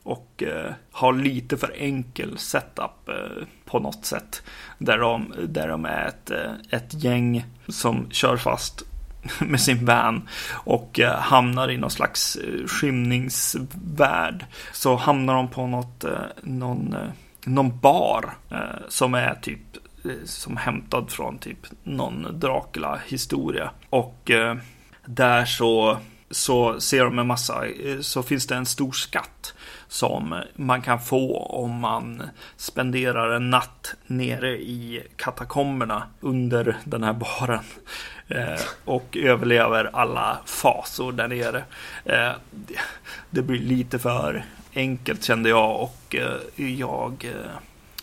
Och 0.05 0.43
eh, 0.43 0.73
har 0.93 1.13
lite 1.13 1.57
för 1.57 1.75
enkel 1.79 2.39
setup 2.39 3.09
eh, 3.09 3.47
på 3.65 3.79
något 3.79 4.05
sätt. 4.05 4.43
Där 4.79 4.99
de, 4.99 5.35
där 5.49 5.69
de 5.69 5.85
är 5.85 6.07
ett, 6.07 6.31
eh, 6.31 6.53
ett 6.71 7.05
gäng 7.05 7.45
som 7.69 8.11
kör 8.11 8.37
fast 8.37 8.83
med 9.39 9.61
sin 9.61 9.87
van 9.87 10.29
och 10.53 11.01
eh, 11.01 11.19
hamnar 11.19 11.71
i 11.71 11.77
någon 11.77 11.91
slags 11.91 12.37
eh, 12.37 12.67
skymningsvärld. 12.67 14.47
Så 14.73 14.97
hamnar 14.97 15.35
de 15.35 15.49
på 15.49 15.67
något, 15.67 16.05
eh, 16.05 16.11
någon, 16.43 16.95
eh, 16.95 17.09
någon 17.45 17.79
bar 17.79 18.35
eh, 18.51 18.59
som 18.89 19.15
är 19.15 19.35
typ 19.35 19.61
eh, 20.05 20.25
som 20.25 20.57
hämtad 20.57 21.11
från 21.11 21.39
typ 21.39 21.67
någon 21.83 22.41
Dracula-historia. 22.41 23.71
Och 23.91 24.31
eh, 24.31 24.57
där 25.05 25.45
så, 25.45 25.99
så 26.31 26.81
ser 26.81 27.05
de 27.05 27.18
en 27.18 27.27
massa, 27.27 27.66
eh, 27.66 28.01
så 28.01 28.22
finns 28.22 28.47
det 28.47 28.55
en 28.55 28.66
stor 28.66 28.93
skatt 28.93 29.55
som 29.89 30.43
man 30.55 30.83
kan 30.83 31.01
få 31.01 31.37
om 31.39 31.81
man 31.81 32.22
spenderar 32.57 33.37
en 33.37 33.51
natt 33.51 33.95
nere 34.07 34.51
i 34.51 35.03
katakomberna 35.16 36.03
under 36.20 36.77
den 36.85 37.03
här 37.03 37.12
baren. 37.12 37.64
Eh, 38.29 38.61
och 38.85 39.16
överlever 39.16 39.91
alla 39.93 40.39
fasor 40.45 41.12
där 41.12 41.29
nere. 41.29 41.64
Eh, 42.05 42.33
det, 43.31 43.43
blir 43.43 43.59
lite 43.61 43.99
för 43.99 44.45
enkelt 44.75 45.25
kände 45.25 45.49
jag 45.49 45.81
och 45.81 46.16
eh, 46.16 46.70
jag 46.70 47.25
eh, 47.25 47.51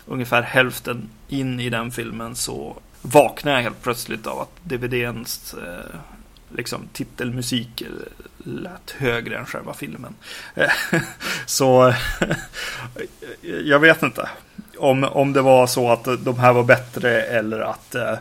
ungefär 0.05 0.41
hälften 0.41 1.09
in 1.27 1.59
i 1.59 1.69
den 1.69 1.91
filmen 1.91 2.35
så 2.35 2.77
vaknar 3.01 3.51
jag 3.51 3.61
helt 3.61 3.81
plötsligt 3.81 4.27
av 4.27 4.39
att 4.39 4.51
DVDns 4.63 5.53
eh, 5.53 5.99
liksom, 6.55 6.89
titelmusik 6.93 7.83
lät 8.37 8.91
högre 8.91 9.37
än 9.37 9.45
själva 9.45 9.73
filmen. 9.73 10.15
Så 11.45 11.93
jag 13.41 13.79
vet 13.79 14.03
inte 14.03 14.29
om, 14.77 15.03
om 15.03 15.33
det 15.33 15.41
var 15.41 15.67
så 15.67 15.91
att 15.91 16.07
de 16.19 16.39
här 16.39 16.53
var 16.53 16.63
bättre 16.63 17.21
eller 17.21 17.59
att 17.59 17.95
eh, 17.95 18.15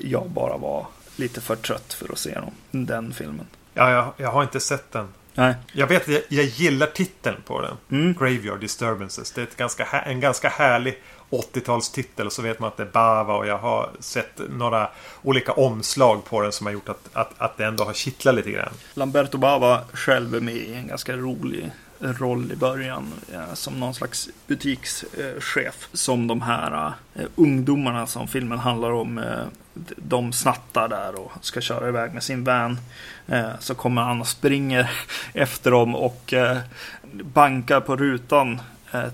jag 0.00 0.30
bara 0.30 0.56
var 0.56 0.86
lite 1.16 1.40
för 1.40 1.56
trött 1.56 1.92
för 1.92 2.12
att 2.12 2.18
se 2.18 2.34
dem, 2.34 2.52
den 2.70 3.12
filmen. 3.12 3.46
Ja, 3.74 3.90
jag, 3.90 4.12
jag 4.16 4.32
har 4.32 4.42
inte 4.42 4.60
sett 4.60 4.92
den. 4.92 5.08
Nej. 5.34 5.54
Jag 5.72 5.86
vet 5.86 6.02
att 6.02 6.08
jag, 6.08 6.22
jag 6.28 6.44
gillar 6.44 6.86
titeln 6.86 7.36
på 7.46 7.60
den. 7.60 7.76
Mm. 8.00 8.14
Graveyard 8.14 8.60
Disturbances. 8.60 9.32
Det 9.32 9.40
är 9.40 9.42
ett 9.42 9.56
ganska, 9.56 9.84
en 9.84 10.20
ganska 10.20 10.48
härlig 10.48 11.02
80-talstitel. 11.30 12.26
Och 12.26 12.32
så 12.32 12.42
vet 12.42 12.60
man 12.60 12.68
att 12.68 12.76
det 12.76 12.82
är 12.82 12.92
Bava. 12.92 13.34
Och 13.34 13.46
jag 13.46 13.58
har 13.58 13.90
sett 14.00 14.40
några 14.48 14.88
olika 15.22 15.52
omslag 15.52 16.24
på 16.24 16.40
den 16.40 16.52
som 16.52 16.66
har 16.66 16.72
gjort 16.72 16.88
att, 16.88 17.08
att, 17.12 17.30
att 17.38 17.56
det 17.56 17.64
ändå 17.64 17.84
har 17.84 17.92
kittlat 17.92 18.34
lite 18.34 18.50
grann. 18.50 18.72
Lamberto 18.94 19.38
Bava 19.38 19.84
själv 19.92 20.34
är 20.34 20.40
med 20.40 20.56
i 20.56 20.74
en 20.74 20.86
ganska 20.86 21.16
rolig 21.16 21.70
roll 22.00 22.52
i 22.52 22.56
början 22.56 23.12
eh, 23.32 23.54
som 23.54 23.80
någon 23.80 23.94
slags 23.94 24.28
butikschef. 24.46 25.88
Eh, 25.88 25.88
som 25.92 26.26
de 26.26 26.42
här 26.42 26.92
eh, 27.14 27.24
ungdomarna 27.34 28.06
som 28.06 28.28
filmen 28.28 28.58
handlar 28.58 28.90
om. 28.90 29.20
De 29.96 30.32
snattar 30.32 30.88
där 30.88 31.20
och 31.20 31.32
ska 31.40 31.60
köra 31.60 31.88
iväg 31.88 32.14
med 32.14 32.22
sin 32.22 32.44
van. 32.44 32.78
Så 33.58 33.74
kommer 33.74 34.02
han 34.02 34.20
och 34.20 34.26
springer 34.26 34.90
efter 35.34 35.70
dem 35.70 35.94
och 35.94 36.34
bankar 37.12 37.80
på 37.80 37.96
rutan 37.96 38.60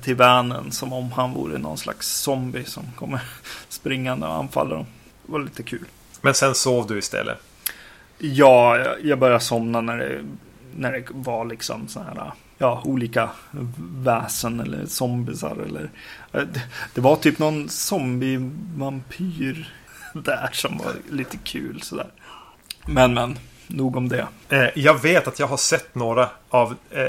till 0.03 0.17
vanen 0.17 0.73
som 0.73 0.93
om 0.93 1.13
han 1.13 1.33
vore 1.33 1.59
någon 1.59 1.79
slags 1.79 2.07
zombie 2.09 2.65
som 2.65 2.85
kommer 2.97 3.21
springande 3.69 4.27
och 4.27 4.35
anfaller 4.35 4.77
dem. 4.77 4.87
Det 5.27 5.33
var 5.33 5.41
lite 5.41 5.63
kul. 5.63 5.85
Men 6.21 6.35
sen 6.35 6.55
sov 6.55 6.87
du 6.87 6.99
istället. 6.99 7.39
Ja, 8.19 8.79
jag- 8.79 9.05
jag 9.05 9.19
började 9.19 9.41
somna 9.41 9.81
när 9.81 9.97
det, 9.99 10.21
när 10.77 10.93
det 10.93 11.05
var 11.11 11.45
liksom 11.45 11.89
så 11.89 12.01
här, 12.01 12.33
ja, 12.59 12.83
olika 12.85 13.31
väsen 13.79 14.61
eller 14.61 14.87
zombisar 14.87 15.57
eller 15.67 15.91
eh, 16.33 16.43
det, 16.53 16.63
det 16.95 17.01
var 17.01 17.17
typ 17.17 17.39
någon 17.39 17.69
zombie-vampyr 17.69 19.69
där 20.15 20.49
som 20.53 20.79
var 20.79 20.93
lite 21.11 21.37
kul 21.37 21.83
sådär. 21.83 22.07
Men, 22.87 23.15
men, 23.15 23.39
nog 23.67 23.97
om 23.97 24.09
det. 24.09 24.27
Eh, 24.49 24.67
jag 24.75 25.03
vet 25.03 25.29
att 25.29 25.39
jag 25.39 25.47
har 25.47 25.57
sett 25.57 25.95
några 25.95 26.29
av 26.49 26.75
eh, 26.91 27.07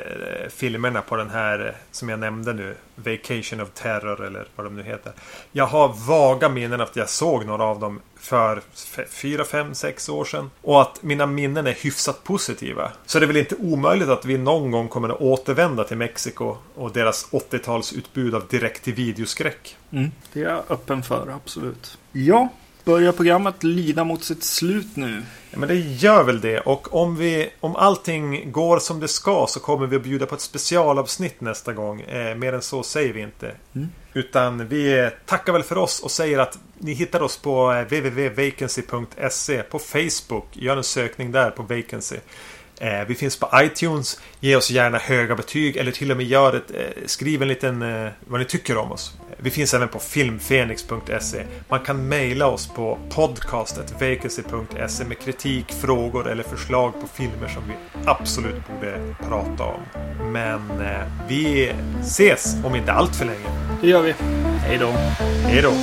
filmerna 0.50 1.02
på 1.02 1.16
den 1.16 1.30
här 1.30 1.66
eh, 1.66 1.74
som 1.92 2.10
jag 2.10 2.20
nämnde 2.20 2.54
nu. 2.54 2.76
Vacation 2.96 3.62
of 3.62 3.70
Terror 3.74 4.26
eller 4.26 4.46
vad 4.56 4.66
de 4.66 4.76
nu 4.76 4.84
heter. 4.84 5.12
Jag 5.52 5.66
har 5.66 6.08
vaga 6.08 6.50
minnen 6.50 6.82
att 6.82 6.96
jag 6.96 7.10
såg 7.10 7.46
några 7.46 7.64
av 7.64 7.80
dem 7.80 8.02
för 8.20 8.62
fyra, 9.10 9.44
fem, 9.44 9.76
sex 9.76 10.10
år 10.10 10.26
sedan. 10.26 10.50
Och 10.62 10.82
att 10.82 11.04
mina 11.04 11.26
minnen 11.26 11.68
är 11.68 11.74
hyfsat 11.74 12.24
positiva. 12.24 12.92
Så 13.06 13.20
det 13.20 13.26
är 13.26 13.28
väl 13.28 13.38
inte 13.38 13.56
omöjligt 13.56 14.10
att 14.10 14.26
vi 14.26 14.38
någon 14.38 14.72
gång 14.72 14.88
kommer 14.88 15.10
att 15.10 15.22
återvända 15.22 15.84
till 15.84 15.98
Mexiko 15.98 16.56
och 16.76 16.92
deras 16.92 17.32
80-talsutbud 17.32 18.36
av 18.36 18.48
direkt 18.50 18.84
till 18.84 18.94
videoskräck. 18.94 19.78
Mm. 19.92 20.12
Det 20.34 20.40
är 20.40 20.44
jag 20.44 20.64
öppen 20.70 21.04
för, 21.04 21.30
absolut. 21.36 21.98
Ja, 22.12 22.50
börjar 22.88 23.12
programmet 23.12 23.64
lida 23.64 24.04
mot 24.04 24.24
sitt 24.24 24.44
slut 24.44 24.96
nu? 24.96 25.24
Ja, 25.52 25.60
men 25.60 25.70
det 25.70 25.76
gör 25.76 26.24
väl 26.24 26.42
det. 26.42 26.60
Och 26.60 26.96
om, 26.96 27.16
vi, 27.16 27.50
om 27.60 27.76
allting 27.76 28.52
går 28.52 28.80
som 28.80 29.00
det 29.00 29.08
ska 29.08 29.46
så 29.50 29.60
kommer 29.60 29.88
vi 29.88 29.96
att 29.96 30.04
bjuda 30.04 30.26
på 30.26 30.36
ett 30.36 30.42
specialavsnitt 30.42 31.42
nästa 31.42 31.74
gång. 31.74 32.02
Eh, 32.02 32.36
mer 32.36 32.54
än 32.54 32.62
så 32.62 32.84
säger 32.84 33.14
vi 33.14 33.22
inte. 33.22 33.52
Mm. 33.76 33.90
Utan 34.14 34.68
vi 34.68 35.10
tackar 35.26 35.54
väl 35.54 35.64
för 35.64 35.78
oss 35.78 36.00
och 36.00 36.12
säger 36.12 36.40
att 36.40 36.60
ni 36.78 36.94
hittar 36.94 37.22
oss 37.22 37.38
på 37.38 37.72
eh, 37.72 37.84
www.vacancy.se 37.84 39.64
på 39.64 39.80
Facebook. 39.80 40.48
Gör 40.54 40.78
en 40.78 40.84
sökning 40.84 41.32
där 41.32 41.52
på 41.52 41.64
Vacancy. 41.64 42.18
Eh, 42.80 43.08
vi 43.08 43.16
finns 43.16 43.40
på 43.40 43.50
iTunes. 43.56 44.20
Ge 44.40 44.56
oss 44.56 44.72
gärna 44.72 44.98
höga 44.98 45.36
betyg 45.36 45.78
eller 45.78 45.92
till 45.92 46.12
och 46.12 46.18
med 46.18 46.26
gör 46.26 46.56
ett, 46.56 46.72
eh, 46.72 47.06
skriv 47.06 47.42
en 47.42 47.48
liten 47.48 47.82
eh, 47.82 48.12
vad 48.28 48.40
ni 48.40 48.46
tycker 48.46 48.78
om 48.78 48.92
oss. 48.92 49.14
Vi 49.40 49.50
finns 49.50 49.74
även 49.74 49.88
på 49.88 50.00
filmfenix.se. 50.00 51.44
Man 51.70 51.80
kan 51.80 52.08
mejla 52.08 52.48
oss 52.48 52.68
på 52.68 52.98
podcastetvacancy.se 53.10 55.06
med 55.06 55.20
kritik, 55.20 55.72
frågor 55.72 56.30
eller 56.30 56.44
förslag 56.44 56.94
på 57.02 57.08
filmer 57.08 57.48
som 57.48 57.64
vi 57.68 57.74
absolut 58.06 58.68
borde 58.68 59.16
prata 59.30 59.64
om. 59.64 59.82
Men 60.32 60.82
eh, 60.82 61.08
vi 61.28 61.72
ses 62.02 62.56
om 62.66 62.76
inte 62.76 62.92
allt 62.92 63.16
för 63.16 63.26
länge. 63.26 63.78
Det 63.82 63.88
gör 63.88 64.02
vi. 64.02 64.14
Hej 64.60 64.78
då. 64.78 64.88
Hej 65.44 65.62
då. 65.62 65.74